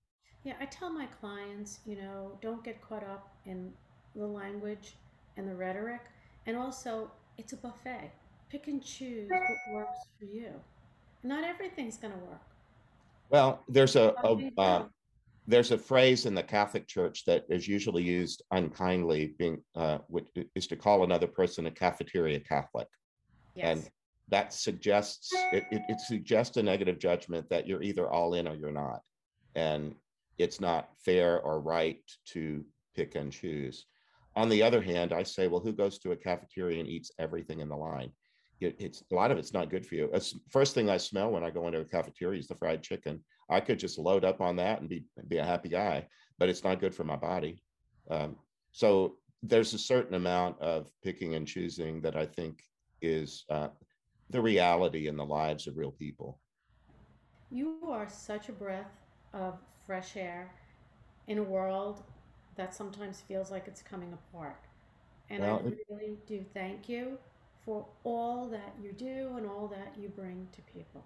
Yeah, 0.44 0.54
I 0.60 0.66
tell 0.66 0.90
my 0.92 1.06
clients, 1.06 1.80
you 1.86 1.96
know, 1.96 2.38
don't 2.42 2.64
get 2.64 2.82
caught 2.82 3.04
up 3.04 3.34
in 3.46 3.72
the 4.16 4.26
language 4.26 4.96
and 5.38 5.48
the 5.48 5.56
rhetoric. 5.56 6.02
And 6.46 6.58
also, 6.58 7.10
it's 7.38 7.54
a 7.54 7.58
buffet. 7.58 8.12
Pick 8.50 8.68
and 8.68 8.84
choose 8.84 9.30
what 9.30 9.74
works 9.74 10.00
for 10.20 10.26
you. 10.26 10.50
Not 11.24 11.44
everything's 11.44 11.98
going 11.98 12.14
to 12.14 12.20
work. 12.20 12.42
Well, 13.30 13.64
there's 13.68 13.96
a, 13.96 14.14
a 14.24 14.62
uh, 14.62 14.86
there's 15.48 15.72
a 15.72 15.78
phrase 15.78 16.26
in 16.26 16.36
the 16.36 16.44
Catholic 16.44 16.88
Church 16.88 17.26
that 17.26 17.46
is 17.50 17.68
usually 17.68 18.04
used 18.04 18.44
unkindly, 18.52 19.34
being 19.40 19.62
uh, 19.76 20.00
which 20.08 20.28
is 20.56 20.68
to 20.68 20.76
call 20.76 21.04
another 21.04 21.28
person 21.28 21.66
a 21.66 21.72
cafeteria 21.72 22.40
Catholic, 22.40 22.88
and 23.58 23.90
that 24.30 24.54
suggests 24.54 25.32
it, 25.52 25.64
it, 25.72 25.82
it 25.90 26.00
suggests 26.00 26.58
a 26.58 26.64
negative 26.64 27.00
judgment 27.00 27.50
that 27.50 27.68
you're 27.68 27.82
either 27.82 28.10
all 28.10 28.36
in 28.36 28.48
or 28.48 28.56
you're 28.56 28.72
not, 28.72 29.02
and 29.56 29.96
it's 30.38 30.60
not 30.60 30.90
fair 31.06 31.40
or 31.42 31.60
right 31.60 32.02
to 32.26 32.66
pick 32.96 33.16
and 33.16 33.32
choose. 33.32 33.86
On 34.36 34.50
the 34.50 34.64
other 34.64 34.82
hand, 34.82 35.14
I 35.14 35.24
say, 35.24 35.48
well, 35.48 35.62
who 35.62 35.74
goes 35.74 36.00
to 36.00 36.12
a 36.12 36.16
cafeteria 36.16 36.80
and 36.80 36.90
eats 36.90 37.12
everything 37.20 37.60
in 37.60 37.70
the 37.70 37.76
line? 37.76 38.12
It, 38.60 38.76
it's 38.80 39.04
a 39.12 39.16
lot 39.16 39.32
of 39.32 39.38
it's 39.38 39.54
not 39.54 39.70
good 39.70 39.86
for 39.86 39.96
you. 39.96 40.10
It's 40.14 40.36
first 40.50 40.74
thing 40.74 40.90
I 40.90 40.98
smell 40.98 41.32
when 41.32 41.44
I 41.44 41.52
go 41.52 41.68
into 41.68 41.82
a 41.82 41.86
cafeteria 41.86 42.40
is 42.40 42.48
the 42.48 42.56
fried 42.56 42.82
chicken. 42.82 43.24
I 43.50 43.60
could 43.60 43.78
just 43.78 44.00
load 44.00 44.26
up 44.26 44.42
on 44.42 44.56
that 44.56 44.80
and 44.80 44.90
be 44.90 45.06
be 45.28 45.38
a 45.38 45.46
happy 45.46 45.70
guy, 45.70 46.08
but 46.40 46.50
it's 46.50 46.64
not 46.64 46.80
good 46.80 46.96
for 46.96 47.04
my 47.04 47.16
body. 47.16 47.62
Um, 48.10 48.38
so 48.72 49.18
there's 49.44 49.74
a 49.74 49.78
certain 49.80 50.16
amount 50.16 50.60
of 50.62 50.90
picking 51.04 51.36
and 51.36 51.48
choosing 51.48 52.02
that 52.02 52.16
I 52.16 52.26
think 52.26 52.64
is 53.02 53.44
uh, 53.50 53.68
the 54.30 54.42
reality 54.42 55.08
in 55.08 55.18
the 55.18 55.26
lives 55.26 55.68
of 55.68 55.78
real 55.78 55.92
people. 55.92 56.40
You 57.52 57.78
are 57.90 58.08
such 58.10 58.50
a 58.50 58.54
breath 58.54 58.96
of 59.34 59.60
fresh 59.86 60.16
air 60.18 60.52
in 61.28 61.38
a 61.38 61.44
world 61.44 62.04
that 62.56 62.74
sometimes 62.76 63.22
feels 63.22 63.52
like 63.52 63.68
it's 63.68 63.82
coming 63.82 64.14
apart. 64.14 64.60
And 65.30 65.44
I 65.44 65.48
Well, 65.48 65.68
it, 65.68 65.78
really 65.90 66.18
do 66.28 66.44
thank 66.54 66.90
you 66.90 67.18
for 67.66 67.86
all 68.04 68.48
that 68.50 68.76
you 68.82 68.92
do 68.92 69.36
and 69.38 69.48
all 69.48 69.68
that 69.70 69.96
you 70.00 70.10
bring 70.10 70.48
to 70.54 70.62
people. 70.74 71.04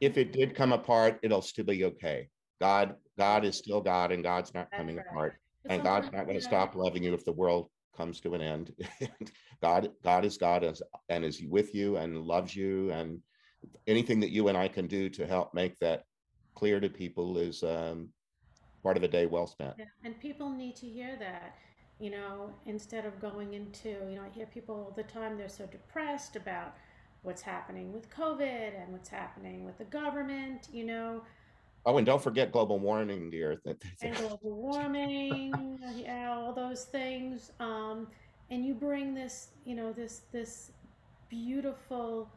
if 0.00 0.16
it 0.16 0.32
did 0.32 0.54
come 0.54 0.72
apart, 0.72 1.18
it'll 1.22 1.42
still 1.42 1.64
be 1.64 1.84
okay. 1.84 2.28
God, 2.60 2.96
God 3.18 3.44
is 3.44 3.56
still 3.56 3.80
God, 3.80 4.12
and 4.12 4.22
God's 4.22 4.54
not 4.54 4.68
That's 4.70 4.78
coming 4.80 4.96
right. 4.96 5.06
apart, 5.06 5.36
But 5.62 5.72
and 5.72 5.82
God's 5.84 6.10
not 6.12 6.24
going 6.24 6.38
to 6.38 6.44
stop 6.44 6.74
loving 6.74 7.02
you 7.02 7.14
if 7.14 7.24
the 7.24 7.32
world 7.32 7.70
comes 7.96 8.20
to 8.20 8.34
an 8.34 8.40
end. 8.42 8.72
God, 9.62 9.90
God 10.04 10.24
is 10.24 10.36
God, 10.38 10.64
as, 10.64 10.82
and 11.08 11.24
is 11.24 11.42
with 11.42 11.74
you 11.74 11.96
and 11.96 12.22
loves 12.22 12.54
you, 12.54 12.90
and 12.92 13.20
anything 13.86 14.20
that 14.20 14.30
you 14.30 14.48
and 14.48 14.56
I 14.56 14.68
can 14.68 14.86
do 14.86 15.08
to 15.10 15.26
help 15.26 15.52
make 15.54 15.78
that 15.80 16.04
clear 16.54 16.80
to 16.80 16.88
people 16.88 17.38
is 17.38 17.62
um, 17.62 18.08
part 18.82 18.96
of 18.96 19.02
a 19.02 19.08
day 19.08 19.26
well 19.26 19.46
spent. 19.46 19.74
Yeah, 19.78 19.84
and 20.04 20.18
people 20.20 20.50
need 20.50 20.76
to 20.76 20.86
hear 20.86 21.16
that, 21.18 21.56
you 22.00 22.10
know, 22.10 22.50
instead 22.66 23.04
of 23.04 23.20
going 23.20 23.54
into, 23.54 23.88
you 23.88 24.16
know, 24.16 24.22
I 24.22 24.34
hear 24.34 24.46
people 24.46 24.74
all 24.74 24.92
the 24.96 25.02
time, 25.02 25.36
they're 25.36 25.48
so 25.48 25.66
depressed 25.66 26.36
about 26.36 26.74
what's 27.22 27.42
happening 27.42 27.92
with 27.92 28.08
COVID 28.10 28.80
and 28.80 28.92
what's 28.92 29.08
happening 29.08 29.64
with 29.64 29.78
the 29.78 29.84
government, 29.84 30.68
you 30.72 30.84
know, 30.84 31.22
Oh, 31.88 31.96
and 31.96 32.06
don't 32.06 32.22
forget 32.22 32.52
global 32.52 32.78
warming, 32.78 33.30
dear. 33.30 33.62
And 34.02 34.14
global 34.14 34.38
warming, 34.42 35.78
yeah, 35.96 36.30
all 36.36 36.52
those 36.52 36.84
things. 36.84 37.52
Um, 37.60 38.08
and 38.50 38.64
you 38.64 38.74
bring 38.74 39.14
this, 39.14 39.48
you 39.64 39.74
know, 39.74 39.92
this 39.92 40.22
this 40.30 40.72
beautiful 41.30 42.28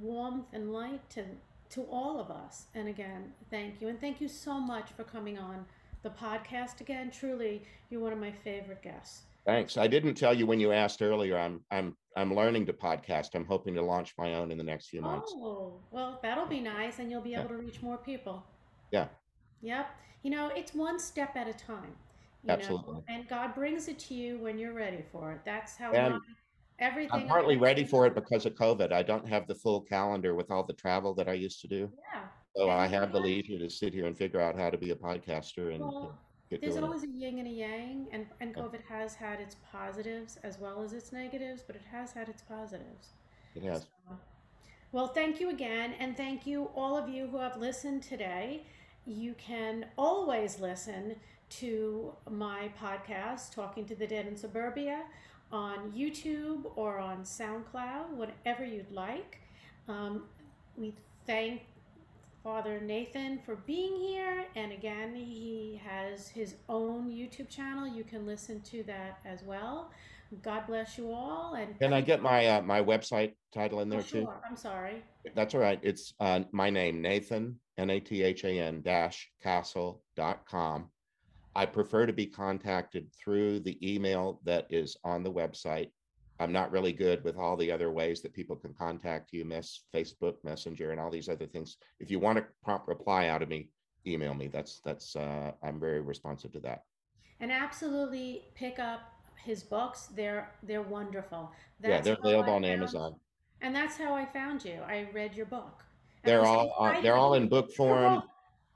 warmth 0.00 0.46
and 0.52 0.72
light 0.72 1.08
to 1.10 1.24
to 1.70 1.82
all 1.90 2.18
of 2.20 2.30
us. 2.30 2.66
And 2.74 2.88
again, 2.88 3.32
thank 3.50 3.80
you, 3.80 3.88
and 3.88 4.00
thank 4.00 4.20
you 4.20 4.28
so 4.28 4.58
much 4.60 4.90
for 4.96 5.04
coming 5.04 5.38
on 5.38 5.64
the 6.02 6.10
podcast 6.10 6.80
again. 6.80 7.10
Truly, 7.10 7.62
you're 7.90 8.00
one 8.00 8.12
of 8.12 8.18
my 8.18 8.30
favorite 8.32 8.82
guests. 8.82 9.22
Thanks. 9.44 9.76
I 9.76 9.86
didn't 9.86 10.14
tell 10.14 10.34
you 10.34 10.44
when 10.46 10.58
you 10.60 10.72
asked 10.72 11.02
earlier. 11.02 11.38
I'm 11.38 11.60
I'm 11.70 11.96
I'm 12.16 12.34
learning 12.34 12.66
to 12.66 12.72
podcast. 12.72 13.34
I'm 13.34 13.44
hoping 13.44 13.74
to 13.74 13.82
launch 13.82 14.14
my 14.18 14.34
own 14.34 14.50
in 14.50 14.58
the 14.58 14.64
next 14.64 14.88
few 14.88 15.00
months. 15.02 15.32
Oh, 15.36 15.74
well, 15.90 16.18
that'll 16.22 16.46
be 16.46 16.60
nice, 16.60 16.98
and 16.98 17.10
you'll 17.10 17.20
be 17.20 17.30
Yeah. 17.30 17.40
able 17.40 17.50
to 17.50 17.56
reach 17.56 17.80
more 17.82 17.98
people. 17.98 18.44
Yeah, 18.90 19.08
Yep. 19.62 19.86
You 20.22 20.30
know, 20.30 20.48
it's 20.54 20.74
one 20.74 20.98
step 20.98 21.36
at 21.36 21.46
a 21.46 21.52
time, 21.52 21.94
you 22.42 22.48
know, 22.48 22.54
absolutely. 22.54 23.02
and 23.08 23.28
God 23.28 23.54
brings 23.54 23.86
it 23.88 23.98
to 24.00 24.14
you 24.14 24.38
when 24.38 24.58
you're 24.58 24.72
ready 24.72 25.02
for 25.12 25.32
it. 25.32 25.40
That's 25.44 25.76
how 25.76 25.92
And 25.92 26.20
my, 26.78 26.86
I'm 26.86 26.92
everything 26.92 27.28
partly 27.28 27.56
ready 27.56 27.84
for 27.84 28.06
it 28.06 28.14
because 28.14 28.46
of 28.46 28.54
COVID. 28.54 28.92
I 28.92 29.02
don't 29.02 29.26
have 29.28 29.46
the 29.46 29.54
full 29.54 29.80
calendar 29.80 30.34
with 30.34 30.50
all 30.50 30.62
the 30.64 30.72
travel 30.72 31.14
that 31.14 31.28
I 31.28 31.32
used 31.34 31.60
to 31.62 31.68
do. 31.68 31.90
Yeah. 32.12 32.22
So 32.56 32.70
I 32.70 32.86
have 32.86 33.12
the 33.12 33.20
leisure 33.20 33.58
to 33.58 33.68
sit 33.68 33.92
here 33.92 34.06
and 34.06 34.16
figure 34.16 34.40
out 34.40 34.58
how 34.58 34.70
to 34.70 34.78
be 34.78 34.90
a 34.90 34.94
podcaster 34.94 35.74
and, 35.74 35.80
Well, 35.80 36.18
there's 36.50 36.76
it. 36.76 36.82
always 36.82 37.02
a 37.02 37.08
yin 37.08 37.38
and 37.38 37.48
a 37.48 37.50
yang, 37.50 38.06
and, 38.12 38.26
and 38.40 38.54
Yeah, 38.56 38.62
COVID 38.62 38.80
has 38.88 39.14
had 39.14 39.40
its 39.40 39.56
positives 39.70 40.38
as 40.42 40.58
well 40.58 40.82
as 40.82 40.92
its 40.92 41.12
negatives, 41.12 41.62
but 41.66 41.76
it 41.76 41.82
has 41.90 42.12
had 42.12 42.28
its 42.28 42.42
positives. 42.42 43.08
it 43.54 43.62
has. 43.64 43.82
So, 44.08 44.16
well, 44.92 45.08
thank 45.08 45.40
you 45.40 45.50
again, 45.50 45.94
and 45.98 46.16
thank 46.16 46.46
you 46.46 46.70
all 46.74 46.96
of 46.96 47.08
you 47.08 47.26
who 47.26 47.38
have 47.38 47.56
listened 47.58 48.02
today. 48.04 48.62
You 49.04 49.34
can 49.34 49.86
always 49.98 50.58
listen 50.60 51.16
to 51.50 52.14
my 52.30 52.70
podcast, 52.80 53.52
Talking 53.54 53.84
to 53.86 53.94
the 53.94 54.06
Dead 54.06 54.26
in 54.26 54.36
Suburbia, 54.36 55.02
on 55.52 55.92
YouTube 55.92 56.64
or 56.76 56.98
on 56.98 57.22
SoundCloud, 57.22 58.10
whatever 58.10 58.64
you'd 58.64 58.90
like. 58.90 59.38
Um, 59.88 60.24
we 60.76 60.94
thank 61.26 61.62
Father 62.42 62.80
Nathan 62.80 63.38
for 63.44 63.56
being 63.56 63.96
here, 63.96 64.46
and 64.54 64.72
again, 64.72 65.14
he 65.14 65.80
has 65.84 66.28
his 66.28 66.56
own 66.68 67.10
YouTube 67.10 67.48
channel. 67.48 67.86
You 67.86 68.04
can 68.04 68.26
listen 68.26 68.60
to 68.62 68.82
that 68.84 69.18
as 69.24 69.42
well. 69.42 69.90
God 70.42 70.66
bless 70.66 70.98
you 70.98 71.12
all, 71.12 71.54
and 71.54 71.78
Can 71.78 71.92
I 71.92 72.00
get 72.00 72.20
my 72.20 72.46
uh, 72.46 72.62
my 72.62 72.82
website 72.82 73.34
title 73.54 73.80
in 73.80 73.88
Oh, 73.88 73.96
there 73.96 74.02
too? 74.02 74.22
sure. 74.22 74.42
I'm 74.48 74.56
sorry. 74.56 75.02
That's 75.36 75.54
all 75.54 75.60
right. 75.60 75.78
It's 75.82 76.14
uh, 76.18 76.40
my 76.50 76.68
name, 76.68 77.00
Nathan, 77.00 77.60
N 77.78 77.90
A 77.90 78.00
T 78.00 78.22
H 78.24 78.42
A 78.44 78.48
N 78.60 78.82
dash 78.82 79.30
castle.com. 79.42 80.90
I 81.56 81.64
prefer 81.66 82.04
to 82.06 82.12
be 82.12 82.26
contacted 82.26 83.04
through 83.18 83.60
the 83.60 83.76
email 83.82 84.40
that 84.44 84.66
is 84.70 84.96
on 85.04 85.22
the 85.22 85.32
website. 85.32 85.90
I'm 86.38 86.52
not 86.52 86.70
really 86.70 86.92
good 86.92 87.24
with 87.24 87.36
all 87.38 87.56
the 87.56 87.72
other 87.72 87.90
ways 87.90 88.20
that 88.22 88.34
people 88.34 88.56
can 88.56 88.74
contact 88.74 89.32
you, 89.32 89.42
mess 89.44 89.84
Facebook 89.94 90.34
Messenger 90.44 90.90
and 90.90 91.00
all 91.00 91.10
these 91.10 91.30
other 91.30 91.46
things. 91.46 91.78
If 91.98 92.10
you 92.10 92.18
want 92.20 92.38
a 92.38 92.44
prompt 92.62 92.86
reply 92.88 93.28
out 93.28 93.42
of 93.42 93.48
me, 93.48 93.70
email 94.06 94.34
me. 94.34 94.48
That's 94.48 94.80
that's 94.84 95.16
uh, 95.16 95.52
I'm 95.62 95.80
very 95.80 96.00
responsive 96.02 96.52
to 96.52 96.60
that. 96.68 96.80
and 97.40 97.50
absolutely 97.50 98.28
pick 98.54 98.78
up 98.78 99.00
his 99.44 99.62
books 99.62 100.00
they're 100.18 100.44
they're 100.68 100.88
wonderful 100.98 101.42
Yeah, 101.82 102.00
they're 102.02 102.18
available 102.22 102.54
on 102.54 102.64
Amazon. 102.64 103.10
and 103.64 103.74
that's 103.78 103.96
how 104.02 104.12
i 104.22 104.24
found 104.38 104.58
you 104.64 104.78
i 104.94 104.96
read 105.18 105.32
your 105.40 105.46
book 105.58 105.76
and 106.22 106.28
They're 106.30 106.44
all 106.50 106.66
uh, 106.80 107.00
they're 107.02 107.20
all 107.22 107.34
in 107.40 107.48
book 107.48 107.68
form. 107.80 108.22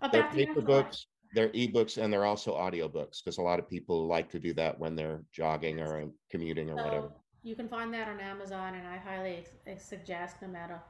book 0.03 0.13
They're 0.13 0.31
paper 0.31 0.61
books, 0.73 1.07
they're 1.33 1.51
ebooks, 1.51 1.97
and 2.03 2.13
they're 2.13 2.25
also 2.25 2.57
audiobooks 2.57 3.23
because 3.25 3.39
a 3.39 3.43
lot 3.43 3.59
of 3.59 3.69
people 3.69 4.07
like 4.07 4.31
to 4.31 4.39
do 4.39 4.53
that 4.55 4.79
when 4.79 4.95
they're 4.97 5.23
jogging 5.33 5.81
or 5.81 6.11
commuting 6.31 6.71
or 6.71 6.77
whatever. 6.77 7.11
you 7.43 7.55
can 7.55 7.69
find 7.69 7.93
that 7.95 8.09
on 8.09 8.21
amazon 8.21 8.75
and 8.75 8.87
i 8.87 8.97
highly 8.97 9.45
suggest 9.79 10.43
no 10.43 10.49
matter 10.49 10.81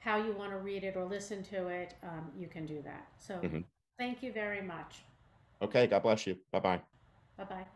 how 0.00 0.16
you 0.16 0.32
want 0.32 0.50
to 0.50 0.56
read 0.58 0.84
it 0.84 0.96
or 0.96 1.04
listen 1.04 1.42
to 1.42 1.68
it 1.68 1.94
um, 2.02 2.30
you 2.38 2.46
can 2.46 2.64
do 2.66 2.80
that 2.82 3.06
so 3.18 3.40
Mhm. 3.42 3.64
thank 3.98 4.22
you 4.22 4.32
very 4.32 4.62
much 4.62 5.02
Okay, 5.60 5.86
God 5.88 6.02
bless 6.02 6.26
you. 6.26 6.36
Bye 6.52 6.60
bye. 6.60 6.82
bye 7.36 7.44
bye 7.44 7.66